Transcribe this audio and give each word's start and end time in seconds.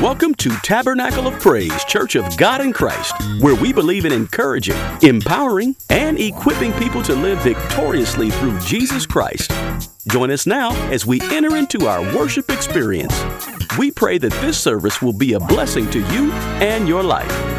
Welcome 0.00 0.34
to 0.36 0.48
Tabernacle 0.62 1.26
of 1.26 1.38
Praise 1.40 1.84
Church 1.84 2.16
of 2.16 2.34
God 2.38 2.62
in 2.62 2.72
Christ, 2.72 3.12
where 3.42 3.54
we 3.54 3.70
believe 3.70 4.06
in 4.06 4.12
encouraging, 4.12 4.78
empowering, 5.02 5.76
and 5.90 6.18
equipping 6.18 6.72
people 6.72 7.02
to 7.02 7.14
live 7.14 7.38
victoriously 7.42 8.30
through 8.30 8.58
Jesus 8.60 9.04
Christ. 9.04 9.52
Join 10.08 10.30
us 10.30 10.46
now 10.46 10.70
as 10.90 11.04
we 11.04 11.20
enter 11.24 11.54
into 11.54 11.86
our 11.86 12.00
worship 12.16 12.50
experience. 12.50 13.14
We 13.76 13.90
pray 13.90 14.16
that 14.16 14.32
this 14.40 14.58
service 14.58 15.02
will 15.02 15.12
be 15.12 15.34
a 15.34 15.40
blessing 15.40 15.90
to 15.90 15.98
you 16.14 16.32
and 16.32 16.88
your 16.88 17.02
life. 17.02 17.49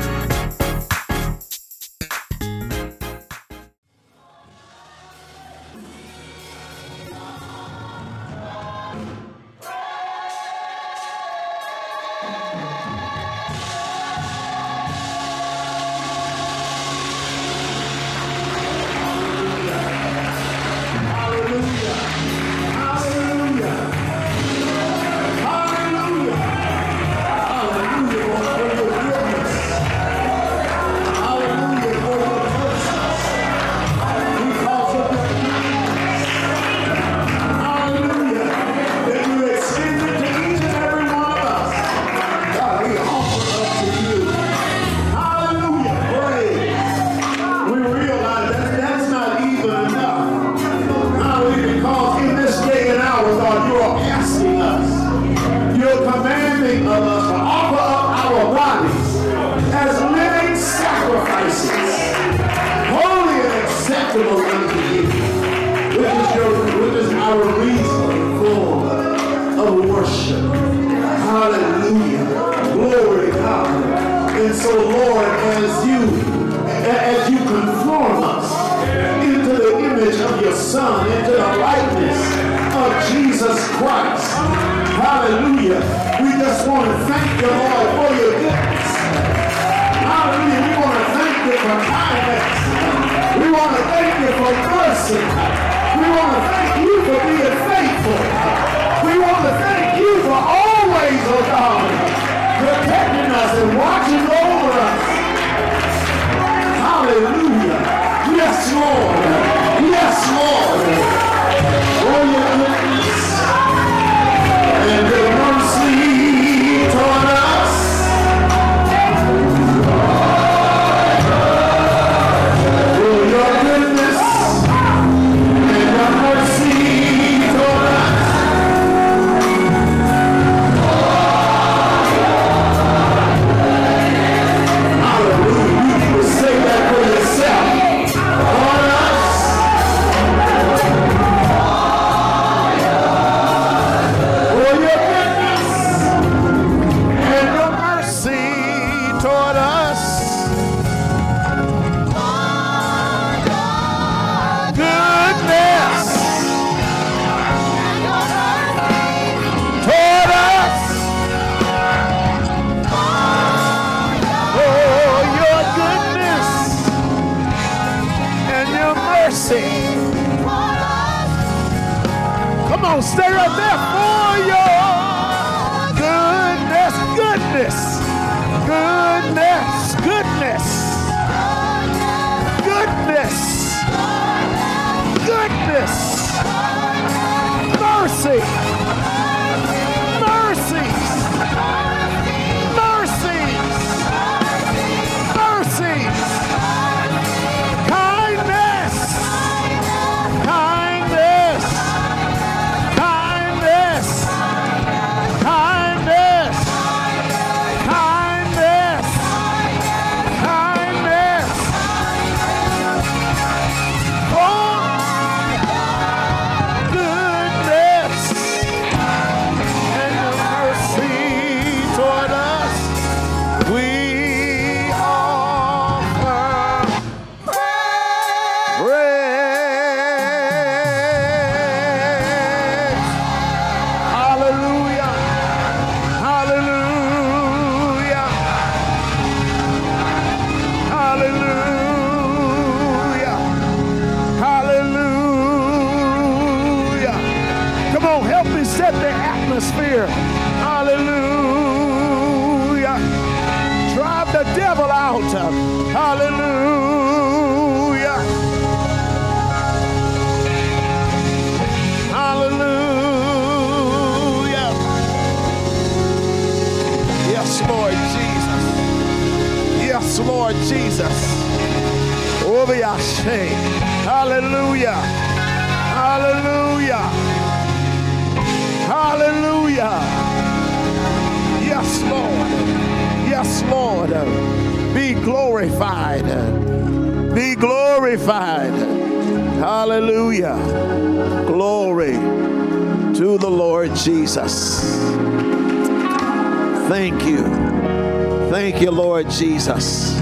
Lord 299.21 299.33
Jesus. 299.35 300.17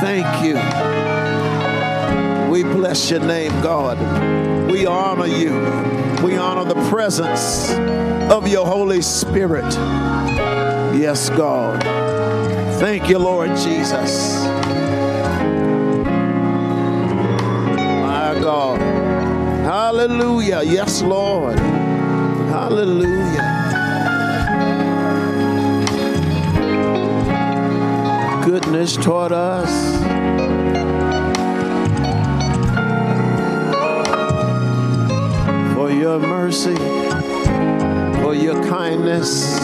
Thank 0.00 0.44
you. 0.44 0.54
We 2.48 2.62
bless 2.62 3.10
your 3.10 3.18
name, 3.18 3.50
God. 3.60 3.98
We 4.70 4.86
honor 4.86 5.26
you. 5.26 5.54
We 6.22 6.36
honor 6.36 6.64
the 6.64 6.80
presence 6.90 7.72
of 8.30 8.46
your 8.46 8.66
Holy 8.66 9.02
Spirit. 9.02 9.64
Yes, 10.94 11.28
God. 11.30 11.82
Thank 12.78 13.08
you, 13.08 13.18
Lord 13.18 13.50
Jesus. 13.56 14.44
My 18.04 18.38
God. 18.40 18.80
Hallelujah. 19.64 20.62
Yes, 20.62 21.02
Lord. 21.02 21.58
Hallelujah. 21.58 23.53
Goodness 28.54 28.94
toward 28.94 29.32
us. 29.32 29.68
For 35.74 35.90
your 35.90 36.20
mercy, 36.20 36.76
for 38.22 38.32
your 38.32 38.54
kindness 38.68 39.58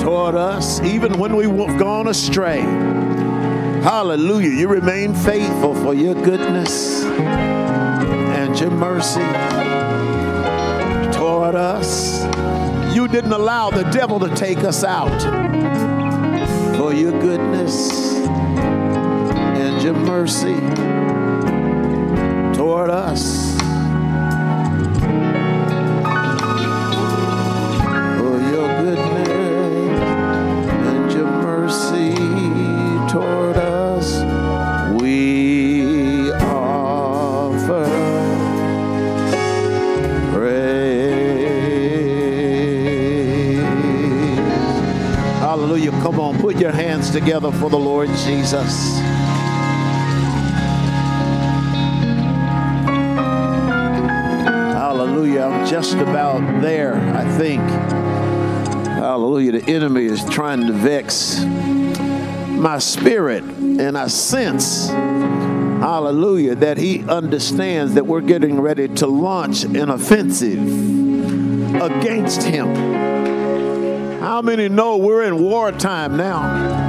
toward 0.00 0.36
us, 0.36 0.80
even 0.82 1.18
when 1.18 1.34
we've 1.34 1.76
gone 1.76 2.06
astray. 2.06 2.60
Hallelujah. 3.82 4.50
You 4.50 4.68
remain 4.68 5.12
faithful 5.12 5.74
for 5.74 5.92
your 5.92 6.14
goodness 6.14 7.02
and 7.02 8.56
your 8.60 8.70
mercy 8.70 9.26
toward 11.10 11.56
us. 11.56 12.22
You 12.94 13.08
didn't 13.08 13.32
allow 13.32 13.70
the 13.70 13.82
devil 13.90 14.20
to 14.20 14.32
take 14.36 14.58
us 14.58 14.84
out 14.84 15.10
for 16.84 16.92
your 16.92 17.18
goodness 17.18 18.14
and 19.56 19.82
your 19.82 19.94
mercy 19.94 20.52
toward 22.54 22.90
us. 22.90 23.43
Jesus. 48.22 48.98
Hallelujah. 54.72 55.42
I'm 55.42 55.66
just 55.66 55.94
about 55.94 56.60
there, 56.60 56.94
I 56.94 57.24
think. 57.36 57.62
Hallelujah. 59.04 59.60
The 59.60 59.72
enemy 59.72 60.04
is 60.04 60.24
trying 60.30 60.66
to 60.66 60.72
vex 60.72 61.44
my 61.44 62.78
spirit, 62.78 63.42
and 63.44 63.98
I 63.98 64.06
sense, 64.06 64.88
hallelujah, 64.88 66.54
that 66.56 66.78
he 66.78 67.04
understands 67.08 67.94
that 67.94 68.06
we're 68.06 68.22
getting 68.22 68.60
ready 68.60 68.88
to 68.88 69.06
launch 69.06 69.64
an 69.64 69.90
offensive 69.90 70.62
against 71.82 72.42
him. 72.44 72.74
How 74.20 74.40
many 74.40 74.68
know 74.68 74.96
we're 74.96 75.24
in 75.24 75.38
wartime 75.38 76.16
now? 76.16 76.83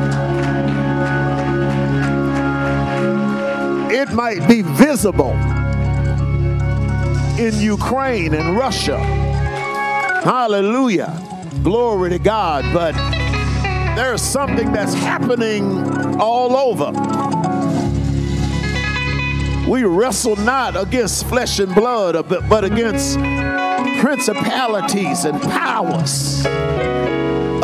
It 3.97 4.11
might 4.11 4.45
be 4.45 4.61
visible 4.61 5.31
in 7.39 7.57
Ukraine 7.61 8.33
and 8.33 8.57
Russia. 8.57 8.97
Hallelujah. 10.21 11.17
Glory 11.63 12.09
to 12.09 12.19
God. 12.19 12.65
But 12.73 12.93
there's 13.95 14.21
something 14.21 14.73
that's 14.73 14.93
happening 14.93 16.19
all 16.19 16.57
over. 16.57 16.91
We 19.71 19.85
wrestle 19.85 20.35
not 20.35 20.75
against 20.75 21.25
flesh 21.27 21.59
and 21.59 21.73
blood, 21.73 22.27
but, 22.27 22.65
against 22.65 23.17
principalities 24.01 25.23
and 25.23 25.41
powers, 25.41 26.45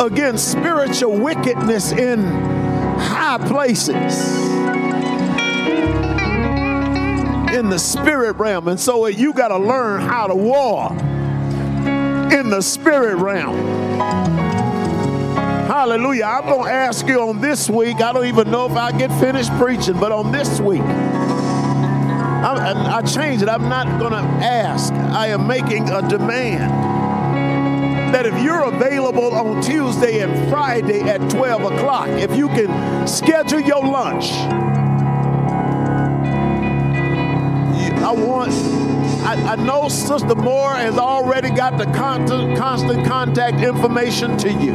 against 0.00 0.50
spiritual 0.50 1.18
wickedness 1.18 1.92
in 1.92 2.24
high 2.96 3.36
places 3.46 4.51
in 7.52 7.68
the 7.68 7.78
spirit 7.78 8.36
realm. 8.36 8.68
And 8.68 8.80
so 8.80 9.06
you 9.06 9.32
got 9.32 9.48
to 9.48 9.58
learn 9.58 10.00
how 10.00 10.26
to 10.26 10.34
war 10.34 10.90
in 12.32 12.48
the 12.50 12.60
spirit 12.62 13.16
realm. 13.16 13.56
Hallelujah. 15.66 16.24
I'm 16.24 16.44
going 16.44 16.66
to 16.66 16.72
ask 16.72 17.06
you 17.06 17.20
on 17.20 17.40
this 17.40 17.68
week. 17.68 18.00
I 18.00 18.12
don't 18.12 18.26
even 18.26 18.50
know 18.50 18.66
if 18.66 18.72
I 18.72 18.96
get 18.96 19.10
finished 19.20 19.50
preaching, 19.58 19.98
but 19.98 20.12
on 20.12 20.32
this 20.32 20.60
week, 20.60 20.80
I'm, 20.80 22.76
I 22.76 23.02
change 23.02 23.42
it. 23.42 23.48
I'm 23.48 23.68
not 23.68 24.00
going 24.00 24.12
to 24.12 24.18
ask. 24.44 24.92
I 24.92 25.28
am 25.28 25.46
making 25.46 25.88
a 25.90 26.06
demand 26.08 26.72
that 28.14 28.26
if 28.26 28.42
you're 28.42 28.64
available 28.64 29.32
on 29.32 29.62
Tuesday 29.62 30.20
and 30.20 30.50
Friday 30.50 31.00
at 31.02 31.30
12 31.30 31.72
o'clock, 31.72 32.08
if 32.08 32.36
you 32.36 32.48
can 32.48 33.06
schedule 33.06 33.60
your 33.60 33.82
lunch, 33.82 34.32
I 38.02 38.10
want, 38.12 38.50
I, 39.24 39.52
I 39.52 39.56
know 39.56 39.88
Sister 39.88 40.34
Moore 40.34 40.74
has 40.74 40.98
already 40.98 41.50
got 41.50 41.78
the 41.78 41.84
constant, 41.92 42.58
constant 42.58 43.06
contact 43.06 43.60
information 43.62 44.36
to 44.38 44.50
you. 44.50 44.72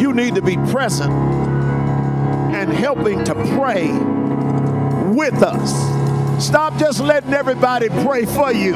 You 0.00 0.14
need 0.14 0.34
to 0.36 0.42
be 0.42 0.56
present 0.70 1.12
and 1.12 2.72
helping 2.72 3.24
to 3.24 3.34
pray 3.56 3.92
with 5.12 5.42
us. 5.42 5.72
Stop 6.42 6.78
just 6.78 7.00
letting 7.00 7.34
everybody 7.34 7.88
pray 7.88 8.24
for 8.24 8.52
you. 8.52 8.74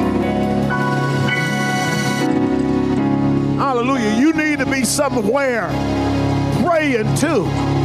Hallelujah. 3.56 4.18
You 4.18 4.34
need 4.34 4.58
to 4.58 4.66
be 4.66 4.84
somewhere 4.84 5.68
praying 6.62 7.14
too. 7.16 7.79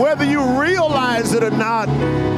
Whether 0.00 0.24
you 0.24 0.42
realize 0.58 1.34
it 1.34 1.44
or 1.44 1.50
not, 1.50 1.84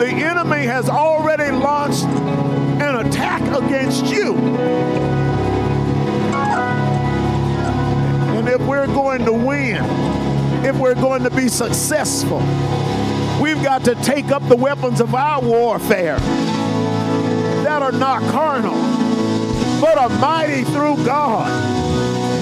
the 0.00 0.08
enemy 0.08 0.66
has 0.66 0.88
already 0.88 1.52
launched 1.52 2.02
an 2.02 3.06
attack 3.06 3.40
against 3.62 4.06
you. 4.06 4.34
And 8.34 8.48
if 8.48 8.60
we're 8.62 8.88
going 8.88 9.24
to 9.26 9.32
win, 9.32 9.84
if 10.64 10.76
we're 10.76 10.96
going 10.96 11.22
to 11.22 11.30
be 11.30 11.46
successful, 11.46 12.40
we've 13.40 13.62
got 13.62 13.84
to 13.84 13.94
take 14.02 14.32
up 14.32 14.42
the 14.48 14.56
weapons 14.56 15.00
of 15.00 15.14
our 15.14 15.40
warfare 15.40 16.18
that 17.62 17.80
are 17.80 17.92
not 17.92 18.22
carnal, 18.32 18.74
but 19.80 19.96
are 19.98 20.08
mighty 20.18 20.64
through 20.64 20.96
God. 21.06 21.48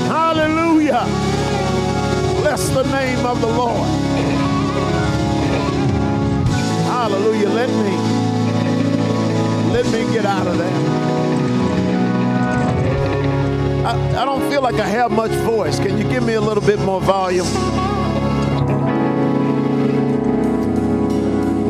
Hallelujah. 0.08 1.04
Bless 2.40 2.70
the 2.70 2.84
name 2.84 3.26
of 3.26 3.38
the 3.42 3.48
Lord. 3.48 4.39
Hallelujah. 7.10 7.48
Let 7.48 7.68
me 7.68 7.96
let 9.72 9.84
me 9.86 10.12
get 10.14 10.24
out 10.24 10.46
of 10.46 10.56
there. 10.58 10.70
I, 13.84 14.22
I 14.22 14.24
don't 14.24 14.48
feel 14.48 14.62
like 14.62 14.76
I 14.76 14.86
have 14.86 15.10
much 15.10 15.32
voice. 15.42 15.80
Can 15.80 15.98
you 15.98 16.04
give 16.04 16.22
me 16.22 16.34
a 16.34 16.40
little 16.40 16.62
bit 16.62 16.78
more 16.78 17.00
volume? 17.00 17.48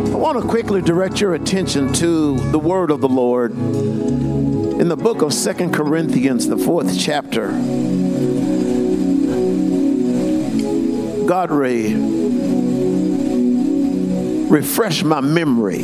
I 0.09 0.17
want 0.17 0.43
to 0.43 0.47
quickly 0.47 0.83
direct 0.83 1.23
your 1.23 1.33
attention 1.33 1.91
to 1.95 2.37
the 2.51 2.59
word 2.59 2.91
of 2.91 3.01
the 3.01 3.09
Lord 3.09 3.53
in 3.53 4.89
the 4.89 4.97
book 4.97 5.23
of 5.23 5.33
Second 5.33 5.73
Corinthians, 5.73 6.49
the 6.49 6.59
fourth 6.59 6.99
chapter. 6.99 7.49
God 11.27 11.51
Ray, 11.51 11.95
refresh 14.51 15.05
my 15.05 15.21
memory 15.21 15.83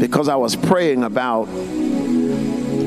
because 0.00 0.28
I 0.28 0.36
was 0.36 0.56
praying 0.56 1.04
about 1.04 1.46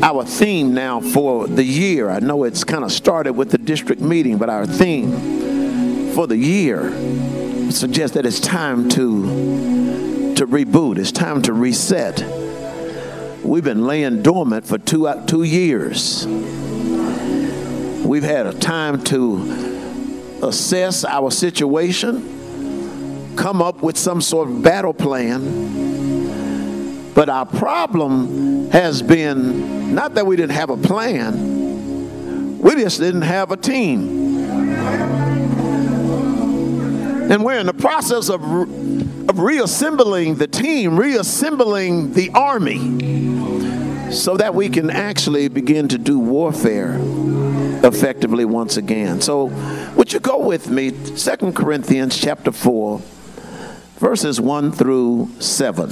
our 0.02 0.26
theme 0.26 0.74
now 0.74 1.00
for 1.00 1.48
the 1.48 1.64
year. 1.64 2.10
I 2.10 2.20
know 2.20 2.44
it's 2.44 2.64
kind 2.64 2.84
of 2.84 2.92
started 2.92 3.34
with 3.34 3.52
the 3.52 3.58
district 3.58 4.02
meeting, 4.02 4.38
but 4.38 4.50
our 4.50 4.66
theme 4.66 6.12
for 6.14 6.28
the 6.28 6.38
year 6.38 6.92
suggests 7.72 8.16
that 8.16 8.26
it's 8.26 8.40
time 8.40 8.90
to 8.90 10.34
to 10.36 10.46
reboot. 10.48 10.98
It's 10.98 11.12
time 11.12 11.42
to 11.44 11.54
reset. 11.54 12.20
We've 13.44 13.64
been 13.64 13.86
laying 13.86 14.24
dormant 14.24 14.66
for 14.66 14.78
two 14.78 15.08
uh, 15.08 15.26
two 15.26 15.44
years. 15.44 16.26
We've 18.06 18.24
had 18.24 18.48
a 18.48 18.54
time 18.54 19.04
to 19.06 20.40
assess 20.44 21.06
our 21.06 21.32
situation, 21.32 22.35
come 23.36 23.62
up 23.62 23.82
with 23.82 23.98
some 23.98 24.22
sort 24.22 24.50
of 24.50 24.64
battle 24.64 24.94
plan. 24.94 26.24
But 27.14 27.30
our 27.30 27.46
problem 27.46 28.70
has 28.72 29.02
been 29.02 29.94
not 29.96 30.16
that 30.16 30.26
we 30.26 30.36
didn't 30.36 30.52
have 30.52 30.70
a 30.70 30.78
plan, 30.78 32.60
we 32.60 32.76
just 32.76 33.00
didn't 33.00 33.22
have 33.22 33.52
a 33.52 33.58
team. 33.58 34.26
And 37.32 37.44
we're 37.44 37.60
in 37.60 37.66
the 37.66 37.74
process 37.74 38.30
of, 38.30 38.44
of 38.44 39.40
reassembling 39.40 40.36
the 40.36 40.48
team, 40.48 40.96
reassembling 41.00 42.14
the 42.14 42.30
army, 42.32 44.12
so 44.12 44.38
that 44.38 44.54
we 44.54 44.70
can 44.70 44.92
actually 44.92 45.48
begin 45.48 45.88
to 45.88 45.98
do 45.98 46.20
warfare 46.20 47.00
effectively 47.84 48.46
once 48.46 48.78
again. 48.78 49.22
So, 49.22 49.46
would 49.96 50.14
you 50.14 50.20
go 50.20 50.38
with 50.40 50.70
me, 50.70 50.92
Second 51.16 51.56
Corinthians 51.56 52.16
chapter 52.20 52.52
4, 52.52 53.02
verses 53.98 54.40
1 54.40 54.72
through 54.72 55.30
7. 55.40 55.90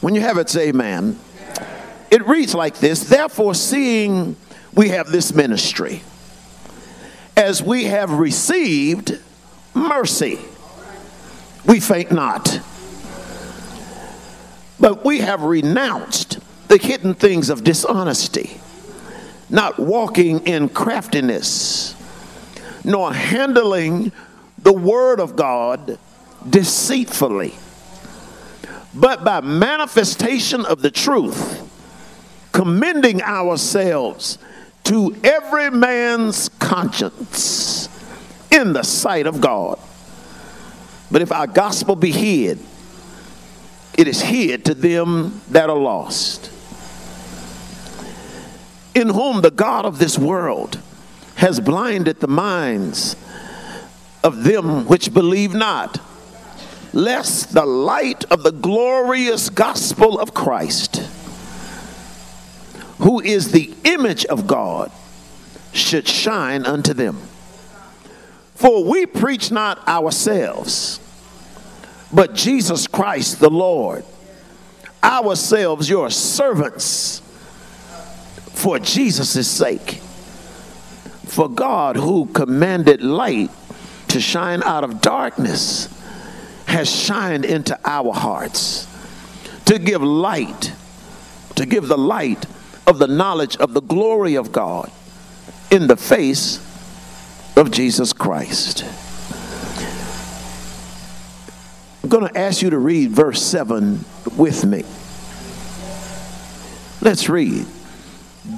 When 0.00 0.14
you 0.14 0.20
have 0.20 0.38
it, 0.38 0.48
say 0.48 0.68
amen. 0.68 1.18
It 2.10 2.26
reads 2.26 2.54
like 2.54 2.78
this 2.78 3.08
Therefore, 3.08 3.54
seeing 3.54 4.36
we 4.72 4.90
have 4.90 5.08
this 5.08 5.32
ministry, 5.32 6.02
as 7.36 7.62
we 7.62 7.84
have 7.84 8.10
received 8.10 9.18
mercy, 9.74 10.38
we 11.66 11.80
faint 11.80 12.12
not. 12.12 12.60
But 14.78 15.04
we 15.04 15.20
have 15.20 15.42
renounced 15.42 16.38
the 16.68 16.76
hidden 16.76 17.14
things 17.14 17.48
of 17.48 17.64
dishonesty 17.64 18.60
not 19.48 19.78
walking 19.78 20.40
in 20.46 20.68
craftiness, 20.68 21.94
nor 22.84 23.12
handling 23.12 24.12
the 24.66 24.72
word 24.72 25.20
of 25.20 25.36
God 25.36 25.96
deceitfully, 26.50 27.54
but 28.92 29.22
by 29.22 29.40
manifestation 29.40 30.66
of 30.66 30.82
the 30.82 30.90
truth, 30.90 31.62
commending 32.50 33.22
ourselves 33.22 34.38
to 34.82 35.14
every 35.22 35.70
man's 35.70 36.48
conscience 36.58 37.88
in 38.50 38.72
the 38.72 38.82
sight 38.82 39.28
of 39.28 39.40
God. 39.40 39.78
But 41.12 41.22
if 41.22 41.30
our 41.30 41.46
gospel 41.46 41.94
be 41.94 42.10
hid, 42.10 42.58
it 43.96 44.08
is 44.08 44.20
hid 44.20 44.64
to 44.64 44.74
them 44.74 45.42
that 45.50 45.70
are 45.70 45.78
lost 45.78 46.50
in 48.96 49.10
whom 49.10 49.42
the 49.42 49.52
God 49.52 49.84
of 49.84 50.00
this 50.00 50.18
world 50.18 50.80
has 51.36 51.60
blinded 51.60 52.18
the 52.18 52.26
minds 52.26 53.14
of 54.26 54.42
them 54.42 54.86
which 54.86 55.14
believe 55.14 55.54
not, 55.54 56.00
lest 56.92 57.54
the 57.54 57.64
light 57.64 58.24
of 58.24 58.42
the 58.42 58.50
glorious 58.50 59.48
gospel 59.48 60.18
of 60.18 60.34
Christ, 60.34 60.96
who 62.98 63.20
is 63.20 63.52
the 63.52 63.72
image 63.84 64.26
of 64.26 64.48
God, 64.48 64.90
should 65.72 66.08
shine 66.08 66.66
unto 66.66 66.92
them. 66.92 67.18
For 68.56 68.82
we 68.82 69.06
preach 69.06 69.52
not 69.52 69.86
ourselves, 69.86 70.98
but 72.12 72.34
Jesus 72.34 72.88
Christ 72.88 73.38
the 73.38 73.50
Lord, 73.50 74.04
ourselves 75.04 75.88
your 75.88 76.10
servants 76.10 77.20
for 78.54 78.80
Jesus' 78.80 79.48
sake. 79.48 80.00
For 81.26 81.48
God, 81.48 81.94
who 81.94 82.26
commanded 82.26 83.02
light 83.02 83.50
to 84.08 84.20
shine 84.20 84.62
out 84.62 84.84
of 84.84 85.00
darkness, 85.00 85.88
has 86.66 86.90
shined 86.90 87.44
into 87.44 87.78
our 87.84 88.12
hearts 88.12 88.86
to 89.66 89.78
give 89.78 90.02
light, 90.02 90.72
to 91.56 91.66
give 91.66 91.88
the 91.88 91.98
light 91.98 92.46
of 92.86 92.98
the 92.98 93.08
knowledge 93.08 93.56
of 93.56 93.74
the 93.74 93.82
glory 93.82 94.34
of 94.36 94.52
God 94.52 94.90
in 95.70 95.86
the 95.86 95.96
face 95.96 96.58
of 97.56 97.70
Jesus 97.70 98.12
Christ. 98.12 98.84
I'm 102.02 102.08
going 102.08 102.28
to 102.32 102.38
ask 102.38 102.62
you 102.62 102.70
to 102.70 102.78
read 102.78 103.10
verse 103.10 103.42
7 103.42 104.04
with 104.36 104.64
me. 104.64 104.84
Let's 107.00 107.28
read. 107.28 107.66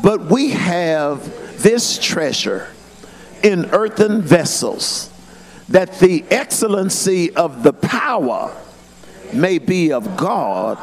But 0.03 0.27
we 0.27 0.51
have 0.51 1.63
this 1.63 1.99
treasure 1.99 2.69
in 3.43 3.71
earthen 3.71 4.21
vessels, 4.21 5.11
that 5.69 5.99
the 5.99 6.25
excellency 6.31 7.35
of 7.35 7.63
the 7.63 7.73
power 7.73 8.55
may 9.33 9.59
be 9.59 9.93
of 9.93 10.17
God 10.17 10.79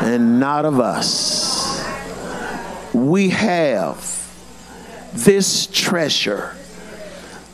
and 0.00 0.40
not 0.40 0.64
of 0.64 0.80
us. 0.80 1.84
We 2.94 3.30
have 3.30 4.16
this 5.12 5.66
treasure 5.66 6.56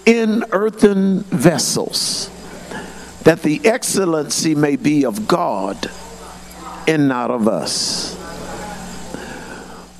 in 0.04 0.44
earthen 0.52 1.20
vessels, 1.22 2.30
that 3.24 3.42
the 3.42 3.60
excellency 3.66 4.54
may 4.54 4.76
be 4.76 5.04
of 5.04 5.26
God 5.26 5.90
and 6.86 7.08
not 7.08 7.32
of 7.32 7.48
us 7.48 8.16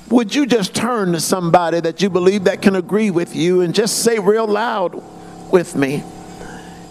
would 0.09 0.33
you 0.33 0.45
just 0.45 0.73
turn 0.73 1.11
to 1.11 1.19
somebody 1.19 1.81
that 1.81 2.01
you 2.01 2.09
believe 2.09 2.45
that 2.45 2.61
can 2.61 2.75
agree 2.75 3.11
with 3.11 3.35
you 3.35 3.61
and 3.61 3.75
just 3.75 4.03
say 4.03 4.19
real 4.19 4.47
loud 4.47 5.03
with 5.51 5.75
me 5.75 6.03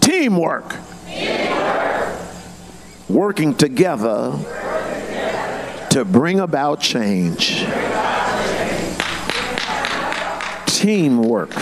teamwork, 0.00 0.74
teamwork. 1.06 2.18
Working, 3.08 3.54
together 3.54 4.32
to 5.90 6.04
bring 6.04 6.40
about 6.40 6.80
change. 6.80 7.64
teamwork 10.66 11.52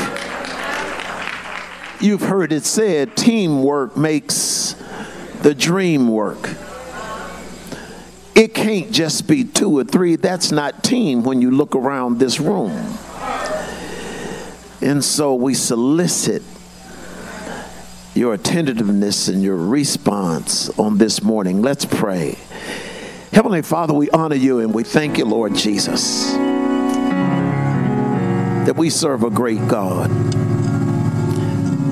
you've 2.01 2.23
heard 2.23 2.53
it 2.53 2.65
said 2.65 3.17
teamwork 3.17 3.97
makes 3.97 4.75
the 5.43 5.55
dream 5.55 6.09
work 6.09 6.51
it 8.35 8.53
can't 8.53 8.91
just 8.91 9.29
be 9.29 9.45
two 9.45 9.79
or 9.79 9.85
three. 9.85 10.17
That's 10.17 10.51
not 10.51 10.83
team 10.83 11.23
when 11.23 11.41
you 11.41 11.53
look 11.53 11.77
around 11.77 12.19
this 12.19 12.41
room. 12.41 12.99
And 14.81 15.05
so 15.05 15.35
we 15.35 15.55
solicit 15.55 16.43
your 18.15 18.35
attentiveness 18.35 19.29
and 19.29 19.43
your 19.43 19.57
response 19.57 20.71
on 20.79 20.99
this 20.99 21.23
morning. 21.23 21.63
Let's 21.63 21.85
pray. 21.85 22.39
Heavenly 23.33 23.63
Father, 23.63 23.93
we 23.95 24.11
honor 24.11 24.37
you 24.37 24.61
and 24.61 24.73
we 24.73 24.85
thank 24.85 25.19
you, 25.19 25.25
Lord 25.25 25.55
Jesus, 25.55 26.33
that 28.65 28.75
we 28.77 28.91
serve 28.91 29.25
a 29.25 29.31
great 29.31 29.67
God. 29.69 30.09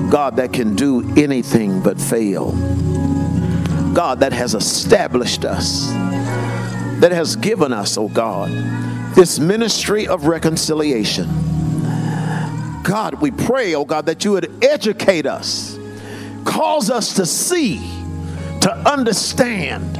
God 0.09 0.35
that 0.37 0.53
can 0.53 0.75
do 0.75 1.13
anything 1.17 1.81
but 1.81 1.99
fail. 1.99 2.51
God 3.93 4.21
that 4.21 4.33
has 4.33 4.55
established 4.55 5.45
us 5.45 5.91
that 7.03 7.11
has 7.11 7.35
given 7.35 7.73
us, 7.73 7.97
oh 7.97 8.07
God, 8.07 8.49
this 9.13 9.37
ministry 9.37 10.07
of 10.07 10.25
reconciliation. 10.25 11.27
God, 12.81 13.15
we 13.15 13.29
pray, 13.29 13.75
oh 13.75 13.83
God, 13.83 14.05
that 14.05 14.23
you 14.23 14.31
would 14.31 14.63
educate 14.63 15.25
us, 15.25 15.77
cause 16.45 16.89
us 16.89 17.13
to 17.15 17.25
see, 17.25 17.77
to 18.61 18.71
understand 18.85 19.97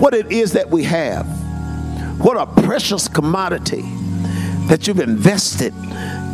what 0.00 0.14
it 0.14 0.32
is 0.32 0.52
that 0.52 0.70
we 0.70 0.84
have, 0.84 1.26
what 2.20 2.36
a 2.36 2.46
precious 2.62 3.08
commodity 3.08 3.82
that 4.68 4.86
you've 4.86 5.00
invested 5.00 5.74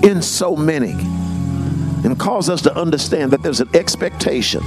in 0.02 0.22
so 0.22 0.56
many, 0.56 0.92
and 0.92 2.18
cause 2.18 2.48
us 2.48 2.62
to 2.62 2.74
understand 2.74 3.32
that 3.32 3.42
there's 3.42 3.60
an 3.60 3.68
expectation 3.74 4.62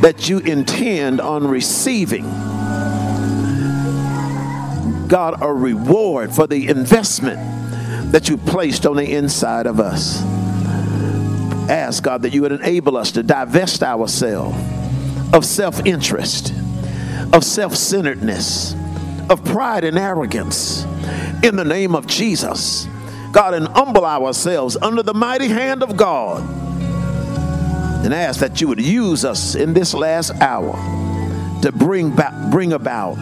that 0.00 0.28
you 0.28 0.38
intend 0.38 1.20
on 1.20 1.46
receiving 1.46 2.24
God, 5.10 5.42
a 5.42 5.52
reward 5.52 6.32
for 6.32 6.46
the 6.46 6.68
investment 6.68 7.40
that 8.12 8.28
you 8.28 8.36
placed 8.36 8.86
on 8.86 8.96
the 8.96 9.12
inside 9.12 9.66
of 9.66 9.80
us. 9.80 10.22
Ask, 11.70 12.02
God, 12.02 12.22
that 12.22 12.34
you 12.34 12.42
would 12.42 12.52
enable 12.52 12.96
us 12.96 13.12
to 13.12 13.22
divest 13.22 13.82
ourselves 13.82 14.58
of 15.32 15.44
self 15.44 15.86
interest, 15.86 16.52
of 17.32 17.44
self 17.44 17.76
centeredness, 17.76 18.74
of 19.30 19.44
pride 19.44 19.84
and 19.84 19.96
arrogance 19.96 20.84
in 21.42 21.56
the 21.56 21.64
name 21.64 21.94
of 21.94 22.06
Jesus. 22.06 22.86
God, 23.32 23.54
and 23.54 23.68
humble 23.68 24.04
ourselves 24.04 24.76
under 24.82 25.04
the 25.04 25.14
mighty 25.14 25.46
hand 25.46 25.84
of 25.84 25.96
God 25.96 26.42
and 28.04 28.14
ask 28.14 28.40
that 28.40 28.60
you 28.60 28.68
would 28.68 28.80
use 28.80 29.24
us 29.24 29.54
in 29.54 29.74
this 29.74 29.92
last 29.94 30.32
hour 30.40 30.72
to 31.62 31.70
bring, 31.70 32.16
bring 32.50 32.72
about 32.72 33.18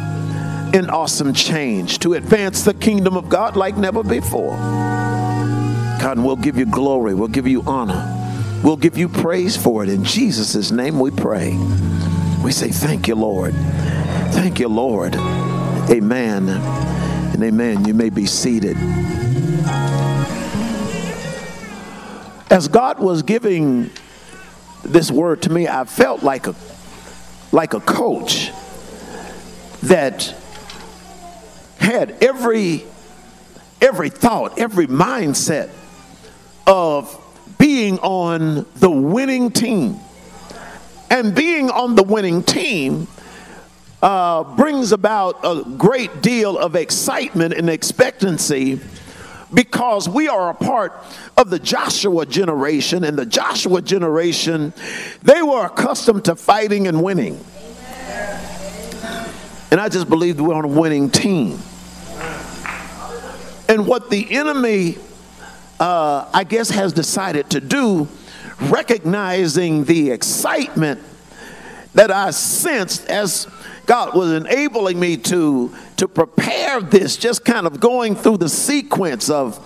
an 0.75 0.89
awesome 0.89 1.35
change, 1.35 1.99
to 1.99 2.15
advance 2.15 2.63
the 2.63 2.75
kingdom 2.75 3.17
of 3.17 3.29
God 3.29 3.57
like 3.57 3.77
never 3.77 4.05
before. 4.05 4.57
God, 6.01 6.19
we'll 6.21 6.37
give 6.37 6.57
you 6.57 6.67
glory, 6.67 7.15
we'll 7.15 7.29
give 7.29 7.49
you 7.49 7.63
honor, 7.67 8.15
we'll 8.63 8.77
give 8.77 8.99
you 8.99 9.09
praise 9.09 9.57
for 9.57 9.83
it. 9.83 9.89
In 9.89 10.05
Jesus' 10.05 10.71
name 10.71 11.01
we 11.01 11.11
pray. 11.11 11.57
We 12.43 12.53
say, 12.53 12.71
Thank 12.71 13.09
you, 13.09 13.15
Lord. 13.15 13.55
Thank 14.33 14.61
you, 14.61 14.69
Lord. 14.69 15.15
Amen 15.91 16.49
and 16.49 17.43
amen. 17.43 17.85
You 17.85 17.95
may 17.95 18.11
be 18.11 18.27
seated. 18.27 18.77
As 22.51 22.69
God 22.69 22.99
was 22.99 23.23
giving 23.23 23.91
this 24.85 25.11
word 25.11 25.43
to 25.43 25.51
me, 25.51 25.69
I 25.69 25.85
felt 25.85 26.23
like 26.23 26.47
a 26.47 26.55
like 27.53 27.75
a 27.75 27.81
coach 27.81 28.51
that 29.83 30.35
had 31.79 32.23
every 32.23 32.85
every 33.81 34.11
thought, 34.11 34.59
every 34.59 34.87
mindset 34.87 35.71
of 36.67 37.25
being 37.59 37.99
on 37.99 38.67
the 38.77 38.91
winning 38.91 39.51
team. 39.51 39.99
And 41.11 41.35
being 41.35 41.71
on 41.71 41.95
the 41.95 42.03
winning 42.03 42.43
team 42.43 43.09
uh, 44.03 44.45
brings 44.57 44.93
about 44.93 45.41
a 45.43 45.65
great 45.77 46.23
deal 46.23 46.57
of 46.57 46.77
excitement 46.77 47.55
and 47.55 47.69
expectancy 47.69 48.81
because 49.53 50.09
we 50.09 50.29
are 50.29 50.51
a 50.51 50.55
part 50.55 50.93
of 51.37 51.51
the 51.51 51.59
Joshua 51.59 52.27
generation, 52.27 53.05
and 53.05 53.19
the 53.19 53.27
Joshua 53.27 53.81
generation, 53.81 54.73
they 55.23 55.43
were 55.43 55.65
accustomed 55.65 56.27
to 56.27 56.37
fighting 56.37 56.87
and 56.87 57.03
winning. 57.03 57.43
And 59.71 59.81
I 59.81 59.89
just 59.89 60.09
believe 60.09 60.41
we're 60.41 60.55
on 60.55 60.65
a 60.65 60.69
winning 60.69 61.11
team. 61.11 61.59
And 63.69 63.87
what 63.87 64.09
the 64.09 64.31
enemy, 64.31 64.97
uh, 65.81 66.29
I 66.33 66.45
guess, 66.45 66.71
has 66.71 66.93
decided 66.93 67.51
to 67.51 67.61
do, 67.61 68.09
recognizing 68.63 69.85
the 69.85 70.11
excitement 70.11 71.01
that 71.95 72.11
I 72.11 72.31
sensed 72.31 73.07
as 73.07 73.47
God 73.87 74.15
was 74.15 74.33
enabling 74.33 75.01
me 75.01 75.17
to, 75.17 75.75
to 75.97 76.09
prepare 76.09 76.81
this, 76.81 77.17
just 77.17 77.45
kind 77.45 77.67
of 77.67 77.81
going 77.81 78.15
through 78.15 78.39
the 78.39 78.49
sequence 78.49 79.31
of, 79.31 79.59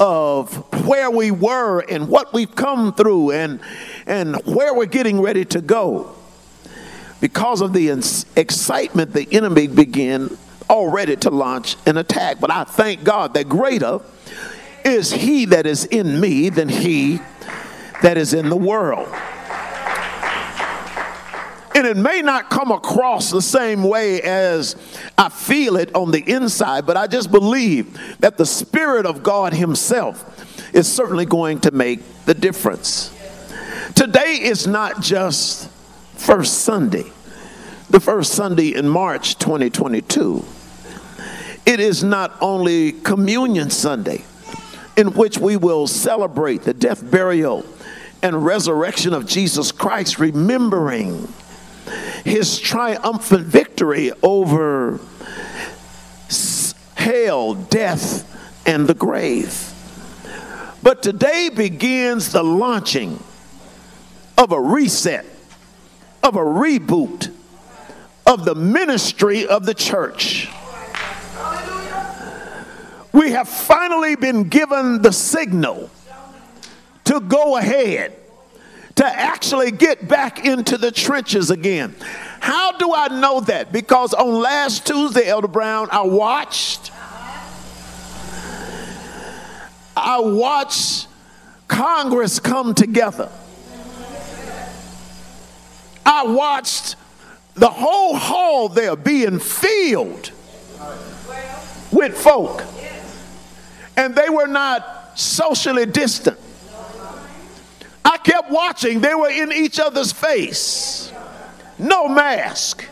of 0.00 0.86
where 0.86 1.10
we 1.10 1.30
were 1.30 1.80
and 1.80 2.08
what 2.08 2.32
we've 2.32 2.54
come 2.54 2.92
through 2.92 3.30
and, 3.30 3.60
and 4.06 4.36
where 4.44 4.74
we're 4.74 4.86
getting 4.86 5.20
ready 5.20 5.44
to 5.44 5.60
go. 5.60 6.14
Because 7.20 7.60
of 7.60 7.72
the 7.72 7.90
excitement, 8.36 9.12
the 9.12 9.28
enemy 9.30 9.68
began 9.68 10.36
already 10.68 11.16
to 11.16 11.30
launch 11.30 11.76
an 11.86 11.96
attack. 11.96 12.40
But 12.40 12.50
I 12.50 12.64
thank 12.64 13.04
God 13.04 13.34
that 13.34 13.48
greater 13.48 14.00
is 14.84 15.12
he 15.12 15.46
that 15.46 15.66
is 15.66 15.84
in 15.86 16.20
me 16.20 16.50
than 16.50 16.68
he 16.68 17.20
that 18.02 18.16
is 18.16 18.34
in 18.34 18.50
the 18.50 18.56
world. 18.56 19.08
And 21.74 21.86
it 21.86 21.96
may 21.96 22.22
not 22.22 22.50
come 22.50 22.70
across 22.70 23.30
the 23.30 23.42
same 23.42 23.82
way 23.82 24.22
as 24.22 24.76
I 25.18 25.28
feel 25.28 25.76
it 25.76 25.92
on 25.94 26.12
the 26.12 26.22
inside, 26.30 26.86
but 26.86 26.96
I 26.96 27.08
just 27.08 27.32
believe 27.32 27.98
that 28.20 28.36
the 28.36 28.46
Spirit 28.46 29.06
of 29.06 29.24
God 29.24 29.52
Himself 29.52 30.72
is 30.72 30.90
certainly 30.90 31.26
going 31.26 31.60
to 31.60 31.72
make 31.72 32.00
the 32.26 32.34
difference. 32.34 33.12
Today 33.94 34.38
is 34.40 34.66
not 34.66 35.00
just 35.00 35.68
First 36.14 36.60
Sunday, 36.60 37.04
the 37.90 38.00
first 38.00 38.32
Sunday 38.32 38.74
in 38.74 38.88
March 38.88 39.36
2022. 39.38 40.44
It 41.66 41.80
is 41.80 42.04
not 42.04 42.36
only 42.40 42.92
Communion 42.92 43.70
Sunday, 43.70 44.24
in 44.96 45.14
which 45.14 45.38
we 45.38 45.56
will 45.56 45.86
celebrate 45.86 46.62
the 46.62 46.74
death, 46.74 47.10
burial, 47.10 47.64
and 48.22 48.44
resurrection 48.44 49.12
of 49.12 49.26
Jesus 49.26 49.72
Christ, 49.72 50.18
remembering 50.18 51.28
his 52.24 52.58
triumphant 52.58 53.46
victory 53.46 54.12
over 54.22 55.00
hell, 56.94 57.54
death, 57.54 58.30
and 58.66 58.86
the 58.86 58.94
grave. 58.94 59.70
But 60.82 61.02
today 61.02 61.50
begins 61.54 62.32
the 62.32 62.42
launching 62.42 63.22
of 64.38 64.52
a 64.52 64.60
reset, 64.60 65.26
of 66.22 66.36
a 66.36 66.40
reboot 66.40 67.32
of 68.26 68.44
the 68.44 68.54
ministry 68.54 69.46
of 69.46 69.66
the 69.66 69.74
church. 69.74 70.48
We 73.14 73.30
have 73.30 73.48
finally 73.48 74.16
been 74.16 74.48
given 74.48 75.00
the 75.00 75.12
signal 75.12 75.88
to 77.04 77.20
go 77.20 77.56
ahead 77.56 78.12
to 78.96 79.06
actually 79.06 79.70
get 79.70 80.08
back 80.08 80.44
into 80.44 80.76
the 80.76 80.90
trenches 80.90 81.48
again. 81.48 81.94
How 82.40 82.76
do 82.76 82.92
I 82.92 83.06
know 83.06 83.38
that? 83.42 83.70
Because 83.70 84.14
on 84.14 84.34
last 84.34 84.84
Tuesday, 84.84 85.28
Elder 85.28 85.46
Brown, 85.46 85.88
I 85.92 86.02
watched. 86.02 86.90
I 89.96 90.18
watched 90.18 91.06
Congress 91.68 92.40
come 92.40 92.74
together. 92.74 93.30
I 96.04 96.24
watched 96.24 96.96
the 97.54 97.70
whole 97.70 98.16
hall 98.16 98.68
there 98.68 98.96
being 98.96 99.38
filled 99.38 100.32
with 101.92 102.18
folk. 102.18 102.64
And 103.96 104.14
they 104.14 104.28
were 104.28 104.46
not 104.46 105.18
socially 105.18 105.86
distant. 105.86 106.38
I 108.04 108.18
kept 108.18 108.50
watching. 108.50 109.00
They 109.00 109.14
were 109.14 109.30
in 109.30 109.52
each 109.52 109.78
other's 109.78 110.12
face. 110.12 111.12
No 111.78 112.08
mask. 112.08 112.84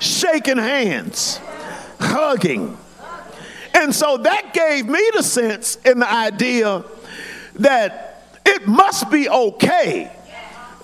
Shaking 0.00 0.58
hands. 0.58 1.40
Hugging. 1.98 2.76
And 3.74 3.94
so 3.94 4.16
that 4.18 4.54
gave 4.54 4.86
me 4.86 5.10
the 5.14 5.22
sense 5.22 5.76
and 5.84 6.00
the 6.00 6.10
idea 6.10 6.84
that 7.56 8.30
it 8.46 8.66
must 8.66 9.10
be 9.10 9.28
okay 9.28 10.10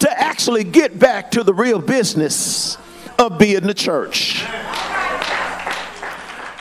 to 0.00 0.20
actually 0.20 0.64
get 0.64 0.98
back 0.98 1.30
to 1.30 1.42
the 1.42 1.54
real 1.54 1.78
business 1.78 2.76
of 3.18 3.38
being 3.38 3.62
the 3.62 3.74
church. 3.74 4.44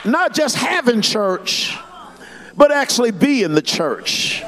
Not 0.04 0.34
just 0.34 0.56
having 0.56 1.02
church, 1.02 1.76
but 2.56 2.70
actually 2.72 3.10
be 3.10 3.42
in 3.42 3.54
the 3.54 3.62
church. 3.62 4.42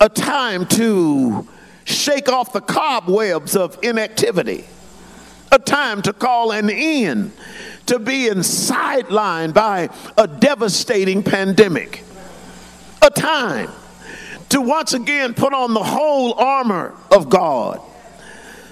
A 0.00 0.08
time 0.08 0.66
to 0.66 1.46
shake 1.84 2.28
off 2.28 2.52
the 2.52 2.60
cobwebs 2.60 3.56
of 3.56 3.78
inactivity, 3.82 4.64
a 5.52 5.58
time 5.58 6.02
to 6.02 6.12
call 6.12 6.52
an 6.52 6.68
end 6.68 7.32
to 7.86 7.98
being 7.98 8.36
sidelined 8.36 9.54
by 9.54 9.88
a 10.16 10.26
devastating 10.26 11.22
pandemic, 11.22 12.02
a 13.00 13.10
time 13.10 13.70
to 14.48 14.60
once 14.60 14.92
again 14.92 15.34
put 15.34 15.52
on 15.52 15.74
the 15.74 15.82
whole 15.82 16.34
armor 16.34 16.94
of 17.10 17.28
God 17.30 17.80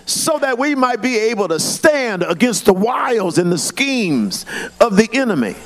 so 0.06 0.38
that 0.38 0.58
we 0.58 0.74
might 0.74 1.00
be 1.00 1.16
able 1.16 1.48
to 1.48 1.58
stand 1.58 2.22
against 2.22 2.66
the 2.66 2.74
wiles 2.74 3.38
and 3.38 3.50
the 3.50 3.58
schemes 3.58 4.44
of 4.80 4.96
the 4.96 5.08
enemy 5.12 5.56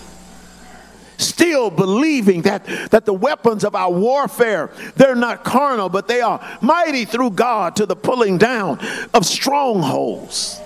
still 1.19 1.71
believing 1.71 2.43
that, 2.43 2.65
that 2.91 3.05
the 3.05 3.13
weapons 3.13 3.65
of 3.65 3.75
our 3.75 3.93
warfare, 3.93 4.71
they're 4.97 5.15
not 5.15 5.45
carnal, 5.45 5.89
but 5.89 6.09
they 6.09 6.21
are 6.21 6.41
mighty 6.63 7.05
through 7.05 7.33
God 7.33 7.77
to 7.77 7.87
the 7.87 7.97
pulling 7.97 8.39
down 8.39 8.79
of 9.13 9.27
strongholds. 9.27 10.61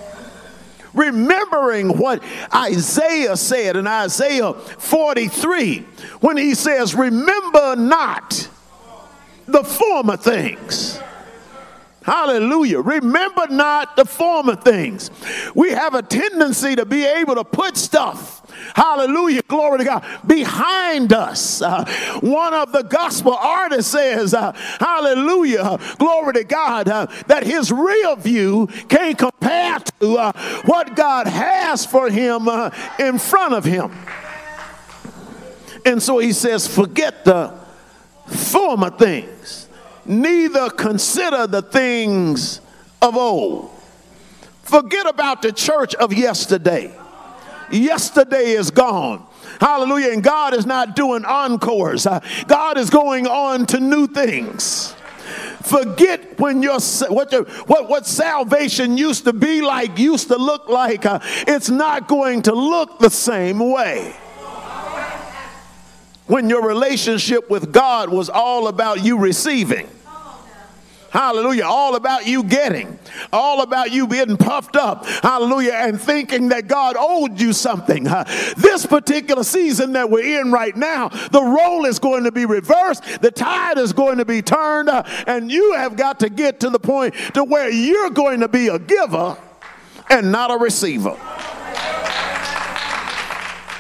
Remembering 0.95 1.97
what 1.99 2.23
Isaiah 2.55 3.37
said 3.37 3.77
in 3.77 3.87
Isaiah 3.87 4.53
43 4.53 5.79
when 6.21 6.37
he 6.37 6.55
says, 6.55 6.95
Remember 6.95 7.75
not 7.77 8.49
the 9.47 9.65
former 9.65 10.17
things 10.17 11.01
Hallelujah. 12.03 12.81
Remember 12.81 13.47
not 13.49 13.97
the 13.97 14.05
former 14.05 14.57
things. 14.57 15.11
We 15.55 15.71
have 15.71 15.95
a 15.95 16.03
tendency 16.03 16.77
to 16.77 16.85
be 16.85 17.05
able 17.05 17.37
to 17.37 17.45
put 17.45 17.77
stuff 17.77 18.42
hallelujah, 18.75 19.43
glory 19.43 19.79
to 19.79 19.85
God, 19.85 20.05
behind 20.27 21.13
us. 21.13 21.63
Uh, 21.63 21.85
one 22.21 22.55
of 22.55 22.73
the 22.73 22.83
gospel 22.83 23.35
artists 23.35 23.93
says, 23.93 24.35
uh, 24.35 24.53
hallelujah, 24.53 25.79
glory 25.99 26.35
to 26.35 26.45
God, 26.45 26.89
uh, 26.89 27.07
that 27.27 27.45
his 27.45 27.71
real 27.73 28.17
view 28.17 28.69
can't 28.89 29.19
compare 29.19 29.79
to 30.01 30.19
uh, 30.19 30.33
what 30.65 30.95
God 30.97 31.27
has 31.27 31.87
for 31.87 32.11
him 32.11 32.49
uh, 32.49 32.71
in 32.99 33.19
front 33.19 33.55
of 33.55 33.65
him. 33.65 33.93
And 35.85 36.03
so 36.03 36.19
he 36.19 36.33
says, 36.33 36.67
forget 36.67 37.25
the 37.25 37.55
former 38.27 38.91
things, 38.91 39.69
neither 40.05 40.71
consider 40.71 41.47
the 41.47 41.63
things 41.63 42.61
of 43.01 43.17
old. 43.17 43.71
Forget 44.63 45.07
about 45.07 45.43
the 45.43 45.53
church 45.53 45.95
of 45.97 46.13
yesterday. 46.13 46.97
Yesterday 47.73 48.53
is 48.53 48.71
gone. 48.71 49.27
Hallelujah. 49.61 50.13
And 50.13 50.23
God 50.23 50.55
is 50.55 50.67
not 50.67 50.95
doing 50.95 51.25
encores, 51.25 52.07
uh, 52.07 52.21
God 52.47 52.79
is 52.79 52.91
going 52.91 53.27
on 53.27 53.67
to 53.67 53.81
new 53.81 54.07
things. 54.07 54.95
Forget 55.63 56.39
when 56.41 56.63
your 56.63 56.81
what, 57.09 57.31
your, 57.33 57.45
what 57.45 57.89
what 57.89 58.07
salvation 58.07 58.99
used 58.99 59.25
to 59.25 59.33
be 59.33 59.63
like, 59.63 59.99
used 59.99 60.29
to 60.29 60.37
look 60.37 60.69
like. 60.69 61.07
Uh, 61.07 61.21
it's 61.47 61.71
not 61.71 62.09
going 62.09 62.43
to 62.43 62.53
look 62.53 62.99
the 62.99 63.11
same 63.11 63.59
way 63.59 64.15
when 66.27 66.49
your 66.49 66.67
relationship 66.67 67.49
with 67.51 67.73
God 67.73 68.09
was 68.09 68.29
all 68.29 68.69
about 68.69 69.05
you 69.05 69.19
receiving. 69.19 69.89
Hallelujah. 71.13 71.65
All 71.67 71.95
about 71.95 72.27
you 72.27 72.43
getting, 72.43 72.99
all 73.35 73.61
about 73.61 73.93
you 73.93 74.07
being 74.07 74.39
puffed 74.39 74.77
up. 74.77 75.05
Hallelujah. 75.05 75.75
And 75.75 76.01
thinking 76.01 76.49
that 76.49 76.69
God 76.69 76.97
owed 76.99 77.39
you 77.39 77.53
something. 77.53 78.09
Uh, 78.09 78.25
this 78.57 78.87
particular 78.87 79.45
season 79.45 79.93
that 79.93 80.09
we're 80.09 80.41
in 80.41 80.51
right 80.51 80.75
now, 80.75 81.09
the 81.09 81.43
role 81.43 81.85
is 81.85 81.99
going 81.99 82.25
to 82.25 82.33
be 82.33 82.47
reversed. 82.47 83.21
The 83.21 83.31
tide 83.31 83.77
is 83.77 83.93
going 83.93 84.19
to 84.19 84.25
be 84.25 84.41
turned. 84.41 84.89
Uh, 84.89 85.03
and 85.27 85.53
you 85.53 85.75
have 85.75 85.97
got 85.97 86.19
to 86.21 86.31
get 86.31 86.61
to 86.61 86.71
the 86.71 86.81
point 86.81 87.15
to 87.35 87.45
where 87.45 87.69
you're 87.69 88.11
going 88.11 88.41
to 88.41 88.49
be 88.49 88.69
a 88.69 88.79
giver 88.79 89.37
and 90.09 90.33
not 90.33 90.51
a 90.51 90.57
receiver. 90.57 91.19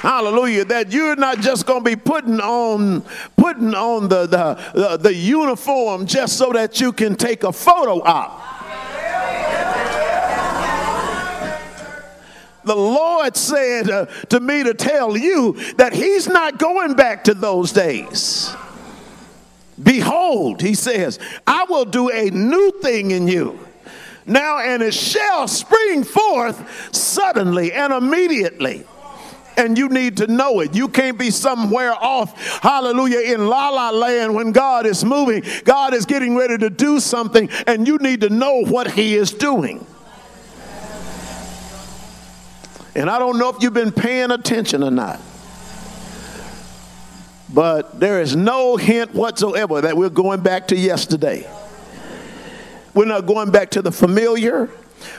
Hallelujah. 0.02 0.64
That 0.64 0.90
you're 0.90 1.14
not 1.14 1.38
just 1.38 1.64
going 1.64 1.84
to 1.84 1.88
be 1.88 1.94
putting 1.94 2.40
on 2.40 3.04
putting 3.36 3.72
on 3.72 4.08
the, 4.08 4.26
the, 4.26 4.58
the, 4.74 4.96
the 4.96 5.14
uniform 5.14 6.06
just 6.06 6.36
so 6.36 6.52
that 6.54 6.80
you 6.80 6.92
can 6.92 7.14
take 7.14 7.44
a 7.44 7.52
photo 7.52 8.02
op. 8.02 8.42
the 12.64 12.74
Lord 12.74 13.36
said 13.36 13.90
uh, 13.90 14.06
to 14.30 14.40
me 14.40 14.64
to 14.64 14.74
tell 14.74 15.16
you 15.16 15.52
that 15.74 15.92
He's 15.92 16.26
not 16.26 16.58
going 16.58 16.94
back 16.94 17.22
to 17.24 17.34
those 17.34 17.70
days. 17.70 18.52
Behold, 19.80 20.62
He 20.62 20.74
says, 20.74 21.20
I 21.46 21.64
will 21.68 21.84
do 21.84 22.10
a 22.10 22.28
new 22.28 22.72
thing 22.82 23.12
in 23.12 23.28
you. 23.28 23.56
Now, 24.26 24.58
and 24.58 24.82
it 24.82 24.94
shall 24.94 25.46
spring 25.46 26.02
forth 26.02 26.92
suddenly 26.92 27.72
and 27.72 27.92
immediately 27.92 28.84
and 29.56 29.76
you 29.76 29.88
need 29.88 30.18
to 30.18 30.26
know 30.26 30.60
it. 30.60 30.74
You 30.74 30.88
can't 30.88 31.18
be 31.18 31.30
somewhere 31.30 31.92
off, 31.92 32.60
hallelujah, 32.60 33.20
in 33.34 33.46
la 33.46 33.68
la 33.70 33.90
land 33.90 34.34
when 34.34 34.52
God 34.52 34.86
is 34.86 35.04
moving. 35.04 35.42
God 35.64 35.94
is 35.94 36.06
getting 36.06 36.36
ready 36.36 36.58
to 36.58 36.70
do 36.70 37.00
something, 37.00 37.48
and 37.66 37.86
you 37.86 37.98
need 37.98 38.20
to 38.22 38.28
know 38.28 38.64
what 38.64 38.90
He 38.90 39.14
is 39.14 39.32
doing. 39.32 39.86
And 42.94 43.08
I 43.08 43.18
don't 43.18 43.38
know 43.38 43.48
if 43.48 43.62
you've 43.62 43.72
been 43.72 43.92
paying 43.92 44.30
attention 44.30 44.82
or 44.82 44.90
not. 44.90 45.20
But 47.52 48.00
there 48.00 48.20
is 48.20 48.34
no 48.34 48.76
hint 48.76 49.14
whatsoever 49.14 49.82
that 49.82 49.96
we're 49.96 50.08
going 50.10 50.40
back 50.40 50.68
to 50.68 50.76
yesterday. 50.76 51.46
We're 52.94 53.06
not 53.06 53.26
going 53.26 53.50
back 53.50 53.70
to 53.70 53.82
the 53.82 53.92
familiar. 53.92 54.70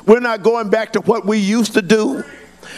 We're 0.05 0.19
not 0.19 0.43
going 0.43 0.69
back 0.69 0.93
to 0.93 1.01
what 1.01 1.25
we 1.25 1.37
used 1.37 1.73
to 1.73 1.81
do. 1.81 2.23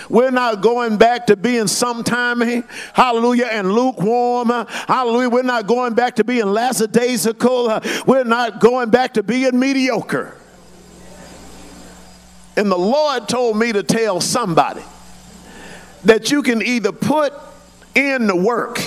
We're 0.09 0.31
not 0.31 0.61
going 0.61 0.97
back 0.97 1.27
to 1.27 1.35
being 1.35 1.65
sometimey, 1.65 2.63
eh? 2.63 2.67
hallelujah, 2.93 3.45
and 3.45 3.71
lukewarm. 3.71 4.51
Eh? 4.51 4.65
Hallelujah. 4.87 5.29
We're 5.29 5.43
not 5.43 5.67
going 5.67 5.93
back 5.93 6.15
to 6.15 6.23
being 6.23 6.45
lackadaisical. 6.45 7.71
Eh? 7.71 8.01
We're 8.05 8.23
not 8.23 8.59
going 8.59 8.89
back 8.89 9.13
to 9.15 9.23
being 9.23 9.59
mediocre. 9.59 10.35
And 12.57 12.71
the 12.71 12.77
Lord 12.77 13.27
told 13.27 13.57
me 13.57 13.73
to 13.73 13.83
tell 13.83 14.21
somebody 14.21 14.83
that 16.05 16.31
you 16.31 16.41
can 16.41 16.61
either 16.61 16.91
put 16.91 17.33
in 17.95 18.27
the 18.27 18.35
work 18.35 18.79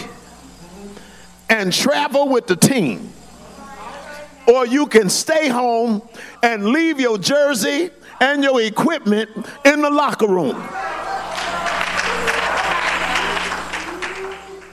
and 1.51 1.73
travel 1.73 2.29
with 2.29 2.47
the 2.47 2.57
team, 2.57 3.11
or 4.47 4.67
you 4.67 4.87
can 4.87 5.09
stay 5.09 5.49
home 5.49 6.03
and 6.43 6.67
leave 6.67 7.01
your 7.01 7.19
jersey 7.19 7.91
and 8.21 8.43
your 8.43 8.61
equipment 8.61 9.31
in 9.65 9.83
the 9.83 9.91
locker 9.91 10.27
room. 10.27 10.57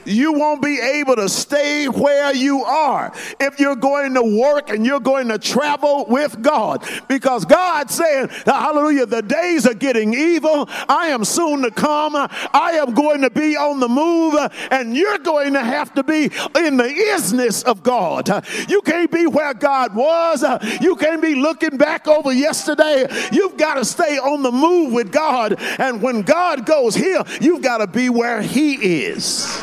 You 0.06 0.32
won't 0.32 0.62
be 0.62 0.80
able 0.80 1.16
to 1.16 1.28
stay 1.28 1.86
where 1.86 2.34
you 2.34 2.64
are 2.64 3.12
if 3.40 3.58
you're 3.58 3.76
going 3.76 4.14
to 4.14 4.22
work 4.22 4.70
and 4.70 4.86
you're 4.86 5.00
going 5.00 5.28
to 5.28 5.38
travel 5.38 6.06
with 6.08 6.40
God. 6.42 6.84
Because 7.08 7.44
God 7.44 7.90
said, 7.90 8.30
Hallelujah, 8.44 9.06
the 9.06 9.22
days 9.22 9.66
are 9.66 9.74
getting 9.74 10.14
evil. 10.14 10.68
I 10.88 11.08
am 11.08 11.24
soon 11.24 11.62
to 11.62 11.70
come. 11.70 12.14
I 12.16 12.72
am 12.80 12.94
going 12.94 13.22
to 13.22 13.30
be 13.30 13.56
on 13.56 13.80
the 13.80 13.88
move, 13.88 14.34
and 14.70 14.96
you're 14.96 15.18
going 15.18 15.52
to 15.54 15.62
have 15.62 15.94
to 15.94 16.02
be 16.02 16.24
in 16.24 16.76
the 16.76 16.84
isness 16.84 17.64
of 17.64 17.82
God. 17.82 18.28
You 18.68 18.82
can't 18.82 19.10
be 19.10 19.26
where 19.26 19.54
God 19.54 19.94
was. 19.94 20.44
You 20.80 20.96
can't 20.96 21.22
be 21.22 21.34
looking 21.34 21.76
back 21.76 22.08
over 22.08 22.32
yesterday. 22.32 23.06
You've 23.32 23.56
got 23.56 23.74
to 23.74 23.84
stay 23.84 24.18
on 24.18 24.42
the 24.42 24.52
move 24.52 24.92
with 24.92 25.12
God. 25.12 25.56
And 25.78 26.02
when 26.02 26.22
God 26.22 26.66
goes 26.66 26.94
here, 26.94 27.22
you've 27.40 27.62
got 27.62 27.78
to 27.78 27.86
be 27.86 28.10
where 28.10 28.42
He 28.42 29.04
is. 29.04 29.62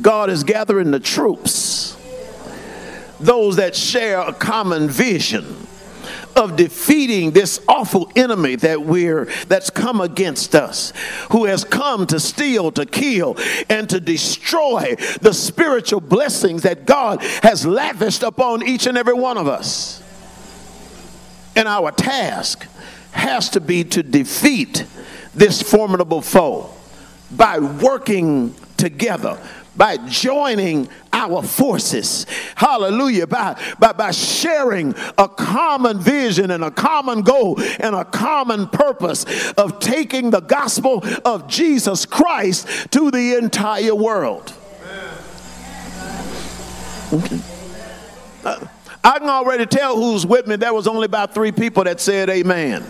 God 0.00 0.30
is 0.30 0.44
gathering 0.44 0.90
the 0.90 1.00
troops, 1.00 1.96
those 3.18 3.56
that 3.56 3.74
share 3.74 4.20
a 4.20 4.32
common 4.32 4.88
vision 4.88 5.66
of 6.36 6.54
defeating 6.54 7.32
this 7.32 7.60
awful 7.66 8.10
enemy 8.14 8.54
that 8.56 8.80
we're 8.80 9.24
that's 9.48 9.70
come 9.70 10.00
against 10.00 10.54
us 10.54 10.92
who 11.32 11.46
has 11.46 11.64
come 11.64 12.06
to 12.06 12.20
steal 12.20 12.70
to 12.70 12.86
kill 12.86 13.36
and 13.68 13.90
to 13.90 13.98
destroy 13.98 14.94
the 15.20 15.34
spiritual 15.34 16.00
blessings 16.00 16.62
that 16.62 16.86
God 16.86 17.22
has 17.42 17.66
lavished 17.66 18.22
upon 18.22 18.66
each 18.66 18.86
and 18.86 18.96
every 18.96 19.14
one 19.14 19.36
of 19.36 19.48
us. 19.48 20.02
And 21.56 21.66
our 21.66 21.90
task 21.90 22.66
has 23.10 23.50
to 23.50 23.60
be 23.60 23.82
to 23.82 24.02
defeat 24.04 24.86
this 25.34 25.60
formidable 25.60 26.22
foe 26.22 26.70
by 27.32 27.58
working 27.58 28.54
together 28.76 29.40
by 29.78 29.96
joining 30.08 30.88
our 31.12 31.42
forces. 31.42 32.26
Hallelujah. 32.56 33.26
By, 33.26 33.58
by, 33.78 33.92
by 33.92 34.10
sharing 34.10 34.94
a 35.16 35.28
common 35.28 35.98
vision 36.00 36.50
and 36.50 36.62
a 36.62 36.70
common 36.70 37.22
goal 37.22 37.60
and 37.78 37.94
a 37.94 38.04
common 38.04 38.66
purpose 38.66 39.24
of 39.52 39.78
taking 39.78 40.30
the 40.30 40.40
gospel 40.40 41.02
of 41.24 41.48
Jesus 41.48 42.04
Christ 42.04 42.90
to 42.90 43.10
the 43.10 43.38
entire 43.38 43.94
world. 43.94 44.52
Okay. 47.12 47.40
Uh, 48.44 48.66
I 49.02 49.18
can 49.18 49.28
already 49.28 49.64
tell 49.64 49.96
who's 49.96 50.26
with 50.26 50.46
me. 50.46 50.56
There 50.56 50.74
was 50.74 50.86
only 50.86 51.06
about 51.06 51.32
three 51.32 51.52
people 51.52 51.84
that 51.84 52.00
said 52.00 52.28
amen. 52.28 52.84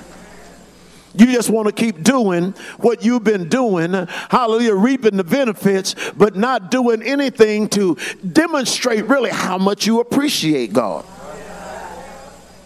You 1.15 1.27
just 1.27 1.51
want 1.51 1.67
to 1.67 1.73
keep 1.73 2.03
doing 2.03 2.53
what 2.79 3.05
you've 3.05 3.25
been 3.25 3.49
doing, 3.49 3.93
hallelujah, 3.93 4.75
reaping 4.75 5.17
the 5.17 5.25
benefits, 5.25 5.95
but 6.17 6.37
not 6.37 6.71
doing 6.71 7.03
anything 7.03 7.69
to 7.71 7.97
demonstrate 8.31 9.07
really 9.07 9.31
how 9.31 9.59
much 9.59 9.87
you 9.87 10.01
appreciate 10.01 10.73
God. 10.73 11.05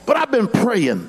But 0.05 0.17
I've 0.17 0.31
been 0.33 0.49
praying 0.49 1.09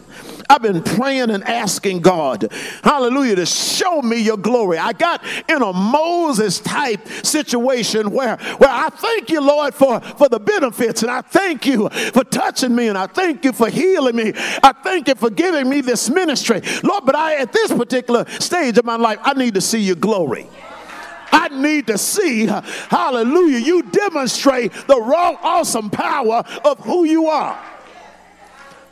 I've 0.49 0.61
been 0.61 0.83
praying 0.83 1.29
and 1.29 1.43
asking 1.43 2.01
God, 2.01 2.51
hallelujah, 2.83 3.35
to 3.37 3.45
show 3.45 4.01
me 4.01 4.17
your 4.21 4.37
glory. 4.37 4.77
I 4.77 4.93
got 4.93 5.23
in 5.49 5.61
a 5.61 5.73
Moses 5.73 6.59
type 6.59 7.07
situation 7.23 8.11
where, 8.11 8.37
where 8.57 8.69
I 8.69 8.89
thank 8.89 9.29
you, 9.29 9.41
Lord, 9.41 9.73
for, 9.73 9.99
for 9.99 10.29
the 10.29 10.39
benefits, 10.39 11.01
and 11.01 11.11
I 11.11 11.21
thank 11.21 11.65
you 11.65 11.89
for 11.89 12.23
touching 12.23 12.75
me, 12.75 12.87
and 12.87 12.97
I 12.97 13.07
thank 13.07 13.45
you 13.45 13.53
for 13.53 13.69
healing 13.69 14.15
me. 14.15 14.33
I 14.35 14.73
thank 14.83 15.07
you 15.07 15.15
for 15.15 15.29
giving 15.29 15.69
me 15.69 15.81
this 15.81 16.09
ministry. 16.09 16.61
Lord, 16.83 17.05
but 17.05 17.15
I, 17.15 17.35
at 17.35 17.51
this 17.53 17.71
particular 17.71 18.25
stage 18.39 18.77
of 18.77 18.85
my 18.85 18.95
life, 18.95 19.19
I 19.21 19.33
need 19.33 19.53
to 19.55 19.61
see 19.61 19.79
your 19.79 19.95
glory. 19.95 20.47
I 21.31 21.49
need 21.49 21.87
to 21.87 21.97
see, 21.97 22.45
hallelujah, 22.45 23.57
you 23.57 23.83
demonstrate 23.83 24.71
the 24.71 25.01
raw, 25.01 25.35
awesome 25.41 25.89
power 25.89 26.43
of 26.63 26.79
who 26.79 27.05
you 27.05 27.27
are. 27.27 27.59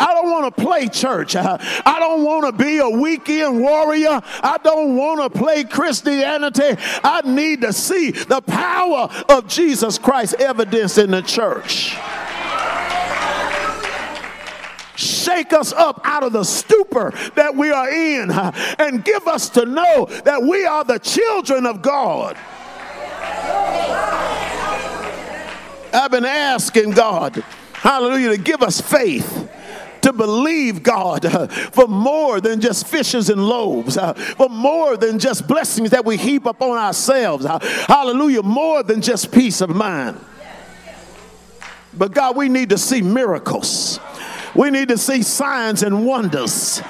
I 0.01 0.13
don't 0.15 0.31
want 0.31 0.55
to 0.55 0.61
play 0.63 0.87
church. 0.87 1.35
Uh-huh. 1.35 1.57
I 1.85 1.99
don't 1.99 2.23
want 2.23 2.45
to 2.45 2.63
be 2.63 2.79
a 2.79 2.89
weekend 2.89 3.61
warrior. 3.61 4.19
I 4.23 4.57
don't 4.63 4.95
want 4.95 5.21
to 5.21 5.39
play 5.39 5.63
Christianity. 5.63 6.75
I 7.03 7.21
need 7.23 7.61
to 7.61 7.71
see 7.71 8.09
the 8.09 8.41
power 8.41 9.09
of 9.29 9.47
Jesus 9.47 9.99
Christ 9.99 10.35
evidence 10.39 10.97
in 10.97 11.11
the 11.11 11.21
church 11.21 11.95
shake 14.95 15.51
us 15.51 15.73
up 15.73 15.99
out 16.03 16.21
of 16.23 16.31
the 16.31 16.43
stupor 16.43 17.11
that 17.35 17.55
we 17.55 17.71
are 17.71 17.89
in 17.89 18.29
uh-huh, 18.29 18.75
and 18.77 19.03
give 19.03 19.27
us 19.27 19.49
to 19.49 19.65
know 19.65 20.05
that 20.25 20.41
we 20.43 20.63
are 20.65 20.83
the 20.83 20.99
children 20.99 21.65
of 21.65 21.81
God. 21.81 22.37
I've 25.93 26.11
been 26.11 26.25
asking 26.25 26.91
God, 26.91 27.43
hallelujah, 27.73 28.29
to 28.29 28.37
give 28.37 28.61
us 28.61 28.79
faith 28.79 29.49
to 30.01 30.13
believe 30.13 30.83
God 30.83 31.25
uh, 31.25 31.47
for 31.47 31.87
more 31.87 32.41
than 32.41 32.61
just 32.61 32.87
fishes 32.87 33.29
and 33.29 33.47
loaves, 33.47 33.97
uh, 33.97 34.13
for 34.13 34.49
more 34.49 34.97
than 34.97 35.19
just 35.19 35.47
blessings 35.47 35.91
that 35.91 36.05
we 36.05 36.17
heap 36.17 36.45
upon 36.45 36.77
ourselves. 36.77 37.45
Uh, 37.45 37.59
hallelujah, 37.87 38.43
more 38.43 38.83
than 38.83 39.01
just 39.01 39.31
peace 39.31 39.61
of 39.61 39.69
mind. 39.69 40.19
But 41.93 42.13
God, 42.13 42.37
we 42.37 42.49
need 42.49 42.69
to 42.69 42.77
see 42.77 43.01
miracles. 43.01 43.99
We 44.55 44.69
need 44.69 44.89
to 44.89 44.97
see 44.97 45.23
signs 45.23 45.83
and 45.83 46.05
wonders 46.05 46.81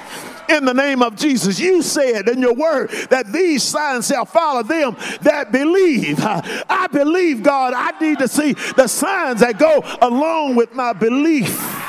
in 0.48 0.64
the 0.64 0.74
name 0.74 1.02
of 1.02 1.16
Jesus. 1.16 1.58
You 1.58 1.82
said 1.82 2.28
in 2.28 2.40
your 2.40 2.54
word 2.54 2.90
that 3.10 3.32
these 3.32 3.62
signs 3.62 4.08
shall 4.08 4.24
follow 4.24 4.62
them 4.62 4.96
that 5.22 5.52
believe. 5.52 6.18
I 6.20 6.88
believe, 6.92 7.42
God. 7.42 7.74
I 7.74 7.98
need 8.00 8.18
to 8.18 8.28
see 8.28 8.52
the 8.52 8.86
signs 8.86 9.40
that 9.40 9.58
go 9.58 9.82
along 10.00 10.56
with 10.56 10.74
my 10.74 10.92
belief. 10.92 11.81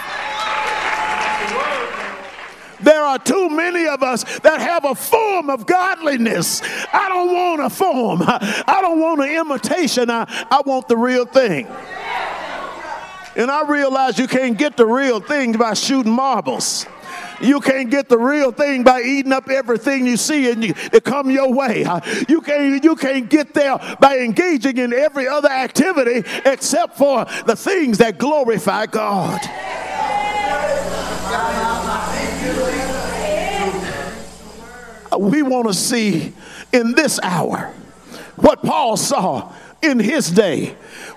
There 2.83 3.01
are 3.01 3.19
too 3.19 3.49
many 3.49 3.87
of 3.87 4.03
us 4.03 4.23
that 4.39 4.59
have 4.59 4.85
a 4.85 4.95
form 4.95 5.49
of 5.49 5.65
godliness. 5.65 6.61
I 6.93 7.09
don't 7.09 7.33
want 7.33 7.61
a 7.61 7.69
form. 7.69 8.21
I 8.23 8.79
don't 8.81 8.99
want 8.99 9.21
an 9.21 9.29
imitation. 9.29 10.09
I, 10.09 10.23
I 10.51 10.61
want 10.65 10.87
the 10.87 10.97
real 10.97 11.25
thing. 11.25 11.67
And 13.35 13.49
I 13.49 13.67
realize 13.67 14.19
you 14.19 14.27
can't 14.27 14.57
get 14.57 14.77
the 14.77 14.85
real 14.85 15.19
thing 15.19 15.53
by 15.53 15.73
shooting 15.73 16.11
marbles. 16.11 16.85
You 17.41 17.59
can't 17.59 17.89
get 17.89 18.09
the 18.09 18.17
real 18.17 18.51
thing 18.51 18.83
by 18.83 19.01
eating 19.01 19.33
up 19.33 19.49
everything 19.49 20.05
you 20.07 20.17
see 20.17 20.49
and 20.51 20.63
you, 20.63 20.73
it 20.93 21.03
come 21.03 21.29
your 21.29 21.51
way. 21.53 21.85
You 22.29 22.41
can't, 22.41 22.83
you 22.83 22.95
can't 22.95 23.29
get 23.29 23.53
there 23.53 23.77
by 23.99 24.19
engaging 24.19 24.77
in 24.77 24.93
every 24.93 25.27
other 25.27 25.49
activity 25.49 26.23
except 26.45 26.97
for 26.97 27.25
the 27.45 27.55
things 27.55 27.97
that 27.97 28.17
glorify 28.17 28.85
God. 28.85 29.41
We 35.19 35.41
want 35.41 35.67
to 35.67 35.73
see 35.73 36.33
in 36.71 36.93
this 36.93 37.19
hour 37.21 37.73
what 38.35 38.61
Paul 38.63 38.97
saw 38.97 39.53
in 39.81 39.99
his 39.99 40.31
day 40.31 40.75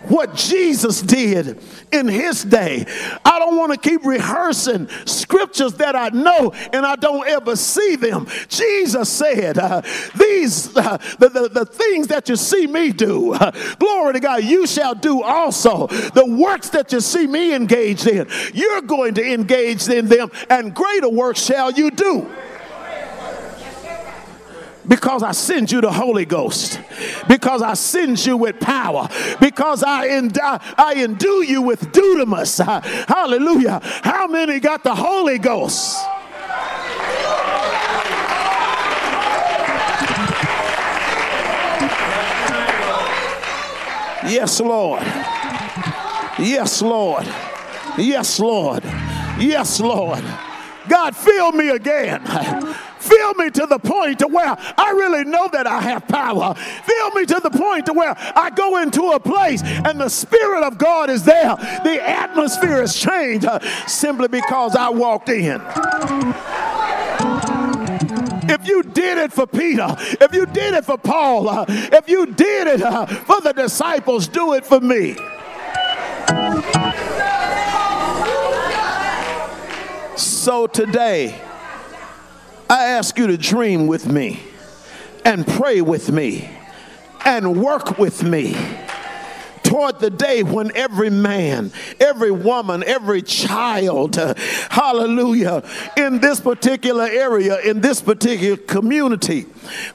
what 0.09 0.35
Jesus 0.35 1.01
did 1.03 1.59
in 1.93 2.09
his 2.09 2.45
day. 2.45 2.85
I 3.25 3.39
don't 3.39 3.57
want 3.57 3.73
to 3.73 3.79
keep 3.89 4.05
rehearsing 4.05 4.89
scriptures 5.05 5.75
that 5.75 5.97
I 5.97 6.11
know 6.11 6.53
and 6.73 6.87
I 6.87 6.97
don't 6.97 7.27
ever 7.27 7.57
see 7.57 7.97
them. 7.97 8.27
Jesus 8.49 9.09
said, 9.09 9.59
uh, 9.59 9.83
These, 10.19 10.77
uh, 10.77 10.99
the, 11.19 11.29
the, 11.29 11.49
the, 11.49 11.67
things 11.67 12.09
that 12.09 12.29
you 12.29 12.37
see 12.37 12.67
me 12.67 12.93
do, 12.93 13.35
uh, 13.35 13.51
glory 13.79 14.15
to 14.15 14.21
God, 14.21 14.45
you 14.45 14.67
shall 14.67 14.95
do 14.95 15.23
also. 15.23 15.87
The 15.87 16.27
works 16.27 16.71
that 16.71 16.93
you 16.93 17.01
see 17.01 17.27
me 17.27 17.55
engaged 17.55 18.07
in, 18.07 18.29
you're 18.55 18.83
going 18.83 19.15
to 19.15 19.33
engage 19.33 19.89
in 19.89 20.07
them, 20.07 20.31
and 20.49 20.75
greater 20.75 21.09
works 21.09 21.43
shall 21.43 21.71
you 21.73 21.91
do 21.91 22.31
because 24.89 25.23
I 25.23 25.33
send 25.33 25.73
you 25.73 25.81
the 25.81 25.93
Holy 25.93 26.25
Ghost, 26.25 26.81
because 27.29 27.63
I 27.63 27.75
send 27.75 28.25
you 28.25 28.37
with 28.37 28.61
power, 28.61 29.09
because 29.41 29.83
I, 29.83 30.09
end, 30.09 30.39
I, 30.43 30.95
endue 30.97 31.45
you 31.45 31.63
with 31.63 31.93
dunamis. 31.93 32.65
Uh, 32.67 32.81
hallelujah. 33.07 33.81
How 33.83 34.27
many 34.27 34.61
got 34.61 34.85
the 34.85 34.95
Holy 34.95 35.39
Ghost? 35.39 35.99
Yes, 44.29 44.61
Lord. 44.61 45.03
Yes, 46.39 46.83
Lord. 46.83 47.27
Yes, 47.97 48.41
Lord. 48.41 48.85
Yes, 49.39 49.81
Lord. 49.81 50.25
God, 50.89 51.17
fill 51.17 51.53
me 51.53 51.71
again. 51.71 52.23
Fill 53.09 53.35
me 53.35 53.51
to 53.51 53.67
the 53.67 53.79
point 53.79 54.19
to 54.21 54.27
where 54.27 54.57
I 54.79 54.91
really 54.91 55.25
know 55.25 55.49
that 55.53 55.67
I 55.67 55.81
have 55.81 56.07
power. 56.09 56.55
Fill 56.55 57.11
me 57.13 57.27
to 57.27 57.41
the 57.41 57.51
point 57.51 57.87
to 57.87 57.93
where 57.93 58.15
I 58.17 58.51
go 58.51 58.79
into 58.79 59.11
a 59.11 59.21
place 59.21 59.63
and 59.63 60.01
the 60.01 60.09
Spirit 60.09 60.65
of 60.65 60.79
God 60.79 61.11
is 61.11 61.25
there. 61.25 61.57
The 61.57 62.01
atmosphere 62.03 62.81
has 62.81 62.97
changed 62.97 63.47
uh, 63.47 63.61
simply 63.87 64.29
because 64.29 64.77
I 64.77 64.89
walked 64.89 65.29
in. 65.29 65.61
If 68.49 68.69
you 68.69 68.83
did 68.83 69.19
it 69.19 69.33
for 69.33 69.47
Peter, 69.47 69.97
if 69.99 70.33
you 70.33 70.47
did 70.47 70.75
it 70.75 70.85
for 70.85 70.97
Paul, 70.97 71.49
uh, 71.49 71.65
if 71.69 72.09
you 72.09 72.27
did 72.27 72.67
it 72.69 72.83
uh, 72.83 73.07
for 73.07 73.41
the 73.41 73.53
disciples, 73.53 74.29
do 74.29 74.55
it 74.55 74.65
for 74.65 74.81
me. 74.81 75.17
So 80.17 80.67
today, 80.67 81.41
I 82.69 82.87
ask 82.87 83.17
you 83.17 83.29
to 83.29 83.37
dream 83.37 83.87
with 83.87 84.11
me 84.11 84.41
and 85.25 85.47
pray 85.47 85.81
with 85.81 86.11
me 86.11 86.51
and 87.25 87.63
work 87.63 87.97
with 87.99 88.25
me 88.25 88.57
toward 89.67 89.99
the 89.99 90.11
day 90.11 90.43
when 90.45 90.75
every 90.77 91.11
man, 91.11 91.73
every 91.99 92.31
woman, 92.31 92.85
every 92.87 93.21
child, 93.21 94.15
hallelujah, 94.71 95.63
in 95.97 96.21
this 96.21 96.41
particular 96.41 97.05
area, 97.05 97.61
in 97.61 97.81
this 97.81 98.01
particular 98.01 98.57
community, 98.57 99.45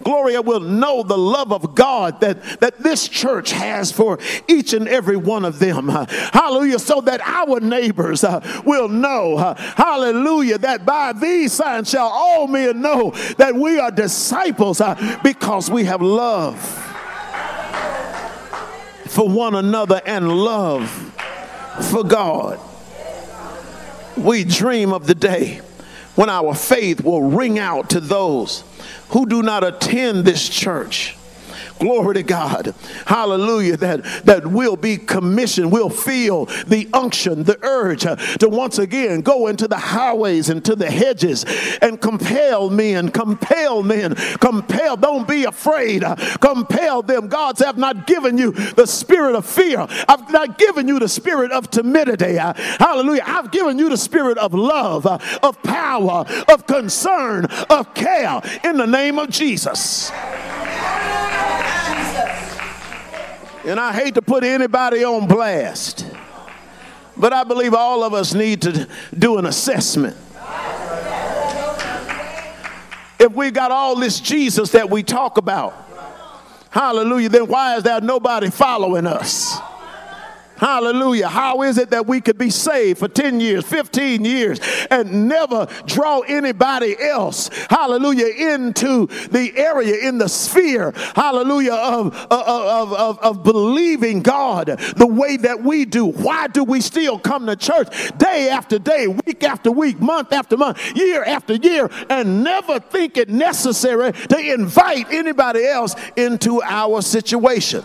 Gloria 0.04 0.42
will 0.42 0.60
know 0.60 1.04
the 1.04 1.18
love 1.18 1.54
of 1.54 1.74
God 1.74 2.20
that, 2.20 2.44
that 2.60 2.80
this 2.80 3.08
church 3.08 3.52
has 3.52 3.92
for 3.92 4.20
each 4.48 4.74
and 4.74 4.88
every 4.90 5.16
one 5.16 5.46
of 5.46 5.60
them. 5.60 5.88
Hallelujah. 5.88 6.80
So 6.80 7.00
that 7.02 7.22
our 7.22 7.62
neighbors 7.62 8.26
uh, 8.26 8.42
will 8.66 8.90
know, 8.90 9.38
uh, 9.38 9.56
hallelujah, 9.56 10.58
that 10.60 10.86
by 10.86 11.14
these 11.14 11.54
signs 11.54 11.90
shall 11.90 12.08
all 12.08 12.48
men 12.48 12.82
know 12.82 13.12
that 13.38 13.56
we 13.56 13.80
are 13.80 13.92
disciples 13.92 14.82
uh, 14.82 15.20
because 15.24 15.72
we 15.72 15.86
have 15.86 16.02
love 16.02 16.91
for 19.12 19.28
one 19.28 19.56
another 19.56 20.02
and 20.06 20.32
love 20.32 20.90
for 21.92 22.02
God. 22.02 22.58
We 24.16 24.46
dream 24.46 24.94
of 24.94 25.06
the 25.06 25.16
day 25.16 25.60
when 26.16 26.30
our 26.30 26.56
faith 26.56 27.04
will 27.04 27.24
ring 27.24 27.60
out 27.60 27.90
to 27.90 28.00
those 28.00 28.64
who 29.10 29.26
do 29.26 29.44
not 29.44 29.66
attend 29.66 30.24
this 30.24 30.48
church 30.48 31.18
Glory 31.82 32.14
to 32.14 32.24
God. 32.24 32.76
Hallelujah. 33.08 33.76
That, 33.76 34.04
that 34.26 34.46
we'll 34.46 34.76
be 34.76 34.98
commissioned. 34.98 35.72
We'll 35.72 35.90
feel 35.90 36.46
the 36.68 36.88
unction, 36.94 37.44
the 37.44 37.58
urge 37.64 38.06
uh, 38.06 38.18
to 38.38 38.48
once 38.48 38.78
again 38.78 39.22
go 39.22 39.48
into 39.48 39.68
the 39.68 39.78
highways 39.78 40.50
and 40.50 40.64
to 40.66 40.76
the 40.76 40.92
hedges 40.92 41.44
and 41.82 42.00
compel 42.00 42.70
men, 42.70 43.10
compel 43.10 43.82
men, 43.82 44.14
compel. 44.40 44.96
Don't 44.96 45.28
be 45.28 45.46
afraid. 45.46 46.04
Uh, 46.04 46.16
compel 46.38 47.02
them. 47.02 47.28
God's 47.28 47.64
have 47.64 47.80
not 47.80 48.06
given 48.06 48.38
you 48.38 48.52
the 48.52 48.86
spirit 48.86 49.34
of 49.34 49.44
fear. 49.48 49.88
I've 50.08 50.32
not 50.32 50.60
given 50.60 50.88
you 50.88 51.00
the 51.00 51.10
spirit 51.10 51.52
of 51.52 51.72
timidity. 51.72 52.38
Uh, 52.38 52.54
hallelujah. 52.54 53.24
I've 53.26 53.50
given 53.50 53.80
you 53.80 53.90
the 53.90 53.98
spirit 53.98 54.38
of 54.38 54.54
love, 54.54 55.08
of 55.08 55.64
power, 55.64 56.26
of 56.48 56.68
concern, 56.68 57.46
of 57.72 57.92
care 57.96 58.40
in 58.64 58.78
the 58.78 58.86
name 58.86 59.18
of 59.18 59.32
Jesus. 59.32 60.12
And 63.64 63.80
I 63.80 63.94
hate 63.94 64.16
to 64.16 64.22
put 64.22 64.44
anybody 64.44 65.04
on 65.04 65.28
blast, 65.28 66.06
but 67.16 67.32
I 67.32 67.44
believe 67.44 67.74
all 67.74 68.04
of 68.04 68.14
us 68.14 68.34
need 68.34 68.64
to 68.64 68.88
do 69.18 69.38
an 69.38 69.46
assessment. 69.46 70.18
If 73.20 73.34
we 73.34 73.52
got 73.52 73.70
all 73.70 73.96
this 73.96 74.20
Jesus 74.20 74.72
that 74.72 74.90
we 74.90 75.04
talk 75.04 75.38
about, 75.38 75.76
hallelujah, 76.72 77.30
then 77.30 77.46
why 77.48 77.76
is 77.76 77.84
there 77.84 78.02
nobody 78.02 78.50
following 78.50 79.06
us? 79.06 79.60
Hallelujah. 80.62 81.28
How 81.28 81.64
is 81.64 81.80
it 81.80 81.90
that 81.90 82.06
we 82.06 82.22
could 82.22 82.38
be 82.38 82.52
saved 82.52 83.00
for 83.00 83.08
10 83.08 83.40
years, 83.40 83.66
15 83.66 84.24
years, 84.24 84.60
and 84.92 85.28
never 85.28 85.68
draw 85.88 86.20
anybody 86.20 86.96
else, 87.02 87.50
hallelujah, 87.68 88.28
into 88.28 89.08
the 89.32 89.54
area, 89.56 90.08
in 90.08 90.20
the 90.20 90.30
sphere, 90.30 90.94
hallelujah, 91.16 91.74
of, 91.74 92.16
of, 92.30 92.94
of, 92.94 93.20
of, 93.20 93.44
believing 93.44 94.22
God 94.22 94.68
the 94.98 95.08
way 95.08 95.36
that 95.38 95.64
we 95.64 95.84
do? 95.84 96.06
Why 96.06 96.46
do 96.46 96.64
we 96.64 96.80
still 96.80 97.18
come 97.18 97.48
to 97.48 97.56
church 97.56 97.88
day 98.20 98.50
after 98.52 98.78
day, 98.78 99.08
week 99.08 99.44
after 99.44 99.72
week, 99.72 100.00
month 100.00 100.32
after 100.32 100.58
month, 100.58 100.96
year 100.96 101.24
after 101.24 101.56
year, 101.56 101.90
and 102.08 102.44
never 102.44 102.80
think 102.80 103.18
it 103.18 103.30
necessary 103.30 104.12
to 104.12 104.38
invite 104.38 105.08
anybody 105.10 105.66
else 105.66 105.96
into 106.16 106.62
our 106.62 107.02
situation? 107.02 107.84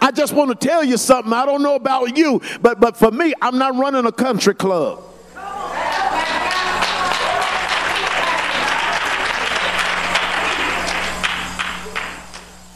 I 0.00 0.10
just 0.10 0.32
want 0.32 0.58
to 0.58 0.66
tell 0.66 0.84
you 0.84 0.96
something. 0.96 1.32
I 1.32 1.44
don't 1.46 1.62
know 1.62 1.74
about 1.74 2.16
you, 2.16 2.40
but, 2.60 2.80
but 2.80 2.96
for 2.96 3.10
me, 3.10 3.34
I'm 3.42 3.58
not 3.58 3.76
running 3.76 4.06
a 4.06 4.12
country 4.12 4.54
club. 4.54 5.04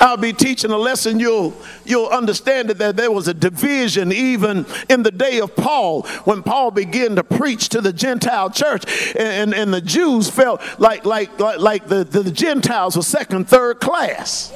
I'll 0.02 0.16
be 0.16 0.32
teaching 0.32 0.72
a 0.72 0.76
lesson, 0.76 1.20
you'll, 1.20 1.54
you'll 1.85 2.08
understand 2.08 2.68
that 2.68 2.96
there 2.96 3.11
was 3.12 3.28
a 3.28 3.35
division 3.35 4.12
even 4.12 4.66
in 4.90 5.04
the 5.04 5.12
day 5.12 5.40
of 5.40 5.54
Paul 5.54 6.02
when 6.24 6.42
Paul 6.42 6.72
began 6.72 7.14
to 7.16 7.24
preach 7.24 7.68
to 7.68 7.80
the 7.80 7.92
Gentile 7.92 8.50
church, 8.50 9.14
and, 9.16 9.54
and 9.54 9.72
the 9.72 9.80
Jews 9.80 10.28
felt 10.28 10.61
like, 10.80 11.06
like, 11.06 11.38
like, 11.38 11.61
like 11.61 11.87
the, 11.87 12.02
the 12.02 12.32
Gentiles 12.32 12.96
were 12.96 13.02
second, 13.02 13.48
third 13.48 13.80
class. 13.80 14.52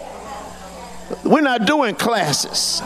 We're 1.24 1.40
not 1.40 1.66
doing 1.66 1.94
classes. 1.94 2.80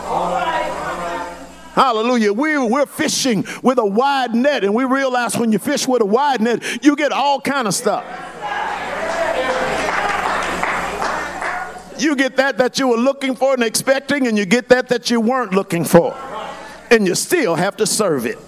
Hallelujah. 1.74 2.32
We, 2.32 2.58
we're 2.58 2.86
fishing 2.86 3.44
with 3.62 3.78
a 3.78 3.86
wide 3.86 4.34
net, 4.34 4.64
and 4.64 4.74
we 4.74 4.84
realize 4.84 5.36
when 5.36 5.52
you 5.52 5.58
fish 5.58 5.86
with 5.86 6.02
a 6.02 6.06
wide 6.06 6.40
net, 6.40 6.84
you 6.84 6.96
get 6.96 7.12
all 7.12 7.40
kind 7.40 7.66
of 7.66 7.74
stuff. 7.74 8.04
You 11.98 12.16
get 12.16 12.36
that 12.36 12.56
that 12.58 12.78
you 12.78 12.88
were 12.88 12.96
looking 12.96 13.34
for 13.34 13.54
and 13.54 13.62
expecting, 13.62 14.26
and 14.26 14.36
you 14.36 14.46
get 14.46 14.68
that 14.70 14.88
that 14.88 15.10
you 15.10 15.20
weren't 15.20 15.52
looking 15.52 15.84
for. 15.84 16.16
And 16.90 17.06
you 17.06 17.14
still 17.14 17.54
have 17.54 17.76
to 17.76 17.86
serve 17.86 18.26
it. 18.26 18.38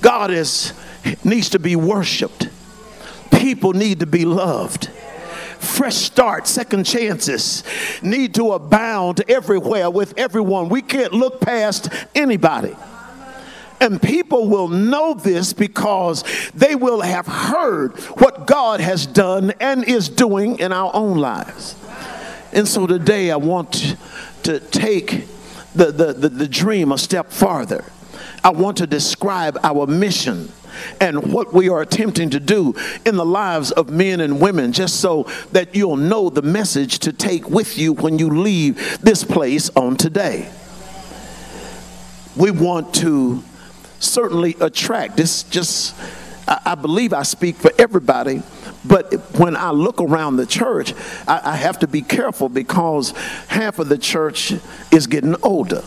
God 0.00 0.30
is, 0.30 0.72
needs 1.22 1.50
to 1.50 1.58
be 1.58 1.76
worshiped. 1.76 2.48
People 3.30 3.72
need 3.72 4.00
to 4.00 4.06
be 4.06 4.24
loved 4.24 4.90
fresh 5.62 5.96
start, 5.96 6.46
second 6.46 6.84
chances 6.84 7.64
need 8.02 8.34
to 8.34 8.52
abound 8.52 9.22
everywhere 9.28 9.90
with 9.90 10.14
everyone. 10.18 10.68
We 10.68 10.82
can't 10.82 11.12
look 11.12 11.40
past 11.40 11.88
anybody. 12.14 12.76
And 13.80 14.00
people 14.00 14.48
will 14.48 14.68
know 14.68 15.14
this 15.14 15.52
because 15.52 16.22
they 16.54 16.76
will 16.76 17.00
have 17.00 17.26
heard 17.26 17.98
what 18.20 18.46
God 18.46 18.80
has 18.80 19.06
done 19.06 19.52
and 19.60 19.82
is 19.84 20.08
doing 20.08 20.58
in 20.60 20.72
our 20.72 20.94
own 20.94 21.18
lives. 21.18 21.74
And 22.52 22.68
so 22.68 22.86
today 22.86 23.30
I 23.30 23.36
want 23.36 23.96
to 24.44 24.60
take 24.60 25.26
the, 25.74 25.86
the, 25.86 26.12
the, 26.12 26.28
the 26.28 26.48
dream 26.48 26.92
a 26.92 26.98
step 26.98 27.32
farther. 27.32 27.84
I 28.44 28.50
want 28.50 28.76
to 28.78 28.86
describe 28.86 29.58
our 29.62 29.86
mission 29.86 30.52
and 31.00 31.32
what 31.32 31.52
we 31.52 31.68
are 31.68 31.80
attempting 31.80 32.30
to 32.30 32.40
do 32.40 32.74
in 33.04 33.16
the 33.16 33.24
lives 33.24 33.70
of 33.72 33.90
men 33.90 34.20
and 34.20 34.40
women, 34.40 34.72
just 34.72 35.00
so 35.00 35.24
that 35.52 35.74
you'll 35.74 35.96
know 35.96 36.30
the 36.30 36.42
message 36.42 36.98
to 37.00 37.12
take 37.12 37.48
with 37.48 37.78
you 37.78 37.92
when 37.92 38.18
you 38.18 38.30
leave 38.30 39.00
this 39.00 39.24
place 39.24 39.70
on 39.70 39.96
today. 39.96 40.50
We 42.36 42.50
want 42.50 42.94
to 42.94 43.42
certainly 43.98 44.56
attract 44.60 45.16
this, 45.16 45.44
just, 45.44 45.94
I, 46.48 46.74
believe 46.74 47.12
I 47.12 47.22
speak 47.22 47.56
for 47.56 47.70
everybody. 47.78 48.42
But 48.84 49.12
when 49.38 49.56
I 49.56 49.70
look 49.70 50.00
around 50.00 50.36
the 50.36 50.46
church, 50.46 50.92
I, 51.28 51.40
I, 51.44 51.56
have 51.56 51.78
to 51.80 51.86
be 51.86 52.02
careful 52.02 52.48
because 52.48 53.12
half 53.46 53.78
of 53.78 53.88
the 53.88 53.98
church 53.98 54.52
is 54.90 55.06
getting 55.06 55.36
older. 55.42 55.84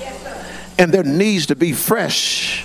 Yes, 0.00 0.74
and 0.76 0.92
there 0.92 1.04
needs 1.04 1.46
to 1.46 1.56
be 1.56 1.72
fresh 1.72 2.64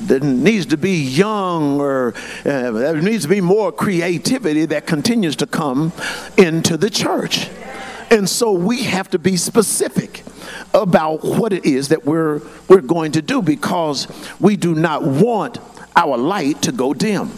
there 0.00 0.20
needs 0.20 0.66
to 0.66 0.76
be 0.76 1.02
young 1.02 1.80
or 1.80 2.14
uh, 2.44 2.70
there 2.70 3.00
needs 3.00 3.24
to 3.24 3.28
be 3.28 3.40
more 3.40 3.72
creativity 3.72 4.66
that 4.66 4.86
continues 4.86 5.36
to 5.36 5.46
come 5.46 5.92
into 6.36 6.76
the 6.76 6.90
church. 6.90 7.48
And 8.10 8.28
so 8.28 8.52
we 8.52 8.82
have 8.84 9.10
to 9.10 9.18
be 9.18 9.36
specific 9.36 10.24
about 10.74 11.24
what 11.24 11.52
it 11.52 11.64
is 11.64 11.88
that 11.88 12.04
we're, 12.04 12.40
we're 12.68 12.80
going 12.80 13.12
to 13.12 13.22
do 13.22 13.40
because 13.40 14.08
we 14.40 14.56
do 14.56 14.74
not 14.74 15.04
want 15.04 15.58
our 15.94 16.16
light 16.16 16.62
to 16.62 16.72
go 16.72 16.92
dim. 16.92 17.30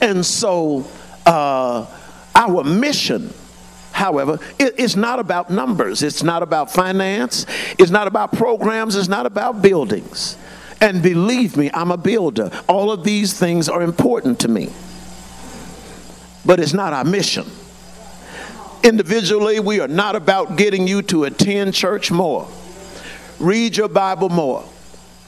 And 0.00 0.24
so 0.24 0.86
uh, 1.26 1.86
our 2.34 2.64
mission 2.64 3.32
however, 3.92 4.38
it, 4.58 4.74
it's 4.78 4.96
not 4.96 5.20
about 5.20 5.50
numbers. 5.50 6.02
It's 6.02 6.22
not 6.22 6.42
about 6.42 6.72
finance. 6.72 7.46
It's 7.78 7.90
not 7.90 8.08
about 8.08 8.32
programs. 8.32 8.96
It's 8.96 9.08
not 9.08 9.26
about 9.26 9.62
buildings. 9.62 10.36
And 10.82 11.00
believe 11.00 11.56
me, 11.56 11.70
I'm 11.72 11.92
a 11.92 11.96
builder. 11.96 12.50
All 12.68 12.90
of 12.90 13.04
these 13.04 13.38
things 13.38 13.68
are 13.68 13.82
important 13.82 14.40
to 14.40 14.48
me. 14.48 14.68
But 16.44 16.58
it's 16.58 16.72
not 16.72 16.92
our 16.92 17.04
mission. 17.04 17.46
Individually, 18.82 19.60
we 19.60 19.78
are 19.78 19.86
not 19.86 20.16
about 20.16 20.56
getting 20.56 20.88
you 20.88 21.02
to 21.02 21.22
attend 21.22 21.72
church 21.72 22.10
more, 22.10 22.48
read 23.38 23.76
your 23.76 23.88
Bible 23.88 24.28
more, 24.28 24.64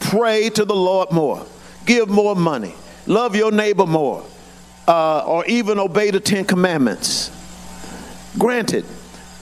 pray 0.01 0.51
to 0.51 0.65
the 0.65 0.75
Lord 0.75 1.13
more, 1.13 1.47
give 1.87 2.09
more 2.09 2.35
money, 2.35 2.75
love 3.07 3.37
your 3.37 3.53
neighbor 3.53 3.87
more, 3.87 4.25
uh, 4.89 5.21
or 5.21 5.47
even 5.47 5.79
obey 5.79 6.11
the 6.11 6.19
Ten 6.19 6.45
Commandments. 6.45 7.31
Granted, 8.37 8.85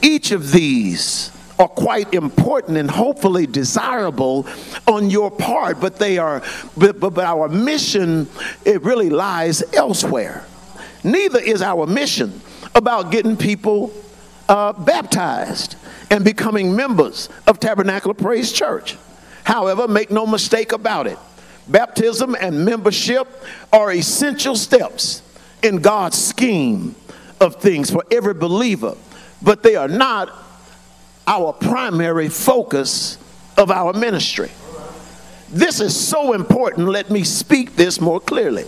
each 0.02 0.30
of 0.30 0.52
these 0.52 1.32
are 1.62 1.68
quite 1.68 2.12
important 2.12 2.76
and 2.76 2.90
hopefully 2.90 3.46
desirable 3.46 4.46
on 4.88 5.08
your 5.10 5.30
part, 5.30 5.80
but 5.80 5.96
they 5.96 6.18
are, 6.18 6.42
but, 6.76 6.98
but, 6.98 7.14
but 7.14 7.24
our 7.24 7.48
mission, 7.48 8.28
it 8.64 8.82
really 8.82 9.08
lies 9.08 9.62
elsewhere. 9.72 10.44
Neither 11.04 11.38
is 11.38 11.62
our 11.62 11.86
mission 11.86 12.40
about 12.74 13.12
getting 13.12 13.36
people 13.36 13.92
uh, 14.48 14.72
baptized 14.72 15.76
and 16.10 16.24
becoming 16.24 16.74
members 16.74 17.28
of 17.46 17.60
Tabernacle 17.60 18.12
Praise 18.12 18.52
Church. 18.52 18.96
However, 19.44 19.86
make 19.86 20.10
no 20.10 20.26
mistake 20.26 20.72
about 20.72 21.06
it, 21.06 21.18
baptism 21.68 22.36
and 22.40 22.64
membership 22.64 23.28
are 23.72 23.92
essential 23.92 24.56
steps 24.56 25.22
in 25.62 25.80
God's 25.80 26.18
scheme 26.18 26.96
of 27.40 27.56
things 27.56 27.88
for 27.90 28.04
every 28.10 28.34
believer, 28.34 28.96
but 29.40 29.62
they 29.62 29.76
are 29.76 29.88
not 29.88 30.28
our 31.26 31.52
primary 31.52 32.28
focus 32.28 33.18
of 33.56 33.70
our 33.70 33.92
ministry. 33.92 34.50
This 35.50 35.80
is 35.80 35.94
so 35.94 36.32
important. 36.32 36.88
Let 36.88 37.10
me 37.10 37.24
speak 37.24 37.76
this 37.76 38.00
more 38.00 38.20
clearly. 38.20 38.64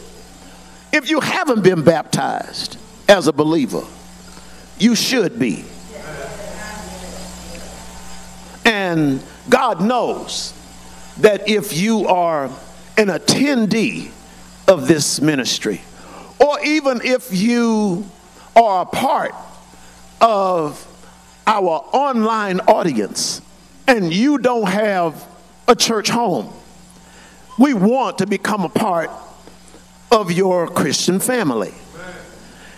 If 0.92 1.10
you 1.10 1.20
haven't 1.20 1.64
been 1.64 1.82
baptized 1.82 2.76
as 3.08 3.26
a 3.26 3.32
believer, 3.32 3.82
you 4.78 4.94
should 4.94 5.38
be. 5.38 5.64
And 8.64 9.22
God 9.48 9.82
knows 9.82 10.52
that 11.18 11.48
if 11.48 11.76
you 11.76 12.06
are 12.06 12.46
an 12.96 13.08
attendee 13.08 14.10
of 14.68 14.86
this 14.88 15.20
ministry, 15.20 15.80
or 16.38 16.60
even 16.64 17.00
if 17.04 17.32
you 17.32 18.08
are 18.56 18.82
a 18.82 18.86
part 18.86 19.34
of 20.20 20.86
our 21.46 21.84
online 21.92 22.60
audience 22.60 23.40
and 23.86 24.12
you 24.12 24.38
don't 24.38 24.68
have 24.68 25.26
a 25.68 25.74
church 25.74 26.08
home, 26.08 26.52
we 27.58 27.74
want 27.74 28.18
to 28.18 28.26
become 28.26 28.64
a 28.64 28.68
part 28.68 29.10
of 30.10 30.32
your 30.32 30.68
Christian 30.68 31.20
family. 31.20 31.74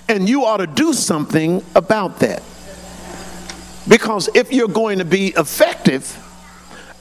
And 0.09 0.29
you 0.29 0.45
ought 0.45 0.59
to 0.59 0.67
do 0.67 0.93
something 0.93 1.65
about 1.75 2.21
that. 2.21 2.43
Because 3.89 4.29
if 4.35 4.53
you're 4.53 4.69
going 4.69 4.99
to 4.99 5.05
be 5.05 5.29
effective, 5.29 6.23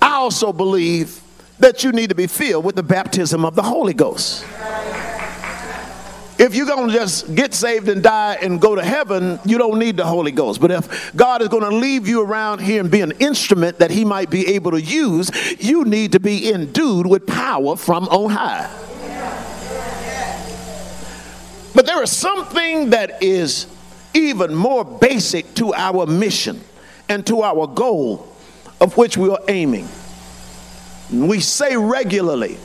I 0.02 0.16
also 0.16 0.54
believe 0.54 1.22
that 1.60 1.84
you 1.84 1.92
need 1.92 2.10
to 2.10 2.16
be 2.16 2.28
filled 2.28 2.66
with 2.66 2.76
the 2.76 2.84
baptism 2.84 3.46
of 3.46 3.56
the 3.56 3.64
Holy 3.64 3.94
Ghost. 3.94 4.46
If 6.38 6.54
you're 6.54 6.66
going 6.66 6.90
to 6.90 6.94
just 6.94 7.34
get 7.34 7.54
saved 7.54 7.88
and 7.88 8.04
die 8.04 8.38
and 8.42 8.60
go 8.60 8.76
to 8.76 8.84
heaven, 8.84 9.40
you 9.46 9.58
don't 9.58 9.80
need 9.80 9.96
the 9.96 10.06
Holy 10.06 10.34
Ghost. 10.34 10.60
But 10.60 10.72
if 10.72 11.16
God 11.16 11.42
is 11.42 11.48
going 11.48 11.64
to 11.64 11.70
leave 11.76 12.10
you 12.10 12.22
around 12.22 12.60
here 12.60 12.82
and 12.82 12.92
be 12.92 13.00
an 13.02 13.12
instrument 13.20 13.80
that 13.80 13.90
He 13.90 14.04
might 14.04 14.30
be 14.30 14.48
able 14.56 14.72
to 14.72 14.82
use, 14.82 15.32
you 15.60 15.86
need 15.86 16.12
to 16.12 16.20
be 16.20 16.52
endued 16.52 17.08
with 17.08 17.26
power 17.26 17.78
from 17.78 18.08
on 18.10 18.32
high. 18.32 18.70
But 21.74 21.86
there 21.86 22.02
is 22.04 22.12
something 22.12 22.90
that 22.92 23.22
is 23.22 23.68
even 24.14 24.56
more 24.56 24.84
basic 24.84 25.54
to 25.56 25.74
our 25.74 26.06
mission 26.06 26.62
and 27.10 27.26
to 27.28 27.44
our 27.44 27.68
goal 27.68 28.34
of 28.82 28.98
which 28.98 29.18
we 29.18 29.30
are 29.30 29.40
aiming. 29.48 29.88
We 31.12 31.40
say 31.40 31.78
regularly, 31.78 32.58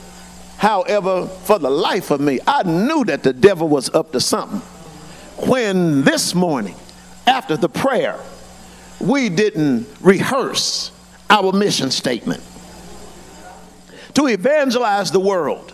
however, 0.61 1.26
for 1.26 1.58
the 1.58 1.70
life 1.70 2.11
of 2.11 2.20
me, 2.20 2.38
I 2.46 2.62
knew 2.62 3.04
that 3.06 3.22
the 3.22 3.32
devil 3.32 3.66
was 3.66 3.88
up 3.90 4.12
to 4.12 4.20
something. 4.20 4.61
When 5.48 6.04
this 6.04 6.34
morning, 6.34 6.74
after 7.26 7.56
the 7.56 7.68
prayer, 7.68 8.20
we 9.00 9.30
didn't 9.30 9.86
rehearse 10.02 10.92
our 11.30 11.52
mission 11.52 11.90
statement 11.90 12.42
to 14.14 14.26
evangelize 14.26 15.11
the 15.11 15.20
world, 15.20 15.72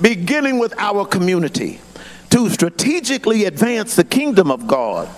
beginning 0.00 0.58
with 0.58 0.74
our 0.78 1.06
community, 1.06 1.80
to 2.28 2.50
strategically 2.50 3.46
advance 3.46 3.96
the 3.96 4.04
kingdom 4.04 4.50
of 4.50 4.66
God, 4.66 5.08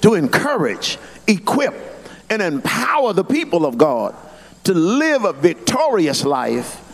to 0.00 0.14
encourage, 0.14 0.96
equip, 1.26 1.74
and 2.30 2.40
empower 2.40 3.12
the 3.12 3.24
people 3.24 3.66
of 3.66 3.76
God 3.76 4.14
to 4.64 4.72
live 4.72 5.24
a 5.24 5.32
victorious 5.32 6.24
life 6.24 6.87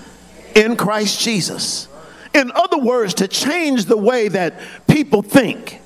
in 0.55 0.77
Christ 0.77 1.21
Jesus. 1.21 1.89
In 2.33 2.51
other 2.53 2.79
words, 2.79 3.15
to 3.15 3.29
change 3.29 3.85
the 3.85 3.97
way 3.97 4.29
that 4.29 4.61
people 4.89 5.23
think, 5.23 5.81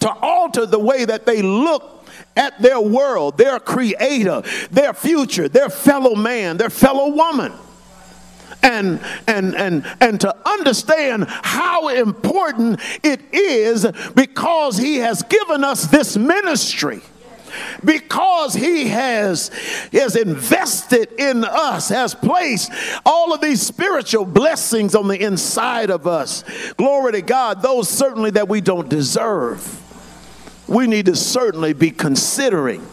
to 0.00 0.10
alter 0.10 0.66
the 0.66 0.78
way 0.78 1.04
that 1.04 1.26
they 1.26 1.42
look 1.42 2.06
at 2.36 2.60
their 2.60 2.80
world, 2.80 3.38
their 3.38 3.58
creator, 3.58 4.42
their 4.70 4.92
future, 4.92 5.48
their 5.48 5.68
fellow 5.68 6.14
man, 6.14 6.56
their 6.56 6.70
fellow 6.70 7.08
woman. 7.08 7.52
And, 8.62 9.00
and, 9.26 9.54
and, 9.54 9.86
and 10.00 10.20
to 10.22 10.34
understand 10.48 11.26
how 11.28 11.88
important 11.88 12.80
it 13.02 13.20
is 13.32 13.86
because 14.14 14.76
he 14.76 14.96
has 14.96 15.22
given 15.22 15.62
us 15.62 15.86
this 15.86 16.16
ministry 16.16 17.00
because 17.84 18.54
he 18.54 18.88
has, 18.88 19.48
has 19.92 20.16
invested 20.16 21.12
in 21.18 21.44
us, 21.44 21.88
has 21.88 22.14
placed 22.14 22.70
all 23.04 23.32
of 23.32 23.40
these 23.40 23.62
spiritual 23.62 24.24
blessings 24.24 24.94
on 24.94 25.08
the 25.08 25.20
inside 25.20 25.90
of 25.90 26.06
us. 26.06 26.44
Glory 26.74 27.12
to 27.12 27.22
God, 27.22 27.62
those 27.62 27.88
certainly 27.88 28.30
that 28.30 28.48
we 28.48 28.60
don't 28.60 28.88
deserve. 28.88 29.82
We 30.68 30.86
need 30.86 31.06
to 31.06 31.16
certainly 31.16 31.72
be 31.72 31.90
considering 31.90 32.86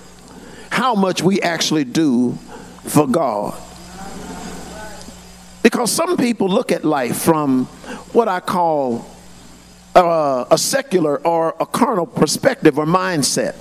how 0.70 0.96
much 0.96 1.22
we 1.24 1.42
actually 1.42 1.84
do 1.86 2.34
for 2.84 3.08
God. 3.08 3.56
Because 5.64 5.92
some 5.92 6.18
people 6.18 6.50
look 6.50 6.72
at 6.72 6.84
life 6.84 7.18
from 7.18 7.66
what 8.12 8.28
I 8.28 8.42
call 8.42 9.06
uh, 9.96 10.46
a 10.52 10.58
secular 10.58 11.26
or 11.26 11.56
a 11.60 11.66
carnal 11.66 12.06
perspective 12.06 12.78
or 12.78 12.86
mindset. 12.86 13.56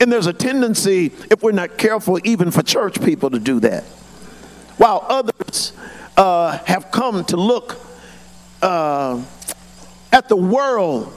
And 0.00 0.12
there's 0.12 0.26
a 0.26 0.32
tendency, 0.32 1.06
if 1.30 1.42
we're 1.42 1.52
not 1.52 1.78
careful, 1.78 2.18
even 2.24 2.50
for 2.50 2.62
church 2.62 3.02
people 3.02 3.30
to 3.30 3.38
do 3.38 3.60
that. 3.60 3.84
While 4.76 5.06
others 5.08 5.72
uh, 6.16 6.58
have 6.64 6.90
come 6.90 7.24
to 7.26 7.36
look 7.36 7.76
uh, 8.60 9.22
at 10.12 10.28
the 10.28 10.36
world 10.36 11.12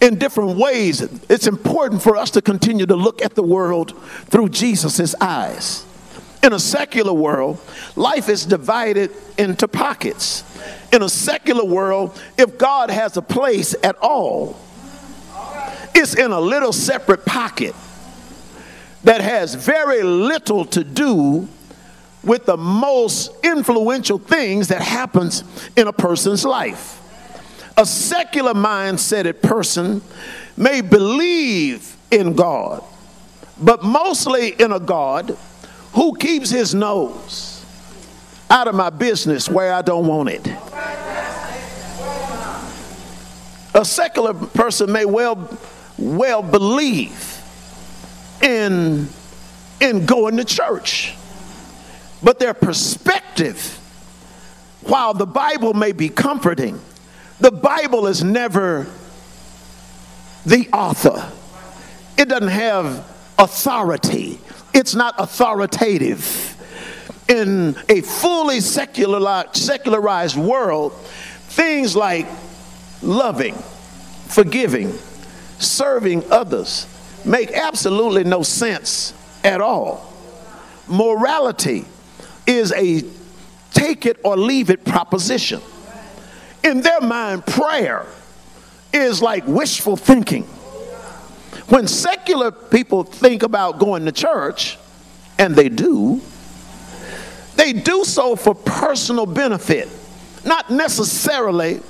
in 0.00 0.18
different 0.18 0.56
ways, 0.58 1.02
it's 1.28 1.46
important 1.46 2.02
for 2.02 2.16
us 2.16 2.30
to 2.30 2.42
continue 2.42 2.86
to 2.86 2.96
look 2.96 3.20
at 3.20 3.34
the 3.34 3.42
world 3.42 4.00
through 4.26 4.48
Jesus' 4.48 5.14
eyes. 5.20 5.84
In 6.42 6.52
a 6.52 6.58
secular 6.58 7.12
world, 7.12 7.60
life 7.94 8.28
is 8.28 8.46
divided 8.46 9.10
into 9.36 9.68
pockets. 9.68 10.44
In 10.92 11.02
a 11.02 11.08
secular 11.08 11.64
world, 11.64 12.18
if 12.38 12.56
God 12.56 12.90
has 12.90 13.16
a 13.16 13.22
place 13.22 13.74
at 13.82 13.96
all, 13.98 14.58
it's 15.94 16.14
in 16.14 16.30
a 16.30 16.40
little 16.40 16.72
separate 16.72 17.26
pocket 17.26 17.74
that 19.04 19.20
has 19.20 19.54
very 19.54 20.02
little 20.02 20.64
to 20.66 20.84
do 20.84 21.48
with 22.24 22.46
the 22.46 22.56
most 22.56 23.32
influential 23.44 24.18
things 24.18 24.68
that 24.68 24.82
happens 24.82 25.44
in 25.76 25.86
a 25.86 25.92
person's 25.92 26.44
life. 26.44 27.00
A 27.76 27.86
secular 27.86 28.54
mindseted 28.54 29.40
person 29.40 30.02
may 30.56 30.80
believe 30.80 31.96
in 32.10 32.34
God, 32.34 32.82
but 33.60 33.84
mostly 33.84 34.48
in 34.48 34.72
a 34.72 34.80
God 34.80 35.36
who 35.92 36.16
keeps 36.16 36.50
his 36.50 36.74
nose 36.74 37.64
out 38.50 38.66
of 38.66 38.74
my 38.74 38.90
business 38.90 39.48
where 39.48 39.72
I 39.72 39.82
don't 39.82 40.06
want 40.06 40.28
it. 40.28 40.46
A 43.74 43.84
secular 43.84 44.34
person 44.34 44.90
may 44.90 45.04
well 45.04 45.48
well 45.96 46.42
believe 46.42 47.37
in, 48.42 49.08
in 49.80 50.06
going 50.06 50.36
to 50.36 50.44
church. 50.44 51.14
But 52.22 52.38
their 52.38 52.54
perspective, 52.54 53.78
while 54.82 55.14
the 55.14 55.26
Bible 55.26 55.74
may 55.74 55.92
be 55.92 56.08
comforting, 56.08 56.80
the 57.40 57.52
Bible 57.52 58.06
is 58.06 58.24
never 58.24 58.86
the 60.44 60.68
author. 60.72 61.30
It 62.16 62.28
doesn't 62.28 62.48
have 62.48 63.06
authority, 63.38 64.40
it's 64.74 64.94
not 64.94 65.14
authoritative. 65.18 66.54
In 67.28 67.76
a 67.90 68.00
fully 68.00 68.60
secularized, 68.60 69.54
secularized 69.54 70.36
world, 70.36 70.94
things 71.48 71.94
like 71.94 72.26
loving, 73.02 73.54
forgiving, 74.28 74.94
serving 75.58 76.24
others, 76.32 76.86
make 77.28 77.52
absolutely 77.52 78.24
no 78.24 78.42
sense 78.42 79.12
at 79.44 79.60
all. 79.60 80.12
Morality 80.88 81.84
is 82.46 82.72
a 82.72 83.04
take 83.72 84.06
it 84.06 84.18
or 84.24 84.36
leave 84.36 84.70
it 84.70 84.84
proposition. 84.84 85.60
In 86.64 86.80
their 86.80 87.00
mind, 87.00 87.46
prayer 87.46 88.06
is 88.92 89.22
like 89.22 89.46
wishful 89.46 89.96
thinking. 89.96 90.44
When 91.68 91.86
secular 91.86 92.50
people 92.50 93.04
think 93.04 93.42
about 93.42 93.78
going 93.78 94.06
to 94.06 94.12
church, 94.12 94.78
and 95.38 95.54
they 95.54 95.68
do, 95.68 96.20
they 97.56 97.72
do 97.72 98.04
so 98.04 98.36
for 98.36 98.54
personal 98.54 99.26
benefit, 99.26 99.88
not 100.44 100.70
necessarily 100.70 101.80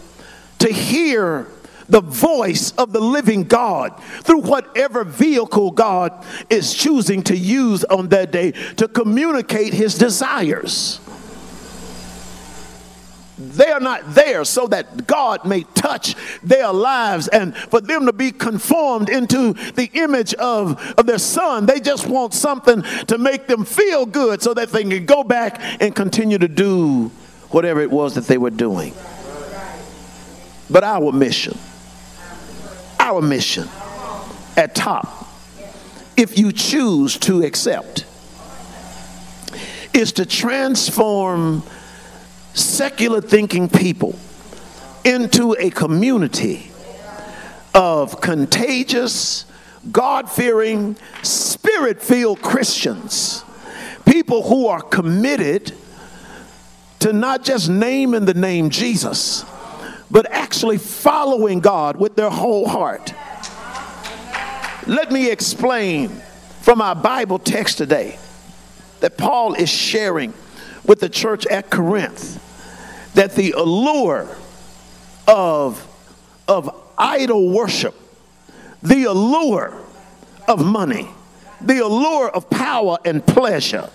to 0.58 0.72
hear 0.72 1.46
the 1.88 2.00
voice 2.00 2.72
of 2.72 2.92
the 2.92 3.00
living 3.00 3.44
God 3.44 3.98
through 4.22 4.40
whatever 4.40 5.04
vehicle 5.04 5.70
God 5.70 6.24
is 6.50 6.74
choosing 6.74 7.22
to 7.24 7.36
use 7.36 7.84
on 7.84 8.08
that 8.08 8.30
day 8.30 8.52
to 8.76 8.88
communicate 8.88 9.72
his 9.72 9.94
desires. 9.94 11.00
They 13.38 13.70
are 13.70 13.78
not 13.78 14.14
there 14.14 14.44
so 14.44 14.66
that 14.66 15.06
God 15.06 15.44
may 15.44 15.62
touch 15.62 16.16
their 16.42 16.72
lives 16.72 17.28
and 17.28 17.56
for 17.56 17.80
them 17.80 18.06
to 18.06 18.12
be 18.12 18.32
conformed 18.32 19.08
into 19.08 19.52
the 19.52 19.88
image 19.94 20.34
of, 20.34 20.94
of 20.98 21.06
their 21.06 21.18
son. 21.18 21.66
They 21.66 21.78
just 21.78 22.08
want 22.08 22.34
something 22.34 22.82
to 22.82 23.16
make 23.16 23.46
them 23.46 23.64
feel 23.64 24.06
good 24.06 24.42
so 24.42 24.54
that 24.54 24.70
they 24.70 24.82
can 24.82 25.06
go 25.06 25.22
back 25.22 25.60
and 25.80 25.94
continue 25.94 26.38
to 26.38 26.48
do 26.48 27.12
whatever 27.50 27.80
it 27.80 27.92
was 27.92 28.16
that 28.16 28.26
they 28.26 28.38
were 28.38 28.50
doing. 28.50 28.92
But 30.68 30.82
our 30.82 31.12
mission 31.12 31.56
our 33.08 33.22
mission 33.22 33.66
at 34.54 34.74
top, 34.74 35.26
if 36.16 36.38
you 36.38 36.52
choose 36.52 37.16
to 37.16 37.42
accept, 37.42 38.04
is 39.94 40.12
to 40.12 40.26
transform 40.26 41.62
secular 42.52 43.22
thinking 43.22 43.68
people 43.68 44.18
into 45.04 45.56
a 45.58 45.70
community 45.70 46.70
of 47.74 48.20
contagious, 48.20 49.46
God 49.90 50.30
fearing, 50.30 50.96
spirit 51.22 52.02
filled 52.02 52.42
Christians. 52.42 53.42
People 54.04 54.42
who 54.42 54.66
are 54.66 54.82
committed 54.82 55.72
to 56.98 57.12
not 57.14 57.42
just 57.42 57.70
naming 57.70 58.26
the 58.26 58.34
name 58.34 58.68
Jesus 58.68 59.44
but 60.10 60.30
actually 60.30 60.78
following 60.78 61.60
God 61.60 61.96
with 61.96 62.16
their 62.16 62.30
whole 62.30 62.68
heart. 62.68 63.14
Let 64.86 65.12
me 65.12 65.30
explain 65.30 66.22
from 66.62 66.80
our 66.80 66.94
Bible 66.94 67.38
text 67.38 67.78
today 67.78 68.18
that 69.00 69.18
Paul 69.18 69.54
is 69.54 69.68
sharing 69.68 70.32
with 70.84 71.00
the 71.00 71.08
church 71.08 71.46
at 71.46 71.70
Corinth 71.70 72.44
that 73.14 73.34
the 73.34 73.52
allure 73.52 74.28
of, 75.26 75.86
of 76.46 76.70
idol 76.96 77.50
worship, 77.50 77.94
the 78.82 79.04
allure 79.04 79.76
of 80.46 80.64
money, 80.64 81.08
the 81.60 81.78
allure 81.84 82.28
of 82.28 82.48
power 82.48 82.98
and 83.04 83.26
pleasure, 83.26 83.90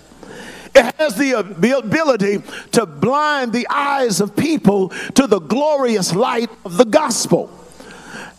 it 0.74 0.94
has 0.96 1.16
the 1.16 1.32
ability 1.32 2.42
to 2.72 2.86
blind 2.86 3.52
the 3.52 3.66
eyes 3.68 4.20
of 4.20 4.34
people 4.34 4.88
to 5.14 5.26
the 5.26 5.40
glorious 5.40 6.14
light 6.14 6.50
of 6.64 6.76
the 6.76 6.84
gospel. 6.84 7.50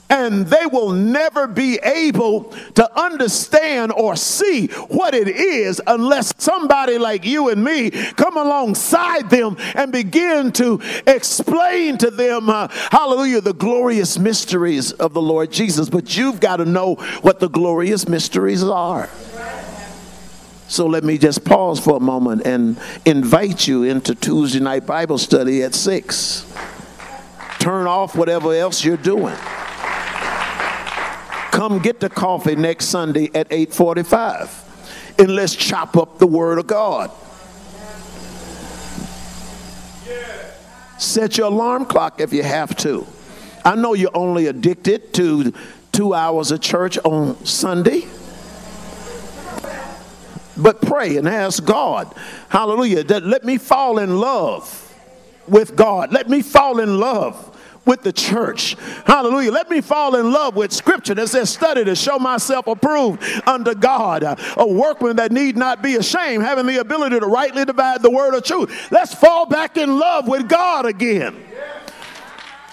and 0.08 0.46
they 0.46 0.68
will 0.68 0.92
never 0.92 1.48
be 1.48 1.80
able 1.84 2.44
to 2.76 3.00
understand 3.00 3.92
or 3.92 4.16
see 4.16 4.68
what 4.68 5.16
it 5.16 5.28
is 5.28 5.82
unless 5.88 6.32
somebody 6.38 7.00
like 7.00 7.26
you 7.26 7.50
and 7.50 7.64
me 7.64 7.90
come 7.90 8.38
alongside 8.38 9.30
them 9.32 9.58
and 9.74 9.92
begin 9.92 10.52
to 10.52 10.80
explain 11.08 11.98
to 11.98 12.12
them, 12.12 12.50
uh, 12.50 12.68
hallelujah, 12.92 13.42
the 13.42 13.54
glorious 13.54 14.20
mysteries 14.20 14.92
of 14.92 15.14
the 15.14 15.22
Lord 15.22 15.52
Jesus. 15.52 15.90
But 15.90 16.16
you've 16.16 16.40
got 16.40 16.58
to 16.58 16.66
know 16.66 16.96
what 17.24 17.40
the 17.40 17.50
glorious 17.50 18.08
mysteries 18.08 18.64
are. 18.64 19.10
So 20.76 20.88
let 20.88 21.06
me 21.06 21.18
just 21.18 21.46
pause 21.46 21.80
for 21.80 21.96
a 21.96 22.00
moment 22.02 22.46
and 22.46 22.78
invite 23.06 23.66
you 23.66 23.84
into 23.84 24.14
Tuesday 24.14 24.60
night 24.60 24.86
Bible 24.86 25.18
study 25.18 25.64
at 25.64 25.74
6. 25.74 26.46
Turn 27.60 27.88
off 27.88 28.14
whatever 28.18 28.54
else 28.54 28.84
you're 28.84 28.98
doing. 28.98 29.38
Come 31.52 31.80
get 31.80 32.02
the 32.02 32.10
coffee 32.10 32.58
next 32.58 32.88
Sunday 32.88 33.32
at 33.34 33.48
8:45 33.52 34.50
and 35.18 35.34
let's 35.34 35.56
chop 35.56 35.96
up 35.96 36.20
the 36.20 36.28
word 36.28 36.60
of 36.60 36.68
God. 36.68 37.10
Set 40.98 41.38
your 41.38 41.48
alarm 41.48 41.86
clock 41.86 42.20
if 42.20 42.34
you 42.34 42.44
have 42.44 42.76
to. 42.80 43.08
I 43.64 43.76
know 43.76 43.94
you're 43.94 44.12
only 44.14 44.48
addicted 44.48 45.14
to 45.14 45.54
two 45.94 46.14
hours 46.14 46.52
of 46.52 46.60
church 46.60 46.98
on 47.06 47.46
Sunday. 47.46 48.10
But 50.58 50.82
pray 50.82 51.18
and 51.18 51.28
ask 51.28 51.64
God, 51.64 52.14
hallelujah, 52.50 53.04
that 53.06 53.24
let 53.24 53.44
me 53.44 53.58
fall 53.58 54.00
in 54.00 54.20
love 54.20 54.82
with 55.48 55.76
God. 55.76 56.14
Let 56.14 56.30
me 56.30 56.42
fall 56.42 56.80
in 56.80 57.00
love 57.00 57.52
with 57.86 58.02
the 58.02 58.12
church. 58.12 58.76
Hallelujah. 59.06 59.52
Let 59.52 59.70
me 59.70 59.82
fall 59.82 60.16
in 60.16 60.32
love 60.32 60.56
with 60.56 60.74
scripture 60.74 61.14
that 61.16 61.30
says, 61.30 61.50
study 61.52 61.84
to 61.86 61.96
show 61.96 62.18
myself 62.18 62.68
approved 62.68 63.24
unto 63.48 63.76
God, 63.76 64.24
a 64.24 64.68
workman 64.68 65.18
that 65.18 65.32
need 65.32 65.56
not 65.56 65.84
be 65.84 65.96
ashamed, 65.96 66.44
having 66.44 66.66
the 66.66 66.78
ability 66.78 67.20
to 67.20 67.28
rightly 67.28 67.66
divide 67.66 68.02
the 68.02 68.10
word 68.10 68.34
of 68.34 68.44
truth. 68.44 68.92
Let's 68.92 69.14
fall 69.14 69.46
back 69.46 69.78
in 69.78 70.00
love 70.00 70.28
with 70.28 70.50
God 70.50 70.86
again. 70.86 71.36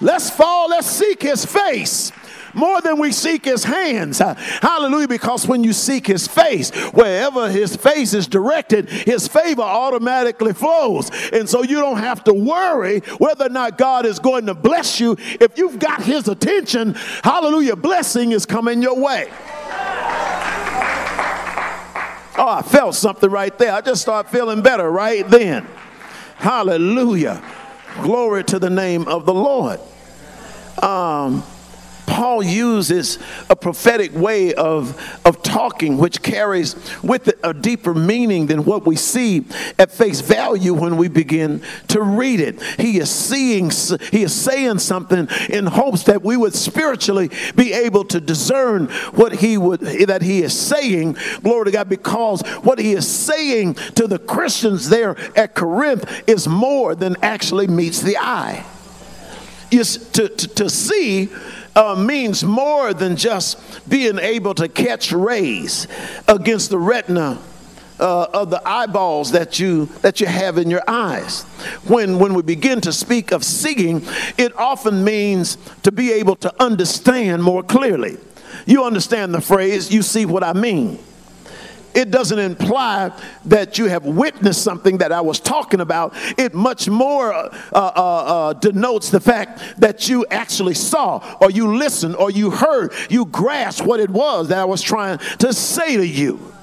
Let's 0.01 0.29
fall, 0.29 0.69
let's 0.69 0.87
seek 0.87 1.21
his 1.21 1.45
face 1.45 2.11
more 2.53 2.81
than 2.81 2.99
we 2.99 3.11
seek 3.11 3.45
his 3.45 3.63
hands. 3.63 4.19
Hallelujah. 4.19 5.07
Because 5.07 5.47
when 5.47 5.63
you 5.63 5.73
seek 5.73 6.07
his 6.07 6.27
face, 6.27 6.71
wherever 6.91 7.49
his 7.49 7.75
face 7.75 8.13
is 8.13 8.27
directed, 8.27 8.89
his 8.89 9.27
favor 9.27 9.61
automatically 9.61 10.53
flows. 10.53 11.09
And 11.31 11.49
so 11.49 11.63
you 11.63 11.79
don't 11.79 11.97
have 11.97 12.23
to 12.25 12.33
worry 12.33 12.99
whether 13.17 13.45
or 13.45 13.49
not 13.49 13.77
God 13.77 14.05
is 14.05 14.19
going 14.19 14.45
to 14.47 14.53
bless 14.53 14.99
you. 14.99 15.15
If 15.19 15.57
you've 15.57 15.79
got 15.79 16.03
his 16.03 16.27
attention, 16.27 16.93
hallelujah, 17.23 17.75
blessing 17.75 18.31
is 18.31 18.45
coming 18.45 18.81
your 18.81 18.99
way. 18.99 19.29
Oh, 22.35 22.47
I 22.47 22.63
felt 22.63 22.95
something 22.95 23.29
right 23.29 23.55
there. 23.59 23.71
I 23.73 23.81
just 23.81 24.01
started 24.01 24.29
feeling 24.29 24.63
better 24.63 24.89
right 24.89 25.27
then. 25.29 25.67
Hallelujah. 26.37 27.43
Glory 28.01 28.43
to 28.45 28.57
the 28.57 28.71
name 28.71 29.07
of 29.07 29.25
the 29.27 29.33
Lord. 29.33 29.79
Um, 30.81 31.43
Paul 32.13 32.43
uses 32.43 33.17
a 33.49 33.55
prophetic 33.55 34.13
way 34.13 34.53
of, 34.53 35.01
of 35.25 35.41
talking, 35.41 35.97
which 35.97 36.21
carries 36.21 36.75
with 37.01 37.27
it 37.27 37.39
a 37.43 37.55
deeper 37.55 37.95
meaning 37.95 38.45
than 38.45 38.65
what 38.65 38.85
we 38.85 38.95
see 38.95 39.45
at 39.79 39.91
face 39.91 40.21
value 40.21 40.75
when 40.75 40.97
we 40.97 41.07
begin 41.07 41.63
to 41.87 42.03
read 42.03 42.39
it. 42.39 42.61
He 42.79 42.99
is 42.99 43.09
seeing, 43.09 43.71
he 44.11 44.21
is 44.21 44.31
saying 44.31 44.77
something 44.77 45.27
in 45.49 45.65
hopes 45.65 46.03
that 46.03 46.21
we 46.21 46.37
would 46.37 46.53
spiritually 46.53 47.31
be 47.55 47.73
able 47.73 48.05
to 48.05 48.21
discern 48.21 48.89
what 49.15 49.33
he 49.33 49.57
would 49.57 49.79
that 49.79 50.21
he 50.21 50.43
is 50.43 50.55
saying. 50.55 51.17
Glory 51.41 51.65
to 51.65 51.71
God, 51.71 51.89
because 51.89 52.41
what 52.61 52.77
he 52.77 52.93
is 52.93 53.07
saying 53.07 53.73
to 53.95 54.05
the 54.05 54.19
Christians 54.19 54.87
there 54.87 55.17
at 55.35 55.55
Corinth 55.55 56.05
is 56.27 56.47
more 56.47 56.93
than 56.93 57.15
actually 57.23 57.65
meets 57.65 58.01
the 58.01 58.17
eye. 58.19 58.63
Is 59.71 60.11
to, 60.11 60.29
to, 60.29 60.47
to 60.49 60.69
see 60.69 61.31
uh, 61.75 61.95
means 61.95 62.43
more 62.43 62.93
than 62.93 63.15
just 63.15 63.87
being 63.89 64.19
able 64.19 64.53
to 64.55 64.67
catch 64.67 65.11
rays 65.11 65.87
against 66.27 66.69
the 66.69 66.77
retina 66.77 67.39
uh, 67.99 68.27
of 68.33 68.49
the 68.49 68.61
eyeballs 68.67 69.31
that 69.31 69.59
you 69.59 69.85
that 70.01 70.19
you 70.19 70.27
have 70.27 70.57
in 70.57 70.69
your 70.69 70.83
eyes. 70.87 71.43
When 71.87 72.19
when 72.19 72.33
we 72.33 72.41
begin 72.41 72.81
to 72.81 72.93
speak 72.93 73.31
of 73.31 73.43
seeing, 73.43 74.03
it 74.37 74.55
often 74.57 75.03
means 75.03 75.57
to 75.83 75.91
be 75.91 76.11
able 76.11 76.35
to 76.37 76.53
understand 76.61 77.43
more 77.43 77.63
clearly. 77.63 78.17
You 78.65 78.83
understand 78.83 79.33
the 79.33 79.41
phrase, 79.41 79.91
you 79.91 80.01
see 80.01 80.25
what 80.25 80.43
I 80.43 80.53
mean 80.53 80.99
it 81.93 82.11
doesn't 82.11 82.39
imply 82.39 83.11
that 83.45 83.77
you 83.77 83.85
have 83.85 84.05
witnessed 84.05 84.63
something 84.63 84.97
that 84.97 85.11
I 85.11 85.21
was 85.21 85.39
talking 85.39 85.79
about. 85.79 86.13
It 86.37 86.53
much 86.53 86.89
more 86.89 87.33
uh, 87.33 87.49
uh, 87.71 87.75
uh, 87.75 88.53
denotes 88.53 89.09
the 89.09 89.19
fact 89.19 89.79
that 89.79 90.09
you 90.09 90.25
actually 90.31 90.73
saw, 90.73 91.37
or 91.39 91.51
you 91.51 91.75
listened, 91.75 92.15
or 92.15 92.31
you 92.31 92.49
heard, 92.49 92.93
you 93.09 93.25
grasped 93.25 93.85
what 93.85 93.99
it 93.99 94.09
was 94.09 94.49
that 94.49 94.57
I 94.57 94.65
was 94.65 94.81
trying 94.81 95.19
to 95.39 95.53
say 95.53 95.97
to 95.97 96.05
you. 96.05 96.53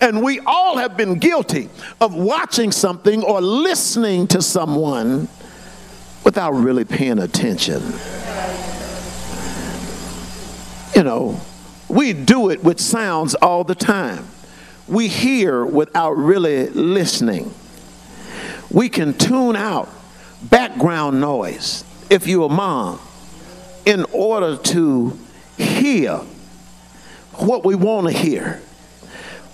And 0.00 0.22
we 0.22 0.40
all 0.40 0.78
have 0.78 0.96
been 0.96 1.18
guilty 1.18 1.68
of 2.00 2.14
watching 2.14 2.72
something 2.72 3.22
or 3.22 3.40
listening 3.40 4.26
to 4.28 4.42
someone 4.42 5.28
without 6.24 6.52
really 6.52 6.84
paying 6.84 7.18
attention. 7.18 7.82
You 10.96 11.04
know, 11.04 11.40
we 11.88 12.12
do 12.12 12.50
it 12.50 12.64
with 12.64 12.80
sounds 12.80 13.34
all 13.36 13.64
the 13.64 13.74
time 13.74 14.26
we 14.92 15.08
hear 15.08 15.64
without 15.64 16.12
really 16.12 16.68
listening. 16.68 17.52
We 18.70 18.90
can 18.90 19.14
tune 19.14 19.56
out 19.56 19.88
background 20.42 21.18
noise 21.20 21.82
if 22.10 22.26
you're 22.26 22.46
a 22.46 22.54
mom 22.54 23.00
in 23.86 24.04
order 24.12 24.56
to 24.56 25.18
hear 25.56 26.18
what 27.36 27.64
we 27.64 27.74
want 27.74 28.08
to 28.08 28.12
hear. 28.12 28.60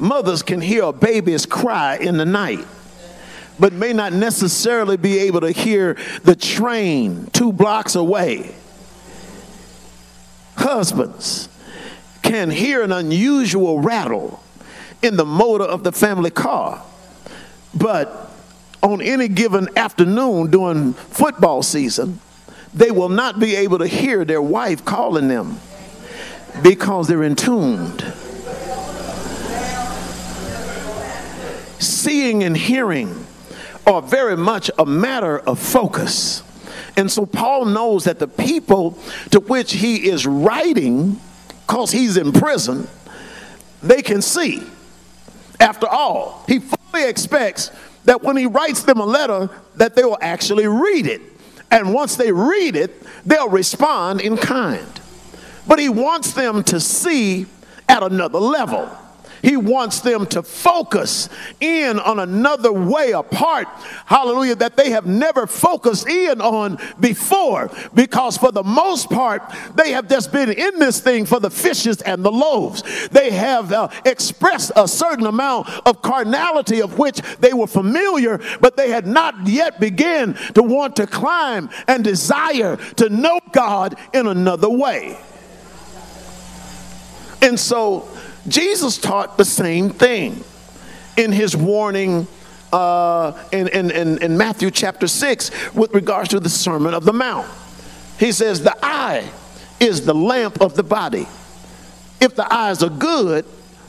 Mothers 0.01 0.43
can 0.43 0.61
hear 0.61 0.85
a 0.85 0.93
baby's 0.93 1.47
cry 1.47 1.97
in 1.99 2.17
the 2.17 2.27
night, 2.27 2.67
but 3.61 3.73
may 3.73 3.93
not 3.93 4.13
necessarily 4.13 4.97
be 4.97 5.19
able 5.21 5.43
to 5.43 5.53
hear 5.53 5.97
the 6.25 6.35
train 6.35 7.29
two 7.33 7.53
blocks 7.53 7.95
away. 7.95 8.55
Husbands 10.57 11.49
can 12.23 12.51
hear 12.51 12.83
an 12.83 12.91
unusual 12.91 13.81
rattle 13.81 14.43
in 15.03 15.17
the 15.17 15.25
motor 15.25 15.65
of 15.65 15.85
the 15.85 15.93
family 15.93 16.31
car. 16.31 16.83
But 17.75 18.31
on 18.83 19.01
any 19.03 19.29
given 19.29 19.69
afternoon 19.77 20.51
during 20.51 20.95
football 20.95 21.63
season, 21.63 22.21
they 22.75 22.91
will 22.91 23.09
not 23.09 23.41
be 23.41 23.57
able 23.57 23.79
to 23.79 23.87
hear 23.87 24.25
their 24.25 24.43
wife 24.43 24.85
calling 24.85 25.29
them 25.29 25.61
because 26.63 27.09
they're 27.09 27.25
entombed. 27.25 28.01
Seeing 31.79 32.43
and 32.43 32.57
hearing 32.57 33.27
are 33.87 34.03
very 34.03 34.37
much 34.37 34.71
a 34.79 34.85
matter 34.85 35.39
of 35.39 35.59
focus. 35.59 36.43
And 36.97 37.11
so 37.11 37.25
Paul 37.25 37.67
knows 37.67 38.05
that 38.05 38.19
the 38.19 38.29
people 38.29 38.99
to 39.31 39.41
which 39.41 39.75
he 39.75 40.09
is 40.09 40.27
writing, 40.27 41.21
because 41.67 41.93
he's 41.93 42.17
in 42.17 42.33
prison, 42.33 42.89
they 43.83 44.03
can 44.03 44.21
see. 44.21 44.63
After 45.61 45.87
all, 45.89 46.45
he 46.47 46.61
fully 46.61 47.09
expects 47.09 47.71
that 48.05 48.23
when 48.23 48.37
he 48.37 48.47
writes 48.47 48.83
them 48.83 49.01
a 49.01 49.05
letter, 49.05 49.51
that 49.77 49.95
they 49.95 50.05
will 50.05 50.19
actually 50.21 50.67
read 50.67 51.07
it. 51.07 51.21
And 51.71 51.93
once 51.93 52.17
they 52.17 52.33
read 52.33 52.77
it, 52.77 53.03
they'll 53.27 53.51
respond 53.51 54.21
in 54.21 54.37
kind. 54.37 55.01
But 55.67 55.79
he 55.79 55.89
wants 55.89 56.33
them 56.33 56.63
to 56.65 56.81
see 56.81 57.47
at 57.89 58.03
another 58.03 58.39
level. 58.39 58.91
He 59.43 59.57
wants 59.57 60.01
them 60.01 60.27
to 60.27 60.43
focus 60.43 61.29
in 61.61 61.99
on 61.99 62.19
another 62.19 62.73
way 62.73 63.13
apart, 63.13 63.69
hallelujah, 64.07 64.57
that 64.57 64.77
they 64.77 64.91
have 64.91 65.07
never 65.07 65.47
focused 65.47 66.09
in 66.09 66.41
on 66.41 66.79
before. 67.01 67.71
Because 67.95 68.37
for 68.37 68.53
the 68.53 68.65
most 68.65 69.11
part, 69.11 69.43
they 69.75 69.93
have 69.93 70.09
just 70.09 70.33
been 70.33 70.51
in 70.51 70.79
this 70.79 71.01
thing 71.01 71.27
for 71.27 71.41
the 71.41 71.51
fishes 71.51 72.03
and 72.03 72.25
the 72.25 72.33
loaves. 72.33 73.09
They 73.09 73.31
have 73.31 73.73
uh, 73.73 73.89
expressed 74.05 74.73
a 74.77 74.89
certain 74.89 75.27
amount 75.27 75.69
of 75.87 76.03
carnality 76.03 76.81
of 76.81 76.99
which 76.99 77.21
they 77.41 77.53
were 77.53 77.67
familiar, 77.67 78.41
but 78.61 78.77
they 78.77 78.91
had 78.91 79.07
not 79.07 79.47
yet 79.47 79.81
begun 79.81 80.35
to 80.55 80.63
want 80.63 80.97
to 80.97 81.07
climb 81.07 81.71
and 81.87 82.05
desire 82.05 82.77
to 82.97 83.09
know 83.09 83.41
God 83.53 83.97
in 84.13 84.27
another 84.27 84.69
way. 84.69 85.19
And 87.41 87.59
so, 87.59 88.09
Jesus 88.49 88.99
taught 88.99 89.37
the 89.37 89.45
same 89.45 89.91
thing 89.91 90.43
in 91.17 91.33
his 91.33 91.57
warning 91.57 92.27
uh, 92.73 93.33
in, 93.53 93.69
in, 93.69 93.91
in, 93.91 94.23
in 94.23 94.37
Matthew 94.37 94.71
chapter 94.71 95.07
6 95.09 95.75
with 95.75 95.95
regards 95.95 96.31
to 96.31 96.41
the 96.41 96.49
Sermon 96.49 96.95
of 96.95 97.05
the 97.05 97.13
Mount. 97.13 97.49
He 98.19 98.33
says, 98.33 98.63
The 98.63 98.77
eye 98.83 99.31
is 99.81 100.05
the 100.05 100.15
lamp 100.15 100.61
of 100.61 100.75
the 100.75 100.83
body. 100.83 101.27
If 102.21 102.35
the 102.35 102.53
eyes 102.53 102.83
are 102.83 102.91
good, 102.91 103.45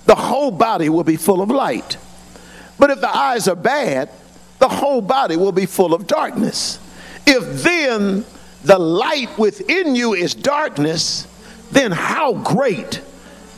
the 0.06 0.16
whole 0.16 0.52
body 0.52 0.90
will 0.90 1.04
be 1.04 1.18
full 1.18 1.42
of 1.42 1.50
light. 1.50 1.98
But 2.78 2.90
if 2.92 3.02
the 3.02 3.10
eyes 3.10 3.48
are 3.48 3.56
bad, 3.56 4.10
the 4.60 4.70
whole 4.70 5.02
body 5.02 5.36
will 5.36 5.52
be 5.52 5.66
full 5.66 5.94
of 5.94 6.08
darkness. 6.08 6.80
If 7.26 7.64
then 7.64 8.26
the 8.64 8.80
light 8.80 9.38
within 9.38 9.96
you 9.96 10.14
is 10.14 10.34
darkness, 10.34 11.28
then 11.72 11.92
how 11.92 12.34
great 12.34 13.02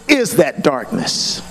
is 0.07 0.37
that 0.37 0.63
darkness? 0.63 1.41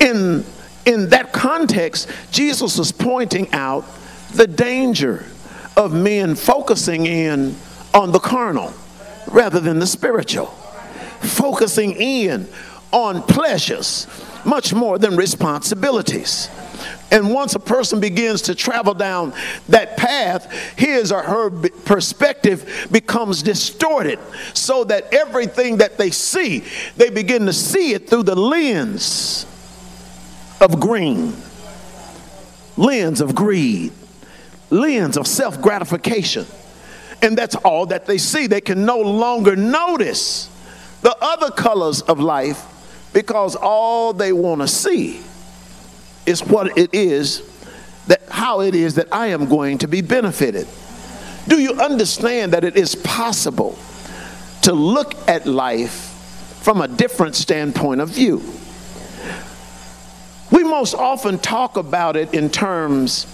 In, 0.00 0.44
in 0.86 1.10
that 1.10 1.32
context, 1.32 2.08
Jesus 2.30 2.78
was 2.78 2.92
pointing 2.92 3.52
out 3.52 3.84
the 4.32 4.46
danger 4.46 5.26
of 5.76 5.92
men 5.92 6.34
focusing 6.34 7.06
in 7.06 7.56
on 7.94 8.12
the 8.12 8.18
carnal 8.18 8.72
rather 9.28 9.60
than 9.60 9.78
the 9.78 9.86
spiritual, 9.86 10.46
focusing 11.20 11.92
in 11.92 12.48
on 12.92 13.22
pleasures 13.22 14.06
much 14.44 14.72
more 14.72 14.98
than 14.98 15.16
responsibilities. 15.16 16.48
And 17.12 17.32
once 17.32 17.54
a 17.54 17.60
person 17.60 18.00
begins 18.00 18.42
to 18.42 18.54
travel 18.54 18.94
down 18.94 19.32
that 19.68 19.96
path, 19.96 20.50
his 20.78 21.10
or 21.10 21.22
her 21.22 21.50
perspective 21.50 22.88
becomes 22.90 23.42
distorted 23.42 24.18
so 24.54 24.84
that 24.84 25.12
everything 25.12 25.78
that 25.78 25.98
they 25.98 26.10
see, 26.10 26.64
they 26.96 27.10
begin 27.10 27.46
to 27.46 27.52
see 27.52 27.94
it 27.94 28.08
through 28.08 28.22
the 28.24 28.36
lens 28.36 29.44
of 30.60 30.78
green, 30.78 31.34
lens 32.76 33.20
of 33.20 33.34
greed, 33.34 33.92
lens 34.70 35.16
of 35.16 35.26
self 35.26 35.60
gratification. 35.60 36.46
And 37.22 37.36
that's 37.36 37.56
all 37.56 37.86
that 37.86 38.06
they 38.06 38.18
see. 38.18 38.46
They 38.46 38.60
can 38.60 38.86
no 38.86 38.98
longer 38.98 39.56
notice 39.56 40.48
the 41.02 41.16
other 41.20 41.50
colors 41.50 42.02
of 42.02 42.20
life 42.20 42.66
because 43.12 43.56
all 43.56 44.12
they 44.12 44.32
want 44.32 44.60
to 44.60 44.68
see 44.68 45.20
is 46.26 46.44
what 46.44 46.76
it 46.78 46.90
is 46.92 47.42
that 48.06 48.22
how 48.28 48.60
it 48.60 48.74
is 48.74 48.96
that 48.96 49.08
I 49.12 49.28
am 49.28 49.48
going 49.48 49.78
to 49.78 49.88
be 49.88 50.00
benefited. 50.00 50.66
Do 51.48 51.60
you 51.60 51.72
understand 51.74 52.52
that 52.52 52.64
it 52.64 52.76
is 52.76 52.94
possible 52.94 53.78
to 54.62 54.72
look 54.72 55.14
at 55.28 55.46
life 55.46 56.08
from 56.62 56.80
a 56.80 56.88
different 56.88 57.34
standpoint 57.34 58.00
of 58.00 58.10
view? 58.10 58.42
We 60.50 60.64
most 60.64 60.94
often 60.94 61.38
talk 61.38 61.76
about 61.76 62.16
it 62.16 62.34
in 62.34 62.50
terms 62.50 63.26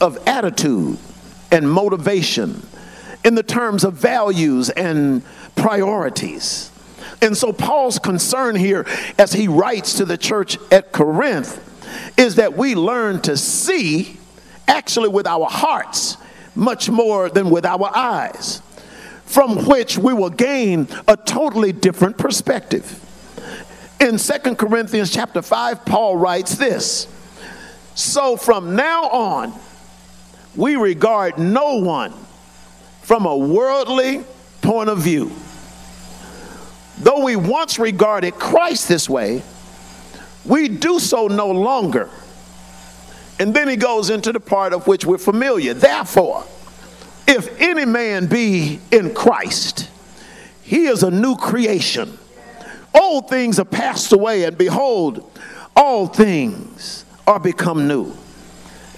of 0.00 0.18
attitude 0.26 0.98
and 1.50 1.70
motivation, 1.70 2.62
in 3.24 3.34
the 3.34 3.42
terms 3.42 3.84
of 3.84 3.94
values 3.94 4.70
and 4.70 5.22
priorities. 5.56 6.69
And 7.22 7.36
so, 7.36 7.52
Paul's 7.52 7.98
concern 7.98 8.56
here, 8.56 8.86
as 9.18 9.32
he 9.32 9.46
writes 9.46 9.94
to 9.94 10.04
the 10.04 10.16
church 10.16 10.58
at 10.70 10.92
Corinth, 10.92 11.66
is 12.16 12.36
that 12.36 12.56
we 12.56 12.74
learn 12.74 13.20
to 13.22 13.36
see 13.36 14.18
actually 14.66 15.08
with 15.08 15.26
our 15.26 15.46
hearts 15.46 16.16
much 16.54 16.88
more 16.88 17.28
than 17.28 17.50
with 17.50 17.64
our 17.64 17.90
eyes, 17.94 18.62
from 19.24 19.66
which 19.66 19.98
we 19.98 20.12
will 20.12 20.30
gain 20.30 20.88
a 21.06 21.16
totally 21.16 21.72
different 21.72 22.16
perspective. 22.16 23.06
In 24.00 24.18
Second 24.18 24.56
Corinthians 24.56 25.10
chapter 25.10 25.42
5, 25.42 25.84
Paul 25.84 26.16
writes 26.16 26.54
this 26.54 27.06
So 27.94 28.36
from 28.36 28.74
now 28.76 29.04
on, 29.04 29.52
we 30.56 30.76
regard 30.76 31.38
no 31.38 31.76
one 31.76 32.12
from 33.02 33.26
a 33.26 33.36
worldly 33.36 34.24
point 34.62 34.88
of 34.88 34.98
view. 34.98 35.30
Though 37.00 37.24
we 37.24 37.34
once 37.34 37.78
regarded 37.78 38.34
Christ 38.34 38.88
this 38.88 39.08
way, 39.08 39.42
we 40.44 40.68
do 40.68 40.98
so 40.98 41.28
no 41.28 41.50
longer. 41.50 42.10
And 43.38 43.54
then 43.54 43.68
he 43.68 43.76
goes 43.76 44.10
into 44.10 44.32
the 44.32 44.40
part 44.40 44.74
of 44.74 44.86
which 44.86 45.06
we're 45.06 45.16
familiar. 45.16 45.72
Therefore, 45.72 46.44
if 47.26 47.58
any 47.58 47.86
man 47.86 48.26
be 48.26 48.80
in 48.90 49.14
Christ, 49.14 49.88
he 50.62 50.86
is 50.86 51.02
a 51.02 51.10
new 51.10 51.36
creation. 51.36 52.18
Old 52.94 53.30
things 53.30 53.58
are 53.58 53.64
passed 53.64 54.12
away, 54.12 54.44
and 54.44 54.58
behold, 54.58 55.30
all 55.74 56.06
things 56.06 57.06
are 57.26 57.40
become 57.40 57.88
new. 57.88 58.14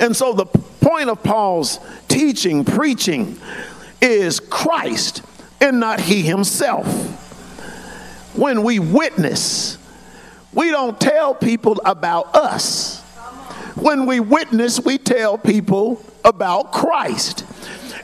And 0.00 0.16
so, 0.16 0.32
the 0.32 0.46
point 0.46 1.08
of 1.08 1.22
Paul's 1.22 1.78
teaching, 2.08 2.64
preaching, 2.64 3.38
is 4.00 4.40
Christ 4.40 5.22
and 5.60 5.78
not 5.78 6.00
he 6.00 6.22
himself. 6.22 7.21
When 8.34 8.62
we 8.62 8.78
witness, 8.78 9.78
we 10.52 10.70
don't 10.70 10.98
tell 10.98 11.34
people 11.34 11.80
about 11.84 12.34
us. 12.34 13.00
When 13.76 14.06
we 14.06 14.20
witness, 14.20 14.80
we 14.80 14.98
tell 14.98 15.36
people 15.38 16.04
about 16.24 16.72
Christ. 16.72 17.44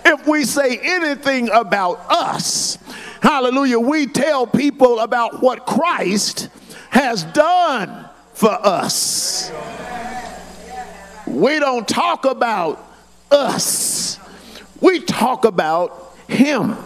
If 0.04 0.26
we 0.26 0.44
say 0.44 0.78
anything 0.82 1.50
about 1.50 2.00
us, 2.10 2.78
hallelujah, 3.22 3.78
we 3.78 4.06
tell 4.06 4.46
people 4.46 5.00
about 5.00 5.42
what 5.42 5.66
Christ 5.66 6.48
has 6.90 7.24
done 7.24 8.08
for 8.32 8.50
us. 8.50 9.50
We 11.26 11.58
don't 11.58 11.86
talk 11.86 12.24
about 12.24 12.84
us, 13.30 14.18
we 14.80 15.00
talk 15.00 15.44
about 15.44 16.16
Him 16.28 16.76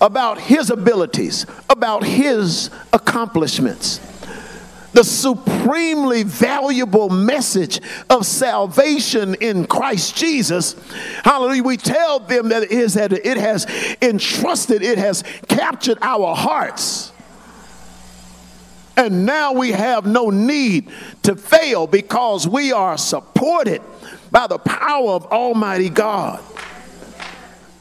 about 0.00 0.40
his 0.40 0.70
abilities, 0.70 1.46
about 1.70 2.04
his 2.04 2.70
accomplishments. 2.92 4.00
The 4.92 5.04
supremely 5.04 6.22
valuable 6.22 7.10
message 7.10 7.80
of 8.08 8.24
salvation 8.24 9.34
in 9.40 9.66
Christ 9.66 10.16
Jesus. 10.16 10.74
Hallelujah. 11.22 11.62
We 11.62 11.76
tell 11.76 12.20
them 12.20 12.48
that 12.48 12.62
it, 12.62 12.70
is, 12.70 12.94
that 12.94 13.12
it 13.12 13.36
has 13.36 13.66
entrusted, 14.00 14.82
it 14.82 14.96
has 14.96 15.22
captured 15.48 15.98
our 16.00 16.34
hearts. 16.34 17.12
And 18.96 19.26
now 19.26 19.52
we 19.52 19.72
have 19.72 20.06
no 20.06 20.30
need 20.30 20.90
to 21.24 21.36
fail 21.36 21.86
because 21.86 22.48
we 22.48 22.72
are 22.72 22.96
supported 22.96 23.82
by 24.30 24.46
the 24.46 24.58
power 24.58 25.10
of 25.10 25.26
Almighty 25.26 25.90
God. 25.90 26.42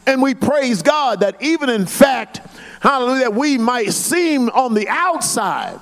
And 0.07 0.21
we 0.21 0.35
praise 0.35 0.81
God 0.81 1.21
that 1.21 1.41
even 1.41 1.69
in 1.69 1.85
fact, 1.85 2.41
hallelujah, 2.81 3.29
we 3.29 3.57
might 3.57 3.91
seem 3.91 4.49
on 4.49 4.73
the 4.73 4.87
outside 4.87 5.79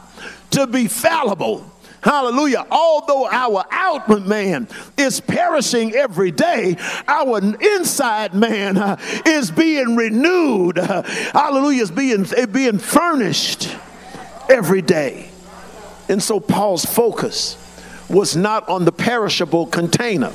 to 0.52 0.68
be 0.68 0.88
fallible. 0.88 1.70
Hallelujah. 2.02 2.66
Although 2.70 3.28
our 3.28 3.64
outward 3.72 4.26
man 4.28 4.68
is 4.98 5.22
perishing 5.22 5.94
every 5.94 6.32
day, 6.32 6.76
our 7.08 7.40
inside 7.40 8.34
man 8.34 8.78
uh, 8.78 8.98
is 9.26 9.52
being 9.52 9.96
renewed. 9.96 10.78
Uh, 10.78 11.04
hallelujah. 11.04 11.84
Is 11.84 11.92
being, 11.92 12.26
being 12.52 12.78
furnished 12.78 13.74
every 14.50 14.82
day. 14.82 15.30
And 16.10 16.22
so 16.22 16.42
Paul's 16.42 16.86
focus 16.86 17.58
was 18.10 18.36
not 18.36 18.68
on 18.68 18.84
the 18.84 18.92
perishable 18.92 19.66
container, 19.66 20.34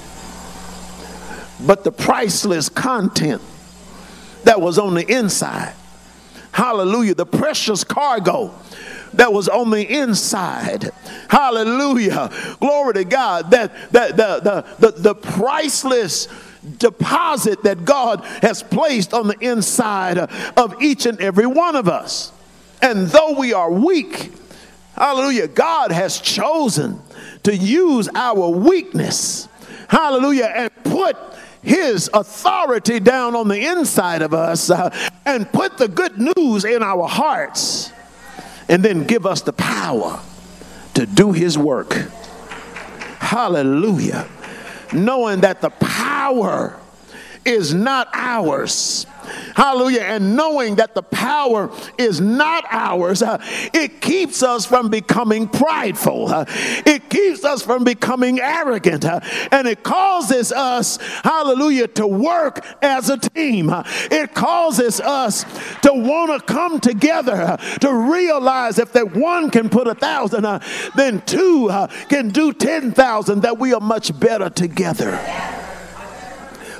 but 1.60 1.84
the 1.84 1.92
priceless 1.92 2.70
content 2.70 3.42
that 4.48 4.62
was 4.62 4.78
on 4.78 4.94
the 4.94 5.06
inside. 5.06 5.74
Hallelujah. 6.52 7.14
The 7.14 7.26
precious 7.26 7.84
cargo 7.84 8.54
that 9.12 9.30
was 9.30 9.46
on 9.46 9.68
the 9.68 9.86
inside. 9.86 10.90
Hallelujah. 11.28 12.30
Glory 12.58 12.94
to 12.94 13.04
God. 13.04 13.50
That, 13.50 13.92
that 13.92 14.16
the, 14.16 14.64
the, 14.78 14.90
the, 14.90 15.00
the 15.02 15.14
priceless 15.14 16.28
deposit 16.78 17.62
that 17.64 17.84
God 17.84 18.24
has 18.40 18.62
placed 18.62 19.12
on 19.12 19.28
the 19.28 19.36
inside 19.38 20.16
of 20.16 20.80
each 20.80 21.04
and 21.04 21.20
every 21.20 21.46
one 21.46 21.76
of 21.76 21.86
us. 21.86 22.32
And 22.80 23.06
though 23.08 23.38
we 23.38 23.52
are 23.52 23.70
weak, 23.70 24.32
hallelujah, 24.96 25.48
God 25.48 25.92
has 25.92 26.22
chosen 26.22 27.02
to 27.42 27.54
use 27.54 28.08
our 28.14 28.48
weakness, 28.48 29.46
hallelujah, 29.88 30.50
and 30.56 30.70
put 30.84 31.18
his 31.68 32.08
authority 32.14 32.98
down 32.98 33.36
on 33.36 33.46
the 33.46 33.66
inside 33.66 34.22
of 34.22 34.32
us 34.32 34.70
uh, 34.70 34.88
and 35.26 35.52
put 35.52 35.76
the 35.76 35.86
good 35.86 36.18
news 36.18 36.64
in 36.64 36.82
our 36.82 37.06
hearts 37.06 37.92
and 38.68 38.82
then 38.82 39.04
give 39.04 39.26
us 39.26 39.42
the 39.42 39.52
power 39.52 40.18
to 40.94 41.04
do 41.04 41.32
his 41.32 41.58
work. 41.58 41.92
Hallelujah. 43.18 44.26
Knowing 44.92 45.42
that 45.42 45.60
the 45.60 45.70
power 45.70 46.80
is 47.44 47.74
not 47.74 48.08
ours, 48.14 49.06
hallelujah, 49.54 50.02
and 50.02 50.36
knowing 50.36 50.76
that 50.76 50.94
the 50.94 51.02
power 51.02 51.70
is 51.96 52.20
not 52.20 52.64
ours, 52.70 53.22
uh, 53.22 53.38
it 53.72 54.00
keeps 54.00 54.42
us 54.42 54.66
from 54.66 54.88
becoming 54.88 55.48
prideful. 55.48 56.28
Uh, 56.28 56.44
it 56.86 57.10
keeps 57.10 57.44
us 57.44 57.62
from 57.62 57.84
becoming 57.84 58.40
arrogant. 58.40 59.04
Uh, 59.04 59.20
and 59.50 59.66
it 59.66 59.82
causes 59.82 60.52
us, 60.52 60.98
hallelujah, 61.24 61.88
to 61.88 62.06
work 62.06 62.64
as 62.82 63.08
a 63.10 63.18
team. 63.18 63.70
Uh, 63.70 63.82
it 64.10 64.34
causes 64.34 65.00
us 65.00 65.44
to 65.82 65.92
want 65.92 66.30
to 66.30 66.52
come 66.52 66.80
together, 66.80 67.34
uh, 67.34 67.56
to 67.56 67.92
realize 67.92 68.78
if 68.78 68.92
that 68.92 69.14
one 69.14 69.50
can 69.50 69.68
put 69.68 69.88
a 69.88 69.94
thousand, 69.94 70.44
uh, 70.44 70.60
then 70.96 71.20
two 71.22 71.68
can 72.08 72.28
do 72.30 72.52
10,000, 72.52 73.42
that 73.42 73.58
we 73.58 73.72
are 73.72 73.80
much 73.80 74.18
better 74.18 74.50
together 74.50 75.16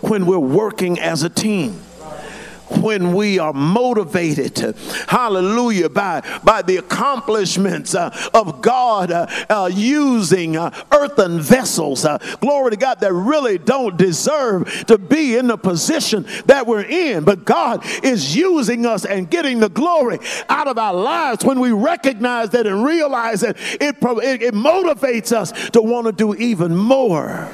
when 0.00 0.26
we're 0.26 0.38
working 0.38 0.98
as 0.98 1.22
a 1.22 1.28
team 1.28 1.80
when 2.70 3.12
we 3.14 3.38
are 3.38 3.52
motivated, 3.52 4.76
hallelujah, 5.08 5.88
by, 5.88 6.22
by 6.44 6.62
the 6.62 6.76
accomplishments 6.76 7.94
uh, 7.94 8.14
of 8.34 8.60
God 8.62 9.10
uh, 9.10 9.26
uh, 9.48 9.70
using 9.72 10.56
uh, 10.56 10.70
earthen 10.92 11.40
vessels, 11.40 12.04
uh, 12.04 12.18
glory 12.40 12.72
to 12.72 12.76
God, 12.76 13.00
that 13.00 13.12
really 13.12 13.58
don't 13.58 13.96
deserve 13.96 14.86
to 14.86 14.98
be 14.98 15.36
in 15.36 15.46
the 15.46 15.56
position 15.56 16.26
that 16.46 16.66
we're 16.66 16.82
in. 16.82 17.24
But 17.24 17.44
God 17.44 17.84
is 18.04 18.36
using 18.36 18.86
us 18.86 19.04
and 19.04 19.30
getting 19.30 19.60
the 19.60 19.68
glory 19.68 20.18
out 20.48 20.68
of 20.68 20.78
our 20.78 20.94
lives 20.94 21.44
when 21.44 21.60
we 21.60 21.72
recognize 21.72 22.50
that 22.50 22.66
and 22.66 22.84
realize 22.84 23.40
that 23.40 23.56
it, 23.58 23.96
it, 24.00 24.42
it 24.42 24.54
motivates 24.54 25.32
us 25.32 25.52
to 25.70 25.82
want 25.82 26.06
to 26.06 26.12
do 26.12 26.34
even 26.34 26.76
more 26.76 27.48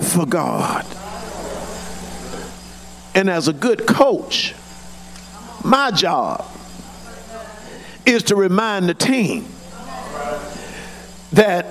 for 0.00 0.26
God. 0.26 1.03
And 3.14 3.30
as 3.30 3.48
a 3.48 3.52
good 3.52 3.86
coach, 3.86 4.54
my 5.62 5.90
job 5.90 6.44
is 8.04 8.24
to 8.24 8.36
remind 8.36 8.88
the 8.88 8.94
team 8.94 9.46
that 11.32 11.66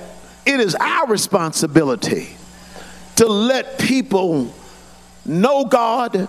it 0.45 0.59
is 0.59 0.75
our 0.75 1.07
responsibility 1.07 2.35
to 3.15 3.27
let 3.27 3.77
people 3.77 4.53
know 5.25 5.65
God, 5.65 6.27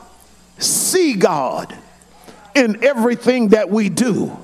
see 0.58 1.14
God 1.14 1.76
in 2.54 2.84
everything 2.84 3.48
that 3.48 3.70
we 3.70 3.88
do 3.88 4.36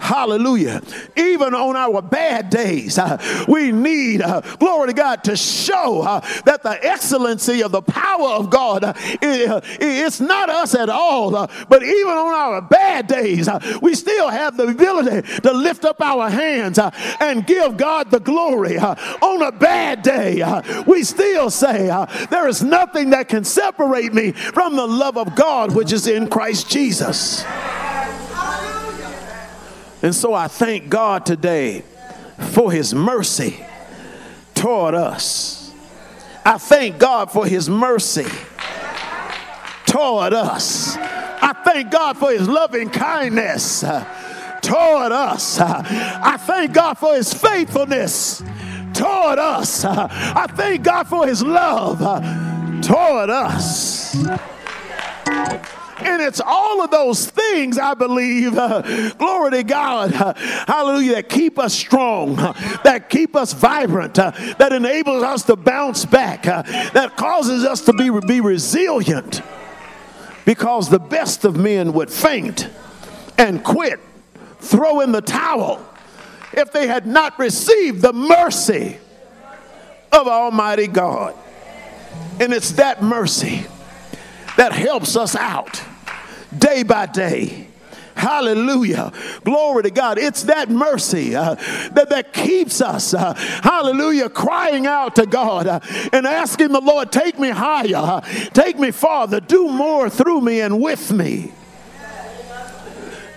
Hallelujah. 0.00 0.82
Even 1.14 1.54
on 1.54 1.76
our 1.76 2.00
bad 2.00 2.50
days, 2.50 2.98
uh, 2.98 3.18
we 3.46 3.70
need, 3.70 4.22
uh, 4.22 4.40
glory 4.56 4.88
to 4.88 4.94
God, 4.94 5.22
to 5.24 5.36
show 5.36 6.00
uh, 6.00 6.20
that 6.46 6.62
the 6.62 6.84
excellency 6.84 7.62
of 7.62 7.70
the 7.70 7.82
power 7.82 8.30
of 8.30 8.50
God, 8.50 8.82
uh, 8.82 8.94
it, 8.96 9.64
it's 9.80 10.18
not 10.18 10.48
us 10.48 10.74
at 10.74 10.88
all. 10.88 11.36
Uh, 11.36 11.46
but 11.68 11.82
even 11.82 12.12
on 12.12 12.34
our 12.34 12.62
bad 12.62 13.06
days, 13.06 13.46
uh, 13.46 13.60
we 13.82 13.94
still 13.94 14.30
have 14.30 14.56
the 14.56 14.68
ability 14.68 15.40
to 15.42 15.52
lift 15.52 15.84
up 15.84 16.00
our 16.00 16.30
hands 16.30 16.78
and 17.20 17.46
give 17.46 17.76
God 17.76 18.10
the 18.10 18.20
glory. 18.20 18.78
on 18.78 19.42
a 19.42 19.52
bad 19.52 20.02
day, 20.02 20.42
we 20.86 21.04
still 21.04 21.50
say, 21.50 21.86
There 22.30 22.48
is 22.48 22.62
nothing 22.62 23.10
that 23.10 23.28
can 23.28 23.44
separate 23.44 24.14
me 24.14 24.32
from 24.32 24.76
the 24.76 24.86
love 24.86 25.18
of 25.18 25.34
God 25.34 25.74
which 25.74 25.92
is 25.92 26.06
in 26.06 26.28
Christ 26.28 26.70
Jesus. 26.70 27.44
And 30.02 30.14
so 30.14 30.32
I 30.32 30.48
thank 30.48 30.88
God 30.88 31.26
today 31.26 31.84
for 32.50 32.72
his 32.72 32.94
mercy 32.94 33.64
toward 34.54 34.94
us. 34.94 35.72
I 36.44 36.56
thank 36.56 36.98
God 36.98 37.30
for 37.30 37.46
his 37.46 37.68
mercy 37.68 38.26
toward 39.86 40.32
us. 40.32 40.96
I 40.96 41.52
thank 41.64 41.90
God 41.90 42.16
for 42.16 42.30
his 42.32 42.48
loving 42.48 42.88
kindness 42.88 43.84
uh, 43.84 44.04
toward 44.62 45.12
us. 45.12 45.60
Uh, 45.60 45.82
I 46.22 46.36
thank 46.38 46.72
God 46.72 46.94
for 46.94 47.14
his 47.14 47.32
faithfulness 47.34 48.42
toward 48.94 49.38
us. 49.38 49.84
Uh, 49.84 50.08
I 50.10 50.46
thank 50.48 50.82
God 50.82 51.06
for 51.08 51.26
his 51.26 51.42
love 51.42 51.98
toward 52.82 53.30
us. 53.30 54.16
And 56.02 56.22
it's 56.22 56.40
all 56.44 56.82
of 56.82 56.90
those 56.90 57.26
things, 57.26 57.78
I 57.78 57.94
believe, 57.94 58.56
uh, 58.56 59.10
glory 59.14 59.50
to 59.52 59.62
God, 59.62 60.12
uh, 60.14 60.34
hallelujah, 60.66 61.16
that 61.16 61.28
keep 61.28 61.58
us 61.58 61.74
strong, 61.74 62.38
uh, 62.38 62.52
that 62.84 63.10
keep 63.10 63.36
us 63.36 63.52
vibrant, 63.52 64.18
uh, 64.18 64.32
that 64.58 64.72
enables 64.72 65.22
us 65.22 65.42
to 65.44 65.56
bounce 65.56 66.04
back, 66.04 66.46
uh, 66.46 66.62
that 66.92 67.16
causes 67.16 67.64
us 67.64 67.82
to 67.82 67.92
be, 67.92 68.10
be 68.26 68.40
resilient. 68.40 69.42
Because 70.44 70.88
the 70.88 70.98
best 70.98 71.44
of 71.44 71.56
men 71.56 71.92
would 71.92 72.10
faint 72.10 72.68
and 73.36 73.62
quit, 73.62 74.00
throw 74.58 75.00
in 75.00 75.12
the 75.12 75.20
towel, 75.20 75.84
if 76.52 76.72
they 76.72 76.86
had 76.86 77.06
not 77.06 77.38
received 77.38 78.02
the 78.02 78.12
mercy 78.12 78.98
of 80.12 80.26
Almighty 80.26 80.86
God. 80.86 81.34
And 82.40 82.52
it's 82.52 82.72
that 82.72 83.02
mercy 83.02 83.66
that 84.56 84.72
helps 84.72 85.16
us 85.16 85.36
out 85.36 85.82
day 86.56 86.82
by 86.82 87.06
day. 87.06 87.66
Hallelujah. 88.14 89.12
Glory 89.44 89.84
to 89.84 89.90
God. 89.90 90.18
It's 90.18 90.42
that 90.42 90.68
mercy 90.68 91.34
uh, 91.34 91.54
that, 91.92 92.10
that 92.10 92.34
keeps 92.34 92.82
us, 92.82 93.14
uh, 93.14 93.32
hallelujah, 93.34 94.28
crying 94.28 94.86
out 94.86 95.16
to 95.16 95.24
God 95.24 95.66
uh, 95.66 95.80
and 96.12 96.26
asking 96.26 96.68
the 96.68 96.80
Lord, 96.80 97.12
take 97.12 97.38
me 97.38 97.48
higher, 97.48 97.96
uh, 97.96 98.20
take 98.52 98.78
me 98.78 98.90
farther, 98.90 99.40
do 99.40 99.68
more 99.68 100.10
through 100.10 100.42
me 100.42 100.60
and 100.60 100.82
with 100.82 101.10
me. 101.10 101.52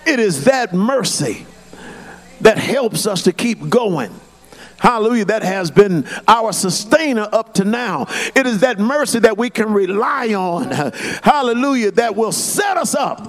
It 0.06 0.20
is 0.20 0.44
that 0.44 0.74
mercy 0.74 1.46
that 2.42 2.58
helps 2.58 3.06
us 3.06 3.22
to 3.22 3.32
keep 3.32 3.70
going 3.70 4.12
hallelujah, 4.84 5.24
that 5.24 5.42
has 5.42 5.70
been 5.70 6.06
our 6.28 6.52
sustainer 6.52 7.26
up 7.32 7.54
to 7.54 7.64
now. 7.64 8.06
It 8.36 8.46
is 8.46 8.60
that 8.60 8.78
mercy 8.78 9.18
that 9.20 9.38
we 9.38 9.48
can 9.48 9.72
rely 9.72 10.34
on, 10.34 10.70
hallelujah, 11.22 11.90
that 11.92 12.14
will 12.14 12.32
set 12.32 12.76
us 12.76 12.94
up 12.94 13.26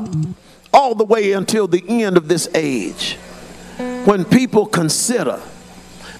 all 0.73 0.95
the 0.95 1.05
way 1.05 1.31
until 1.31 1.67
the 1.67 1.83
end 1.87 2.17
of 2.17 2.27
this 2.27 2.49
age. 2.53 3.15
When 4.03 4.25
people 4.25 4.65
consider 4.65 5.41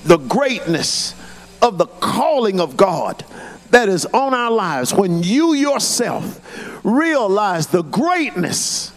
the 0.06 0.18
greatness 0.18 1.14
of 1.62 1.78
the 1.78 1.88
calling 1.88 2.62
of 2.62 2.78
God 2.78 3.26
that 3.72 3.90
is 3.90 4.06
on 4.06 4.34
our 4.34 4.52
lives, 4.52 4.94
when 4.94 5.22
you 5.22 5.54
yourself 5.54 6.40
realize 6.86 7.68
the 7.68 7.84
greatness 7.84 8.94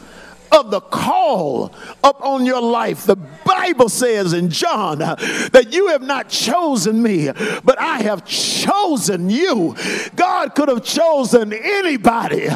of 0.52 0.70
the 0.70 0.80
call 0.80 1.72
upon 2.02 2.46
your 2.46 2.62
life. 2.62 3.04
The 3.04 3.16
Bible 3.16 3.88
says 3.88 4.32
in 4.32 4.50
John 4.50 4.98
that 4.98 5.68
you 5.72 5.88
have 5.88 6.02
not 6.02 6.28
chosen 6.28 7.02
me, 7.02 7.30
but 7.64 7.78
I 7.78 8.02
have 8.02 8.24
chosen 8.24 9.30
you. 9.30 9.74
God 10.16 10.54
could 10.54 10.68
have 10.68 10.84
chosen 10.84 11.52
anybody, 11.52 12.48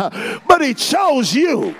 but 0.47 0.63
He 0.63 0.75
chose 0.75 1.35
you. 1.35 1.75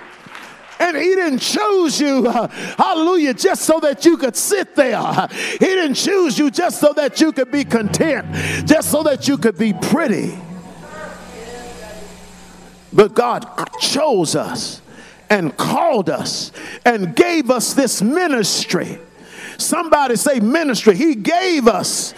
And 0.79 0.97
he 0.97 1.15
didn't 1.15 1.39
choose 1.39 2.01
you, 2.01 2.25
hallelujah, 2.25 3.33
just 3.35 3.61
so 3.61 3.79
that 3.79 4.03
you 4.05 4.17
could 4.17 4.35
sit 4.35 4.75
there. 4.75 5.27
He 5.51 5.59
didn't 5.59 5.93
choose 5.93 6.37
you 6.37 6.51
just 6.51 6.81
so 6.81 6.91
that 6.93 7.21
you 7.21 7.31
could 7.31 7.51
be 7.51 7.63
content, 7.63 8.25
just 8.67 8.91
so 8.91 9.03
that 9.03 9.27
you 9.27 9.37
could 9.37 9.57
be 9.57 9.71
pretty. 9.71 10.37
But 12.91 13.13
God 13.13 13.47
chose 13.79 14.35
us 14.35 14.82
and 15.29 15.55
called 15.57 16.09
us 16.09 16.51
and 16.85 17.15
gave 17.15 17.49
us 17.49 17.73
this 17.73 18.01
ministry. 18.01 18.99
Somebody 19.57 20.15
say 20.15 20.39
ministry. 20.39 20.95
He 20.95 21.15
gave 21.15 21.67
us 21.67 22.13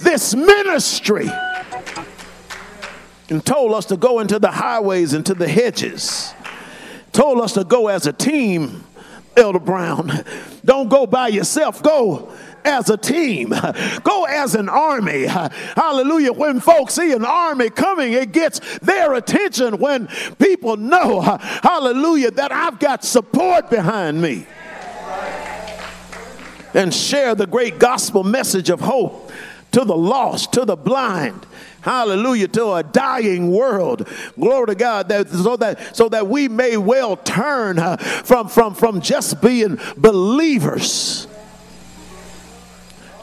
this 0.00 0.34
ministry 0.34 1.28
and 3.30 3.44
told 3.44 3.72
us 3.72 3.86
to 3.86 3.96
go 3.96 4.20
into 4.20 4.38
the 4.38 4.50
highways 4.50 5.12
and 5.12 5.24
to 5.26 5.34
the 5.34 5.48
hedges. 5.48 6.34
Told 7.12 7.40
us 7.40 7.52
to 7.54 7.64
go 7.64 7.88
as 7.88 8.06
a 8.06 8.12
team, 8.12 8.84
Elder 9.36 9.58
Brown. 9.58 10.24
Don't 10.64 10.88
go 10.88 11.06
by 11.06 11.28
yourself, 11.28 11.82
go 11.82 12.32
as 12.64 12.90
a 12.90 12.96
team, 12.96 13.54
go 14.02 14.24
as 14.24 14.54
an 14.54 14.68
army. 14.68 15.24
Hallelujah. 15.24 16.32
When 16.32 16.60
folks 16.60 16.94
see 16.94 17.12
an 17.12 17.24
army 17.24 17.70
coming, 17.70 18.12
it 18.12 18.32
gets 18.32 18.60
their 18.78 19.14
attention 19.14 19.78
when 19.78 20.08
people 20.38 20.76
know, 20.76 21.20
hallelujah, 21.20 22.30
that 22.32 22.52
I've 22.52 22.78
got 22.78 23.04
support 23.04 23.70
behind 23.70 24.20
me. 24.20 24.46
And 26.72 26.92
share 26.92 27.34
the 27.36 27.46
great 27.46 27.78
gospel 27.78 28.24
message 28.24 28.68
of 28.68 28.80
hope 28.80 29.30
to 29.70 29.84
the 29.84 29.96
lost, 29.96 30.52
to 30.54 30.64
the 30.64 30.76
blind, 30.76 31.46
hallelujah 31.82 32.48
to 32.48 32.72
a 32.72 32.82
dying 32.82 33.50
world 33.50 34.08
glory 34.40 34.68
to 34.68 34.74
god 34.74 35.08
that, 35.10 35.28
so 35.28 35.54
that 35.56 35.94
so 35.94 36.08
that 36.08 36.26
we 36.26 36.48
may 36.48 36.78
well 36.78 37.14
turn 37.14 37.78
uh, 37.78 37.96
from 37.96 38.48
from 38.48 38.74
from 38.74 39.02
just 39.02 39.40
being 39.42 39.78
believers 39.98 41.26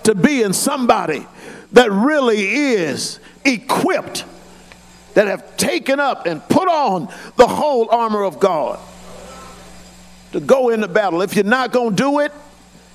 to 0.03 0.15
being 0.15 0.53
somebody 0.53 1.25
that 1.73 1.91
really 1.91 2.41
is 2.47 3.19
equipped, 3.45 4.25
that 5.13 5.27
have 5.27 5.57
taken 5.57 5.99
up 5.99 6.25
and 6.25 6.41
put 6.49 6.67
on 6.67 7.07
the 7.37 7.47
whole 7.47 7.89
armor 7.89 8.23
of 8.23 8.39
God. 8.39 8.79
to 10.31 10.39
go 10.39 10.69
into 10.69 10.87
battle. 10.87 11.21
If 11.21 11.35
you're 11.35 11.43
not 11.43 11.71
going 11.71 11.91
to 11.91 11.95
do 11.95 12.19
it, 12.19 12.31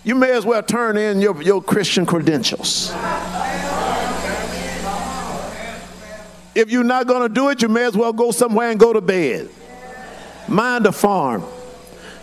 you 0.05 0.15
may 0.15 0.33
as 0.33 0.47
well 0.47 0.63
turn 0.63 0.97
in 0.97 1.21
your, 1.21 1.41
your 1.43 1.63
Christian 1.63 2.07
credentials. 2.07 2.93
If 6.55 6.71
you're 6.71 6.85
not 6.85 7.07
going 7.07 7.23
to 7.23 7.29
do 7.29 7.51
it, 7.51 7.61
you 7.61 7.69
may 7.69 7.85
as 7.85 7.97
well 7.97 8.13
go 8.13 8.31
somewhere 8.31 8.71
and 8.71 8.81
go 8.81 8.93
to 8.93 9.01
bed. 9.01 9.51
Mind 10.49 10.87
a 10.87 10.93
farm, 10.93 11.45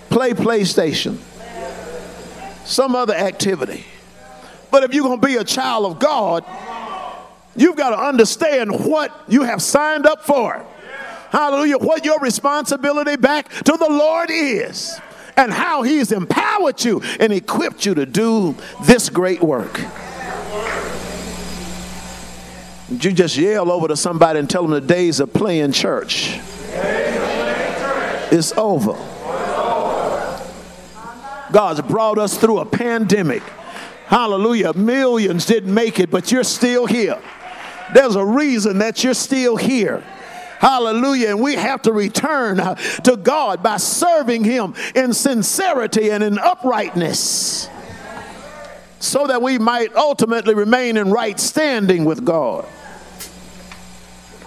play 0.10 0.32
PlayStation, 0.32 1.18
some 2.66 2.96
other 2.96 3.14
activity. 3.14 3.86
But 4.74 4.84
if 4.84 4.92
you're 4.96 5.04
going 5.04 5.22
to 5.22 5.28
be 5.28 5.36
a 5.36 5.44
child 5.44 5.86
of 5.86 6.00
God, 6.00 6.44
you've 7.56 7.76
got 7.76 7.92
to 7.92 8.00
understand 8.00 8.84
what 8.84 9.16
you 9.28 9.44
have 9.44 9.62
signed 9.62 10.08
up 10.08 10.26
for. 10.26 10.66
Hallelujah. 11.30 11.78
What 11.78 12.04
your 12.04 12.20
responsibility 12.20 13.16
back 13.16 13.50
to 13.50 13.78
the 13.78 13.88
Lord 13.88 14.32
is 14.32 15.00
and 15.38 15.54
how 15.54 15.84
he's 15.84 16.12
empowered 16.12 16.84
you 16.84 17.04
and 17.20 17.32
equipped 17.32 17.86
you 17.86 17.94
to 17.94 18.08
do 18.08 18.56
this 18.86 19.12
great 19.12 19.44
work. 19.44 19.80
You 22.90 23.12
just 23.12 23.38
yell 23.38 23.72
over 23.72 23.88
to 23.90 23.96
somebody 23.96 24.40
and 24.40 24.50
tell 24.50 24.64
them 24.64 24.72
the 24.72 24.82
days 24.82 25.20
of 25.20 25.32
playing 25.32 25.74
church. 25.74 26.40
It's 28.32 28.52
over. 28.54 28.94
God's 31.52 31.82
brought 31.82 32.18
us 32.18 32.36
through 32.40 32.58
a 32.58 32.66
pandemic. 32.66 33.44
Hallelujah. 34.14 34.74
Millions 34.74 35.48
didn't 35.48 35.74
make 35.74 36.00
it, 36.00 36.12
but 36.12 36.32
you're 36.32 36.44
still 36.44 36.86
here. 36.86 37.20
There's 37.96 38.16
a 38.16 38.24
reason 38.24 38.78
that 38.78 39.04
you're 39.04 39.16
still 39.16 39.56
here. 39.56 40.04
Hallelujah. 40.60 41.30
And 41.30 41.42
we 41.42 41.56
have 41.56 41.82
to 41.82 41.92
return 41.92 42.60
uh, 42.60 42.76
to 43.06 43.18
God 43.18 43.64
by 43.64 43.78
serving 43.78 44.44
Him 44.44 44.76
in 44.94 45.16
sincerity 45.16 46.12
and 46.12 46.24
in 46.24 46.38
uprightness 46.38 47.68
so 49.00 49.26
that 49.26 49.42
we 49.42 49.58
might 49.58 49.96
ultimately 49.96 50.54
remain 50.54 50.96
in 50.96 51.10
right 51.10 51.40
standing 51.40 52.06
with 52.06 52.24
God. 52.24 52.68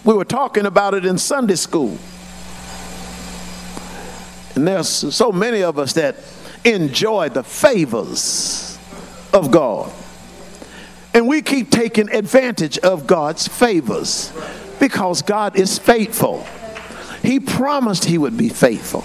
We 0.04 0.14
were 0.14 0.24
talking 0.24 0.66
about 0.66 0.94
it 0.94 1.04
in 1.04 1.18
Sunday 1.18 1.56
school. 1.56 1.98
And 4.54 4.68
there's 4.68 4.88
so 4.88 5.32
many 5.32 5.64
of 5.64 5.76
us 5.76 5.94
that 5.94 6.18
enjoy 6.64 7.30
the 7.30 7.42
favors 7.42 8.65
of 9.36 9.50
God. 9.50 9.92
And 11.14 11.28
we 11.28 11.42
keep 11.42 11.70
taking 11.70 12.10
advantage 12.10 12.78
of 12.78 13.06
God's 13.06 13.46
favors. 13.46 14.32
Because 14.80 15.22
God 15.22 15.56
is 15.56 15.78
faithful. 15.78 16.46
He 17.22 17.40
promised 17.40 18.04
He 18.04 18.18
would 18.18 18.36
be 18.36 18.48
faithful. 18.48 19.04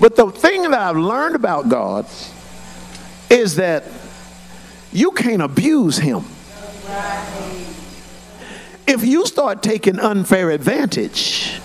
But 0.00 0.16
the 0.16 0.30
thing 0.30 0.62
that 0.62 0.74
I've 0.74 0.96
learned 0.96 1.34
about 1.34 1.68
God 1.68 2.06
is 3.28 3.56
that 3.56 3.84
you 4.92 5.12
can't 5.12 5.42
abuse 5.42 5.98
Him. 5.98 6.24
If 8.86 9.04
you 9.04 9.26
start 9.26 9.62
taking 9.62 9.98
unfair 10.00 10.50
advantage, 10.50 11.60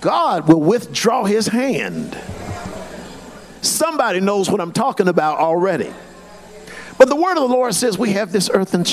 God 0.00 0.48
will 0.48 0.60
withdraw 0.60 1.24
His 1.24 1.48
hand. 1.48 2.16
Somebody 3.62 4.20
knows 4.20 4.50
what 4.50 4.60
I'm 4.60 4.72
talking 4.72 5.08
about 5.08 5.38
already. 5.38 5.92
But 6.98 7.08
the 7.08 7.16
word 7.16 7.36
of 7.36 7.48
the 7.48 7.54
Lord 7.54 7.74
says 7.74 7.96
we 7.96 8.10
have 8.12 8.32
this 8.32 8.50
earthen, 8.52 8.84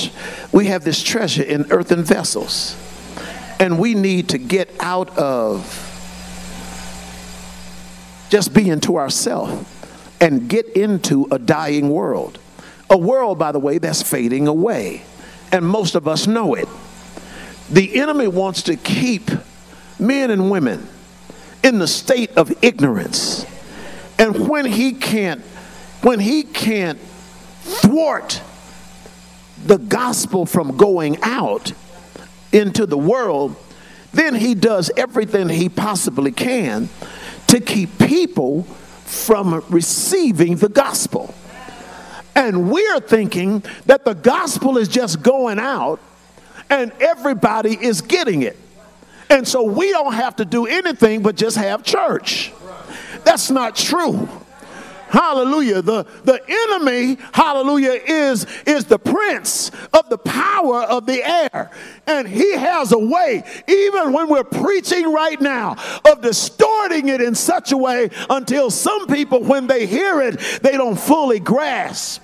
we 0.52 0.68
have 0.68 0.84
this 0.84 1.04
treasure 1.04 1.44
in 1.44 1.72
earthen 1.72 2.04
vessels. 2.04 2.78
And 3.60 3.78
we 3.78 3.94
need 3.94 4.30
to 4.30 4.38
get 4.38 4.70
out 4.80 5.16
of 5.18 5.86
just 8.30 8.54
being 8.54 8.80
to 8.82 8.98
ourselves 8.98 9.68
and 10.22 10.48
get 10.48 10.68
into 10.70 11.28
a 11.32 11.40
dying 11.40 11.90
world. 11.90 12.40
A 12.90 12.98
world, 12.98 13.38
by 13.38 13.52
the 13.52 13.60
way, 13.60 13.80
that's 13.80 14.02
fading 14.02 14.48
away. 14.48 15.04
And 15.52 15.68
most 15.68 15.96
of 15.96 16.08
us 16.08 16.28
know 16.28 16.54
it. 16.54 16.68
The 17.70 18.00
enemy 18.00 18.28
wants 18.28 18.64
to 18.64 18.76
keep 18.76 19.30
men 20.00 20.32
and 20.32 20.50
women 20.50 20.88
in 21.64 21.80
the 21.80 21.88
state 21.88 22.32
of 22.38 22.52
ignorance. 22.64 23.46
And 24.20 24.50
when 24.50 24.66
he 24.66 24.92
can't, 24.92 25.42
when 26.02 26.20
he 26.20 26.44
can't 26.44 27.00
thwart 27.00 28.42
the 29.66 29.78
gospel 29.78 30.46
from 30.46 30.78
going 30.78 31.18
out 31.24 31.72
into 32.52 32.86
the 32.86 32.98
world, 32.98 33.56
then 34.12 34.36
he 34.36 34.56
does 34.56 34.92
everything 34.98 35.50
he 35.50 35.70
possibly 35.70 36.32
can 36.32 36.90
to 37.48 37.60
keep 37.60 37.98
people 37.98 38.64
from 39.06 39.64
receiving 39.70 40.58
the 40.58 40.70
gospel. 40.70 41.34
And 42.36 42.72
we're 42.72 43.00
thinking 43.00 43.64
that 43.86 44.06
the 44.06 44.14
gospel 44.14 44.78
is 44.78 44.88
just 44.88 45.22
going 45.22 45.60
out 45.60 46.00
and 46.70 46.92
everybody 47.00 47.78
is 47.80 48.02
getting 48.02 48.44
it. 48.44 48.58
And 49.30 49.48
so 49.48 49.64
we 49.64 49.92
don't 49.92 50.14
have 50.14 50.38
to 50.38 50.46
do 50.46 50.66
anything 50.66 51.22
but 51.22 51.36
just 51.36 51.58
have 51.58 51.84
church. 51.84 52.52
That's 53.30 53.52
not 53.52 53.76
true. 53.76 54.28
Hallelujah. 55.10 55.84
The, 55.84 56.04
the 56.24 56.42
enemy, 56.72 57.20
hallelujah, 57.32 58.02
is, 58.04 58.48
is 58.66 58.86
the 58.86 58.98
prince 58.98 59.70
of 59.94 60.10
the 60.10 60.18
power 60.18 60.82
of 60.82 61.06
the 61.06 61.24
air. 61.24 61.70
And 62.08 62.28
he 62.28 62.58
has 62.58 62.92
a 62.92 62.98
way, 62.98 63.44
even 63.68 64.14
when 64.14 64.30
we're 64.30 64.44
preaching 64.44 65.14
right 65.14 65.40
now, 65.40 65.76
of 66.10 66.22
distorting 66.22 67.10
it 67.10 67.22
in 67.22 67.36
such 67.36 67.72
a 67.72 67.78
way 67.78 68.10
until 68.32 68.72
some 68.72 69.06
people, 69.06 69.44
when 69.44 69.68
they 69.68 69.86
hear 69.86 70.22
it, 70.22 70.40
they 70.64 70.72
don't 70.72 71.00
fully 71.00 71.40
grasp 71.40 72.24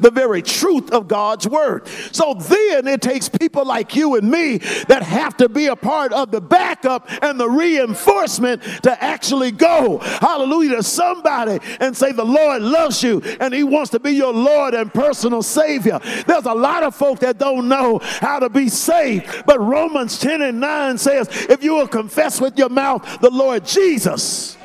the 0.00 0.10
very 0.10 0.42
truth 0.42 0.90
of 0.90 1.08
God's 1.08 1.46
word. 1.46 1.86
So 2.12 2.34
then 2.34 2.86
it 2.86 3.02
takes 3.02 3.28
people 3.28 3.64
like 3.64 3.94
you 3.94 4.16
and 4.16 4.30
me 4.30 4.58
that 4.88 5.02
have 5.02 5.36
to 5.38 5.48
be 5.48 5.66
a 5.66 5.76
part 5.76 6.12
of 6.12 6.30
the 6.30 6.40
backup 6.40 7.08
and 7.22 7.38
the 7.38 7.48
reinforcement 7.48 8.62
to 8.82 9.02
actually 9.02 9.50
go, 9.50 9.98
hallelujah, 9.98 10.76
to 10.76 10.82
somebody 10.82 11.58
and 11.80 11.96
say, 11.96 12.12
The 12.12 12.24
Lord 12.24 12.62
loves 12.62 13.02
you 13.02 13.20
and 13.40 13.54
He 13.54 13.62
wants 13.62 13.90
to 13.90 14.00
be 14.00 14.12
your 14.12 14.32
Lord 14.32 14.74
and 14.74 14.92
personal 14.92 15.42
Savior. 15.42 16.00
There's 16.26 16.46
a 16.46 16.54
lot 16.54 16.82
of 16.82 16.94
folk 16.94 17.20
that 17.20 17.38
don't 17.38 17.68
know 17.68 18.00
how 18.02 18.38
to 18.38 18.48
be 18.48 18.68
saved, 18.68 19.44
but 19.46 19.60
Romans 19.60 20.18
10 20.18 20.42
and 20.42 20.60
9 20.60 20.98
says, 20.98 21.28
If 21.48 21.62
you 21.62 21.74
will 21.74 21.88
confess 21.88 22.40
with 22.40 22.58
your 22.58 22.68
mouth 22.68 23.20
the 23.20 23.30
Lord 23.30 23.64
Jesus, 23.64 24.56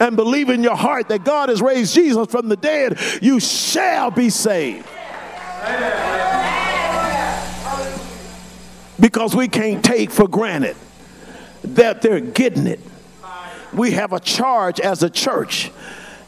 and 0.00 0.16
believe 0.16 0.50
in 0.50 0.62
your 0.62 0.76
heart 0.76 1.08
that 1.08 1.24
God 1.24 1.48
has 1.48 1.62
raised 1.62 1.94
Jesus 1.94 2.26
from 2.28 2.48
the 2.48 2.56
dead, 2.56 2.98
you 3.22 3.40
shall 3.40 4.10
be 4.10 4.30
saved. 4.30 4.86
Because 9.00 9.34
we 9.34 9.48
can't 9.48 9.84
take 9.84 10.10
for 10.10 10.28
granted 10.28 10.76
that 11.62 12.02
they're 12.02 12.20
getting 12.20 12.66
it. 12.66 12.80
We 13.72 13.92
have 13.92 14.12
a 14.12 14.20
charge 14.20 14.78
as 14.78 15.02
a 15.02 15.10
church 15.10 15.72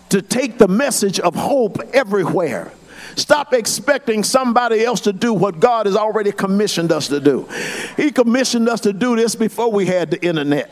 to 0.08 0.22
take 0.22 0.58
the 0.58 0.68
message 0.68 1.20
of 1.20 1.34
hope 1.34 1.78
everywhere. 1.92 2.72
Stop 3.14 3.54
expecting 3.54 4.22
somebody 4.24 4.84
else 4.84 5.00
to 5.02 5.12
do 5.12 5.32
what 5.32 5.60
God 5.60 5.86
has 5.86 5.96
already 5.96 6.32
commissioned 6.32 6.92
us 6.92 7.08
to 7.08 7.20
do. 7.20 7.48
He 7.96 8.10
commissioned 8.10 8.68
us 8.68 8.80
to 8.80 8.92
do 8.92 9.16
this 9.16 9.34
before 9.34 9.70
we 9.70 9.86
had 9.86 10.10
the 10.10 10.24
internet 10.24 10.70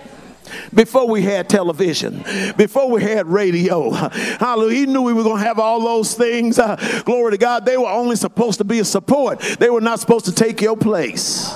before 0.72 1.08
we 1.08 1.22
had 1.22 1.48
television, 1.48 2.24
before 2.56 2.90
we 2.90 3.02
had 3.02 3.26
radio. 3.26 3.90
Hallelujah. 3.90 4.74
He 4.78 4.86
knew 4.86 5.02
we 5.02 5.12
were 5.12 5.22
going 5.22 5.40
to 5.40 5.46
have 5.46 5.58
all 5.58 5.80
those 5.80 6.14
things. 6.14 6.58
Uh, 6.58 6.76
glory 7.04 7.32
to 7.32 7.38
God. 7.38 7.64
They 7.66 7.76
were 7.76 7.88
only 7.88 8.16
supposed 8.16 8.58
to 8.58 8.64
be 8.64 8.78
a 8.78 8.84
support, 8.84 9.40
they 9.58 9.70
were 9.70 9.80
not 9.80 10.00
supposed 10.00 10.24
to 10.26 10.32
take 10.32 10.60
your 10.60 10.76
place. 10.76 11.54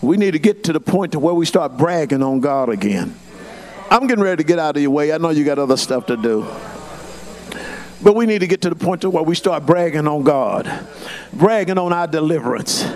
We 0.00 0.16
need 0.16 0.30
to 0.30 0.38
get 0.38 0.64
to 0.64 0.72
the 0.72 0.80
point 0.80 1.12
to 1.12 1.18
where 1.18 1.34
we 1.34 1.44
start 1.44 1.76
bragging 1.76 2.22
on 2.22 2.40
God 2.40 2.68
again. 2.68 3.14
I'm 3.90 4.06
getting 4.06 4.22
ready 4.22 4.42
to 4.42 4.46
get 4.46 4.58
out 4.58 4.76
of 4.76 4.82
your 4.82 4.90
way. 4.90 5.12
I 5.12 5.18
know 5.18 5.30
you 5.30 5.44
got 5.44 5.58
other 5.58 5.76
stuff 5.76 6.06
to 6.06 6.16
do. 6.16 6.46
But 8.00 8.14
we 8.14 8.26
need 8.26 8.40
to 8.40 8.46
get 8.46 8.60
to 8.62 8.70
the 8.70 8.76
point 8.76 9.02
to 9.02 9.10
where 9.10 9.24
we 9.24 9.34
start 9.34 9.66
bragging 9.66 10.06
on 10.06 10.22
God, 10.22 10.86
bragging 11.32 11.78
on 11.78 11.92
our 11.92 12.06
deliverance, 12.06 12.86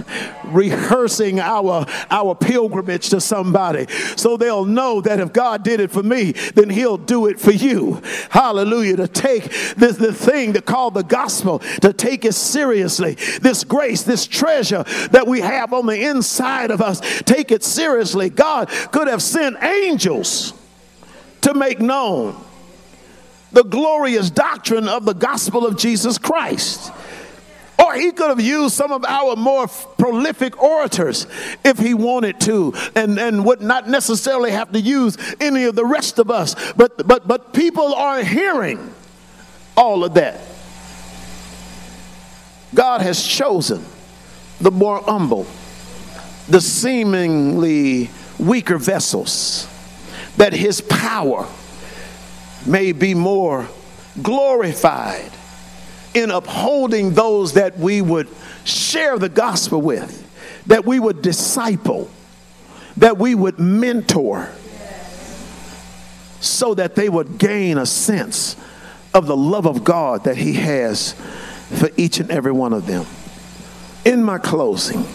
rehearsing 0.44 1.40
our, 1.40 1.86
our 2.08 2.36
pilgrimage 2.36 3.08
to 3.10 3.20
somebody 3.20 3.88
so 4.16 4.36
they'll 4.36 4.64
know 4.64 5.00
that 5.00 5.18
if 5.18 5.32
God 5.32 5.64
did 5.64 5.80
it 5.80 5.90
for 5.90 6.04
me, 6.04 6.32
then 6.54 6.70
he'll 6.70 6.96
do 6.96 7.26
it 7.26 7.40
for 7.40 7.50
you. 7.50 8.00
Hallelujah. 8.30 8.96
To 8.98 9.08
take 9.08 9.44
this 9.74 9.96
the 9.96 10.12
thing 10.12 10.52
to 10.52 10.62
call 10.62 10.92
the 10.92 11.02
gospel, 11.02 11.58
to 11.80 11.92
take 11.92 12.24
it 12.24 12.34
seriously. 12.34 13.14
This 13.40 13.64
grace, 13.64 14.02
this 14.02 14.26
treasure 14.26 14.84
that 15.10 15.26
we 15.26 15.40
have 15.40 15.72
on 15.72 15.86
the 15.86 16.00
inside 16.00 16.70
of 16.70 16.80
us, 16.80 17.00
take 17.22 17.50
it 17.50 17.64
seriously. 17.64 18.30
God 18.30 18.68
could 18.92 19.08
have 19.08 19.22
sent 19.22 19.60
angels 19.62 20.54
to 21.40 21.54
make 21.54 21.80
known 21.80 22.36
the 23.52 23.64
glorious 23.64 24.30
doctrine 24.30 24.88
of 24.88 25.04
the 25.04 25.14
gospel 25.14 25.66
of 25.66 25.76
Jesus 25.76 26.18
Christ. 26.18 26.92
Or 27.82 27.94
he 27.94 28.12
could 28.12 28.28
have 28.28 28.40
used 28.40 28.74
some 28.74 28.92
of 28.92 29.04
our 29.04 29.34
more 29.34 29.66
prolific 29.66 30.62
orators 30.62 31.26
if 31.64 31.78
he 31.78 31.94
wanted 31.94 32.40
to, 32.42 32.74
and, 32.94 33.18
and 33.18 33.44
would 33.44 33.60
not 33.60 33.88
necessarily 33.88 34.52
have 34.52 34.72
to 34.72 34.80
use 34.80 35.16
any 35.40 35.64
of 35.64 35.74
the 35.74 35.84
rest 35.84 36.18
of 36.18 36.30
us. 36.30 36.54
But, 36.74 37.06
but, 37.06 37.26
but 37.26 37.52
people 37.52 37.94
are 37.94 38.22
hearing 38.22 38.94
all 39.76 40.04
of 40.04 40.14
that. 40.14 40.40
God 42.74 43.00
has 43.00 43.22
chosen 43.22 43.84
the 44.60 44.70
more 44.70 45.00
humble, 45.00 45.46
the 46.48 46.60
seemingly 46.60 48.10
weaker 48.38 48.78
vessels, 48.78 49.66
that 50.36 50.52
his 50.52 50.80
power 50.80 51.48
may 52.66 52.92
be 52.92 53.14
more 53.14 53.68
glorified 54.20 55.30
in 56.14 56.30
upholding 56.30 57.14
those 57.14 57.54
that 57.54 57.78
we 57.78 58.02
would 58.02 58.28
share 58.64 59.18
the 59.18 59.28
gospel 59.28 59.80
with, 59.80 60.18
that 60.66 60.84
we 60.84 61.00
would 61.00 61.22
disciple, 61.22 62.10
that 62.96 63.18
we 63.18 63.34
would 63.34 63.58
mentor, 63.58 64.48
so 66.40 66.74
that 66.74 66.94
they 66.94 67.08
would 67.08 67.38
gain 67.38 67.78
a 67.78 67.86
sense 67.86 68.56
of 69.14 69.26
the 69.26 69.36
love 69.36 69.66
of 69.66 69.84
God 69.84 70.24
that 70.24 70.36
He 70.36 70.54
has 70.54 71.12
for 71.74 71.88
each 71.96 72.20
and 72.20 72.30
every 72.30 72.52
one 72.52 72.72
of 72.72 72.86
them. 72.86 73.06
In 74.04 74.22
my 74.22 74.38
closing, 74.38 75.06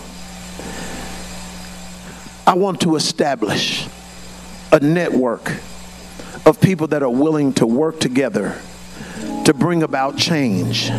I 2.47 2.53
want 2.53 2.81
to 2.81 2.95
establish 2.95 3.85
a 4.71 4.79
network 4.79 5.51
of 6.47 6.61
people 6.61 6.87
that 6.87 7.03
are 7.03 7.09
willing 7.09 7.51
to 7.51 7.67
work 7.67 7.99
together 7.99 8.57
to 9.43 9.53
bring 9.53 9.83
about 9.83 10.17
change. 10.17 10.89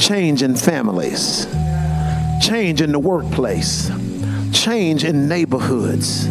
Change 0.00 0.42
in 0.42 0.56
families, 0.56 1.46
change 2.42 2.80
in 2.80 2.92
the 2.92 2.98
workplace, 2.98 3.90
change 4.52 5.04
in 5.04 5.28
neighborhoods, 5.28 6.26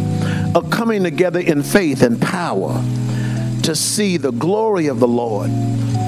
a 0.54 0.62
coming 0.70 1.02
together 1.02 1.40
in 1.40 1.62
faith 1.62 2.02
and 2.02 2.20
power 2.20 2.74
to 3.62 3.74
see 3.74 4.18
the 4.18 4.30
glory 4.30 4.86
of 4.86 5.00
the 5.00 5.08
Lord 5.08 5.50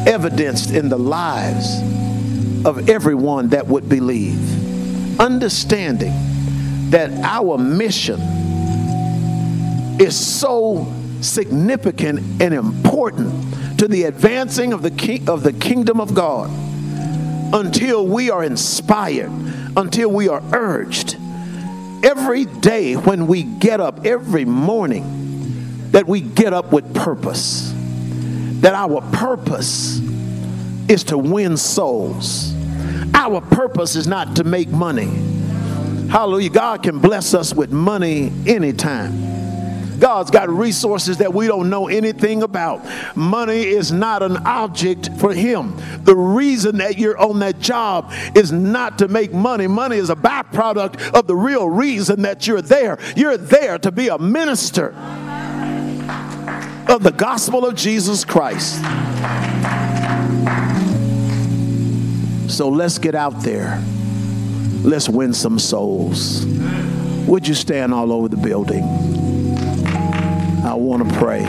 evidenced 0.06 0.70
in 0.70 0.88
the 0.88 0.98
lives 0.98 1.80
of 2.64 2.90
everyone 2.90 3.48
that 3.48 3.66
would 3.66 3.88
believe. 3.88 5.18
Understanding 5.18 6.12
that 6.90 7.10
our 7.24 7.58
mission 7.58 8.20
is 9.98 10.14
so 10.14 10.84
significant 11.20 12.20
and 12.40 12.54
important 12.54 13.78
to 13.78 13.88
the 13.88 14.04
advancing 14.04 14.72
of 14.72 14.82
the, 14.82 14.90
ki- 14.90 15.22
of 15.26 15.42
the 15.42 15.52
kingdom 15.52 16.00
of 16.00 16.14
God 16.14 16.50
until 17.54 18.06
we 18.06 18.30
are 18.30 18.44
inspired, 18.44 19.30
until 19.76 20.10
we 20.10 20.28
are 20.28 20.42
urged. 20.52 21.16
Every 22.04 22.44
day 22.44 22.94
when 22.94 23.26
we 23.26 23.42
get 23.42 23.80
up, 23.80 24.04
every 24.04 24.44
morning, 24.44 25.90
that 25.92 26.06
we 26.06 26.20
get 26.20 26.52
up 26.52 26.72
with 26.72 26.94
purpose, 26.94 27.72
that 28.60 28.74
our 28.74 29.00
purpose 29.12 30.00
is 30.88 31.04
to 31.04 31.18
win 31.18 31.56
souls. 31.56 32.54
Our 33.14 33.40
purpose 33.40 33.96
is 33.96 34.06
not 34.06 34.36
to 34.36 34.44
make 34.44 34.68
money. 34.68 35.06
Hallelujah. 36.08 36.50
God 36.50 36.82
can 36.82 36.98
bless 36.98 37.34
us 37.34 37.54
with 37.54 37.70
money 37.70 38.32
anytime. 38.46 39.12
God's 39.98 40.30
got 40.30 40.48
resources 40.48 41.18
that 41.18 41.32
we 41.32 41.46
don't 41.46 41.70
know 41.70 41.88
anything 41.88 42.42
about. 42.42 42.84
Money 43.16 43.62
is 43.62 43.92
not 43.92 44.22
an 44.22 44.36
object 44.38 45.10
for 45.18 45.32
Him. 45.32 45.76
The 46.04 46.16
reason 46.16 46.78
that 46.78 46.98
you're 46.98 47.18
on 47.18 47.40
that 47.40 47.60
job 47.60 48.12
is 48.34 48.52
not 48.52 48.98
to 48.98 49.08
make 49.08 49.32
money. 49.32 49.66
Money 49.66 49.96
is 49.96 50.10
a 50.10 50.16
byproduct 50.16 51.14
of 51.14 51.26
the 51.26 51.36
real 51.36 51.68
reason 51.68 52.22
that 52.22 52.46
you're 52.46 52.62
there. 52.62 52.98
You're 53.16 53.36
there 53.36 53.78
to 53.78 53.92
be 53.92 54.08
a 54.08 54.18
minister 54.18 54.88
of 56.88 57.02
the 57.02 57.12
gospel 57.16 57.66
of 57.66 57.74
Jesus 57.74 58.24
Christ. 58.24 58.76
So 62.50 62.68
let's 62.68 62.98
get 62.98 63.14
out 63.14 63.42
there. 63.42 63.82
Let's 64.82 65.08
win 65.08 65.34
some 65.34 65.58
souls. 65.58 66.46
Would 67.26 67.46
you 67.46 67.54
stand 67.54 67.92
all 67.92 68.10
over 68.10 68.28
the 68.28 68.36
building? 68.36 69.27
Want 70.78 71.06
to 71.06 71.18
pray. 71.18 71.44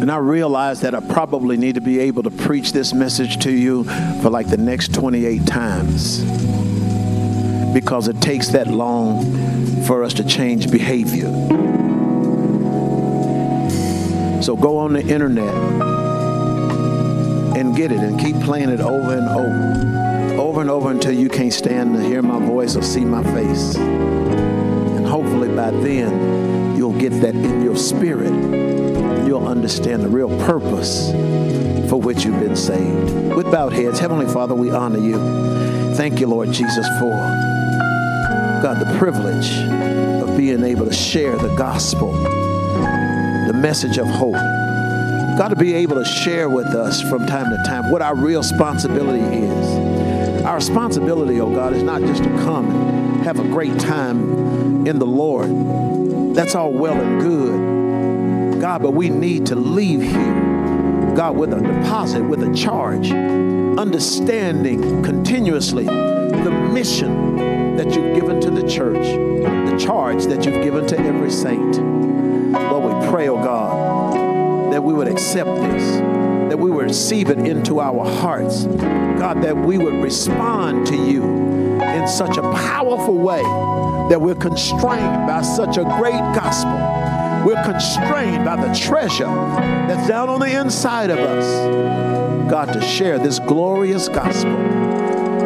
And 0.00 0.12
I 0.12 0.18
realize 0.18 0.82
that 0.82 0.94
I 0.94 1.00
probably 1.00 1.56
need 1.56 1.76
to 1.76 1.80
be 1.80 1.98
able 2.00 2.22
to 2.24 2.30
preach 2.30 2.72
this 2.72 2.92
message 2.92 3.42
to 3.44 3.50
you 3.50 3.84
for 4.22 4.28
like 4.28 4.48
the 4.48 4.58
next 4.58 4.94
28 4.94 5.46
times 5.46 6.20
because 7.72 8.06
it 8.06 8.20
takes 8.20 8.48
that 8.48 8.68
long 8.68 9.82
for 9.84 10.04
us 10.04 10.14
to 10.14 10.24
change 10.24 10.70
behavior. 10.70 11.30
So 14.42 14.56
go 14.56 14.76
on 14.76 14.92
the 14.92 15.02
internet 15.02 15.54
and 17.56 17.74
get 17.74 17.90
it 17.90 18.00
and 18.00 18.20
keep 18.20 18.36
playing 18.40 18.68
it 18.68 18.80
over 18.80 19.16
and 19.16 19.28
over 19.28 20.09
over 20.38 20.60
and 20.60 20.70
over 20.70 20.90
until 20.90 21.12
you 21.12 21.28
can't 21.28 21.52
stand 21.52 21.94
to 21.94 22.02
hear 22.02 22.22
my 22.22 22.38
voice 22.38 22.76
or 22.76 22.82
see 22.82 23.04
my 23.04 23.22
face. 23.22 23.76
And 23.76 25.06
hopefully 25.06 25.48
by 25.48 25.70
then, 25.70 26.76
you'll 26.76 26.98
get 26.98 27.10
that 27.20 27.34
in 27.34 27.62
your 27.62 27.76
spirit. 27.76 28.32
You'll 29.26 29.46
understand 29.46 30.02
the 30.02 30.08
real 30.08 30.28
purpose 30.46 31.10
for 31.90 32.00
which 32.00 32.24
you've 32.24 32.40
been 32.40 32.56
saved. 32.56 33.34
With 33.34 33.50
bowed 33.50 33.72
heads, 33.72 33.98
Heavenly 33.98 34.26
Father, 34.26 34.54
we 34.54 34.70
honor 34.70 34.98
you. 34.98 35.18
Thank 35.94 36.20
you, 36.20 36.26
Lord 36.26 36.52
Jesus, 36.52 36.86
for 36.98 37.10
God, 38.62 38.78
the 38.78 38.96
privilege 38.98 39.52
of 40.22 40.36
being 40.36 40.62
able 40.62 40.86
to 40.86 40.92
share 40.92 41.36
the 41.36 41.54
gospel, 41.56 42.12
the 42.12 43.52
message 43.54 43.98
of 43.98 44.06
hope. 44.06 44.34
God, 44.34 45.48
to 45.48 45.56
be 45.56 45.74
able 45.74 45.96
to 45.96 46.04
share 46.04 46.48
with 46.48 46.68
us 46.74 47.00
from 47.00 47.26
time 47.26 47.50
to 47.50 47.62
time 47.64 47.90
what 47.90 48.02
our 48.02 48.14
real 48.14 48.40
responsibility 48.40 49.22
is 49.22 49.99
our 50.50 50.56
responsibility, 50.56 51.40
oh 51.40 51.48
God, 51.48 51.74
is 51.74 51.84
not 51.84 52.00
just 52.00 52.24
to 52.24 52.28
come 52.30 52.68
and 52.68 53.22
have 53.22 53.38
a 53.38 53.44
great 53.44 53.78
time 53.78 54.84
in 54.84 54.98
the 54.98 55.06
Lord. 55.06 56.34
That's 56.34 56.56
all 56.56 56.72
well 56.72 57.00
and 57.00 57.20
good, 57.20 58.60
God, 58.60 58.82
but 58.82 58.90
we 58.90 59.10
need 59.10 59.46
to 59.46 59.54
leave 59.54 60.02
here, 60.02 61.14
God, 61.14 61.36
with 61.36 61.52
a 61.52 61.60
deposit, 61.60 62.24
with 62.24 62.42
a 62.42 62.52
charge, 62.52 63.12
understanding 63.12 65.04
continuously 65.04 65.84
the 65.84 66.68
mission 66.72 67.76
that 67.76 67.94
you've 67.94 68.16
given 68.16 68.40
to 68.40 68.50
the 68.50 68.68
church, 68.68 69.06
the 69.06 69.78
charge 69.78 70.24
that 70.24 70.44
you've 70.44 70.64
given 70.64 70.84
to 70.88 70.98
every 70.98 71.30
saint. 71.30 71.76
Lord, 71.76 72.92
we 72.92 73.08
pray, 73.08 73.28
oh 73.28 73.36
God, 73.36 74.72
that 74.72 74.82
we 74.82 74.94
would 74.94 75.06
accept 75.06 75.54
this 75.60 76.19
that 76.50 76.58
we 76.58 76.68
would 76.68 76.86
receive 76.86 77.30
it 77.30 77.38
into 77.38 77.80
our 77.80 78.04
hearts. 78.04 78.64
God, 78.64 79.40
that 79.42 79.56
we 79.56 79.78
would 79.78 79.94
respond 79.94 80.84
to 80.88 80.96
you 80.96 81.22
in 81.80 82.08
such 82.08 82.38
a 82.38 82.42
powerful 82.42 83.16
way 83.16 83.42
that 84.10 84.20
we're 84.20 84.34
constrained 84.34 85.28
by 85.28 85.42
such 85.42 85.76
a 85.76 85.84
great 85.84 86.18
gospel. 86.34 86.72
We're 87.46 87.62
constrained 87.62 88.44
by 88.44 88.56
the 88.56 88.74
treasure 88.74 89.26
that's 89.26 90.08
down 90.08 90.28
on 90.28 90.40
the 90.40 90.60
inside 90.60 91.10
of 91.10 91.20
us. 91.20 92.50
God, 92.50 92.72
to 92.72 92.82
share 92.82 93.20
this 93.20 93.38
glorious 93.38 94.08
gospel 94.08 94.56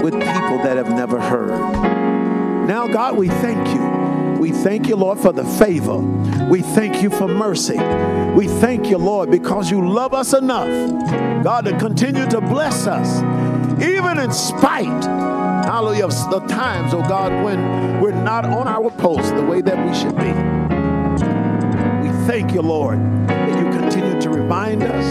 with 0.02 0.14
people 0.14 0.58
that 0.64 0.78
have 0.78 0.88
never 0.88 1.20
heard. 1.20 2.66
Now, 2.66 2.88
God, 2.88 3.18
we 3.18 3.28
thank 3.28 3.68
you 3.68 4.04
we 4.44 4.52
thank 4.52 4.88
you, 4.88 4.96
Lord, 4.96 5.18
for 5.18 5.32
the 5.32 5.42
favor. 5.42 6.02
We 6.54 6.62
thank 6.62 7.02
you 7.02 7.10
for 7.10 7.26
mercy. 7.26 7.76
We 8.36 8.46
thank 8.46 8.88
you, 8.88 8.96
Lord, 8.96 9.28
because 9.28 9.72
you 9.72 9.90
love 9.90 10.14
us 10.14 10.34
enough, 10.34 10.68
God, 11.42 11.64
to 11.64 11.76
continue 11.78 12.30
to 12.30 12.40
bless 12.40 12.86
us, 12.86 13.22
even 13.82 14.20
in 14.20 14.32
spite, 14.32 15.04
hallelujah, 15.66 16.04
of 16.04 16.30
the 16.30 16.38
times, 16.46 16.94
oh 16.94 17.02
God, 17.08 17.32
when 17.44 18.00
we're 18.00 18.12
not 18.12 18.44
on 18.44 18.68
our 18.68 18.88
post 18.88 19.34
the 19.34 19.42
way 19.42 19.62
that 19.62 19.84
we 19.84 19.92
should 19.96 20.16
be. 20.16 20.30
We 22.06 22.26
thank 22.28 22.54
you, 22.54 22.62
Lord, 22.62 23.00
that 23.26 23.58
you 23.58 23.76
continue 23.76 24.20
to 24.20 24.30
remind 24.30 24.84
us, 24.84 25.04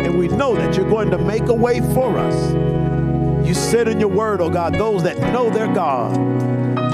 and 0.00 0.18
we 0.18 0.28
know 0.28 0.54
that 0.54 0.74
you're 0.74 0.88
going 0.88 1.10
to 1.10 1.18
make 1.18 1.48
a 1.48 1.54
way 1.54 1.80
for 1.92 2.16
us. 2.16 3.46
You 3.46 3.52
said 3.52 3.88
in 3.88 4.00
your 4.00 4.08
word, 4.08 4.40
oh 4.40 4.48
God, 4.48 4.72
those 4.76 5.02
that 5.02 5.18
know 5.34 5.50
their 5.50 5.70
God 5.70 6.16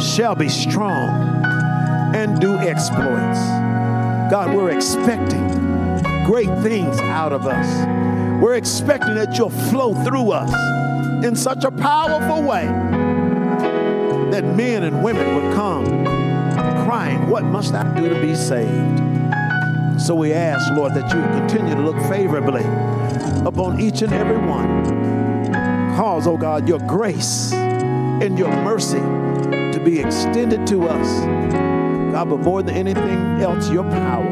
shall 0.02 0.34
be 0.34 0.48
strong 0.48 1.44
and 2.12 2.40
do 2.40 2.56
exploits. 2.56 3.67
God, 4.30 4.54
we're 4.54 4.70
expecting 4.70 5.46
great 6.24 6.50
things 6.62 6.98
out 7.00 7.32
of 7.32 7.46
us. 7.46 7.86
We're 8.42 8.56
expecting 8.56 9.14
that 9.14 9.38
you'll 9.38 9.48
flow 9.48 9.94
through 10.04 10.32
us 10.32 11.24
in 11.24 11.34
such 11.34 11.64
a 11.64 11.70
powerful 11.70 12.42
way 12.42 12.66
that 14.30 14.44
men 14.54 14.84
and 14.84 15.02
women 15.02 15.34
would 15.34 15.54
come 15.54 16.04
crying, 16.84 17.28
What 17.28 17.44
must 17.44 17.74
I 17.74 17.94
do 17.98 18.08
to 18.08 18.20
be 18.20 18.34
saved? 18.34 19.00
So 19.98 20.14
we 20.14 20.32
ask, 20.32 20.70
Lord, 20.72 20.94
that 20.94 21.12
you 21.12 21.20
continue 21.38 21.74
to 21.74 21.80
look 21.80 21.98
favorably 22.10 22.64
upon 23.46 23.80
each 23.80 24.02
and 24.02 24.12
every 24.12 24.36
one. 24.38 24.84
Cause, 25.96 26.26
oh 26.26 26.36
God, 26.36 26.68
your 26.68 26.78
grace 26.80 27.52
and 27.52 28.38
your 28.38 28.50
mercy 28.62 29.00
to 29.00 29.82
be 29.82 30.00
extended 30.00 30.66
to 30.68 30.86
us. 30.88 31.67
God, 32.12 32.30
but 32.30 32.40
more 32.40 32.62
than 32.62 32.74
anything 32.74 33.40
else, 33.40 33.70
your 33.70 33.84
power. 33.84 34.26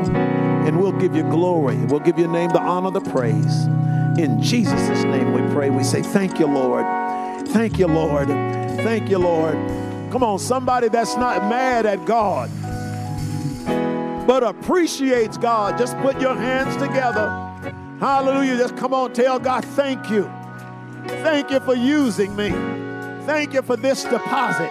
And 0.67 0.81
we'll 0.81 0.93
give 0.93 1.15
you 1.15 1.23
glory. 1.23 1.77
We'll 1.77 2.01
give 2.01 2.19
your 2.19 2.29
name 2.29 2.51
the 2.51 2.61
honor, 2.61 2.91
the 2.91 3.01
praise. 3.01 3.67
In 4.19 4.43
Jesus' 4.43 5.05
name 5.05 5.33
we 5.33 5.43
pray. 5.55 5.71
We 5.71 5.85
say, 5.85 6.03
Thank 6.03 6.39
you, 6.39 6.47
Lord. 6.47 6.85
Thank 7.49 7.79
you, 7.79 7.87
Lord. 7.87 8.29
Thank 8.29 9.09
you, 9.09 9.19
Lord. 9.19 9.55
Come 10.11 10.23
on, 10.23 10.39
somebody 10.39 10.89
that's 10.89 11.17
not 11.17 11.43
mad 11.49 11.85
at 11.85 12.05
God, 12.07 12.51
but 14.27 14.43
appreciates 14.43 15.37
God. 15.37 15.77
Just 15.77 15.97
put 15.99 16.21
your 16.21 16.35
hands 16.35 16.75
together. 16.77 17.29
Hallelujah. 18.01 18.57
Just 18.57 18.77
come 18.77 18.95
on, 18.95 19.13
tell 19.13 19.39
God, 19.39 19.65
thank 19.65 20.11
you. 20.11 20.31
Thank 21.07 21.51
you 21.51 21.61
for 21.61 21.75
using 21.75 22.35
me. 22.37 22.51
Thank 23.27 23.53
you 23.55 23.63
for 23.63 23.77
this 23.77 24.05
deposit. 24.05 24.71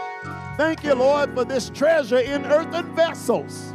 Thank 0.58 0.84
you, 0.84 0.95
Lord, 0.95 1.34
for 1.34 1.43
this 1.43 1.70
treasure 1.70 2.20
in 2.20 2.45
earthen 2.45 2.95
vessels. 2.95 3.74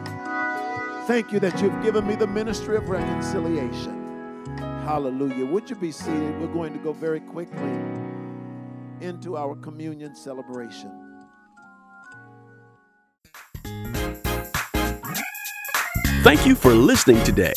Thank 1.06 1.30
you 1.30 1.38
that 1.40 1.60
you've 1.60 1.82
given 1.82 2.06
me 2.06 2.14
the 2.14 2.26
ministry 2.26 2.74
of 2.76 2.88
reconciliation. 2.88 4.56
Hallelujah. 4.84 5.44
Would 5.44 5.68
you 5.68 5.76
be 5.76 5.92
seated? 5.92 6.40
We're 6.40 6.46
going 6.46 6.72
to 6.72 6.78
go 6.78 6.94
very 6.94 7.20
quickly 7.20 7.78
into 9.00 9.36
our 9.36 9.54
communion 9.56 10.16
celebration. 10.16 10.90
Thank 16.22 16.46
you 16.46 16.54
for 16.54 16.72
listening 16.72 17.22
today. 17.24 17.52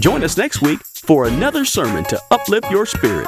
Join 0.00 0.22
us 0.22 0.36
next 0.36 0.60
week 0.60 0.80
for 0.84 1.26
another 1.26 1.64
sermon 1.64 2.04
to 2.04 2.20
uplift 2.30 2.70
your 2.70 2.84
spirit. 2.84 3.26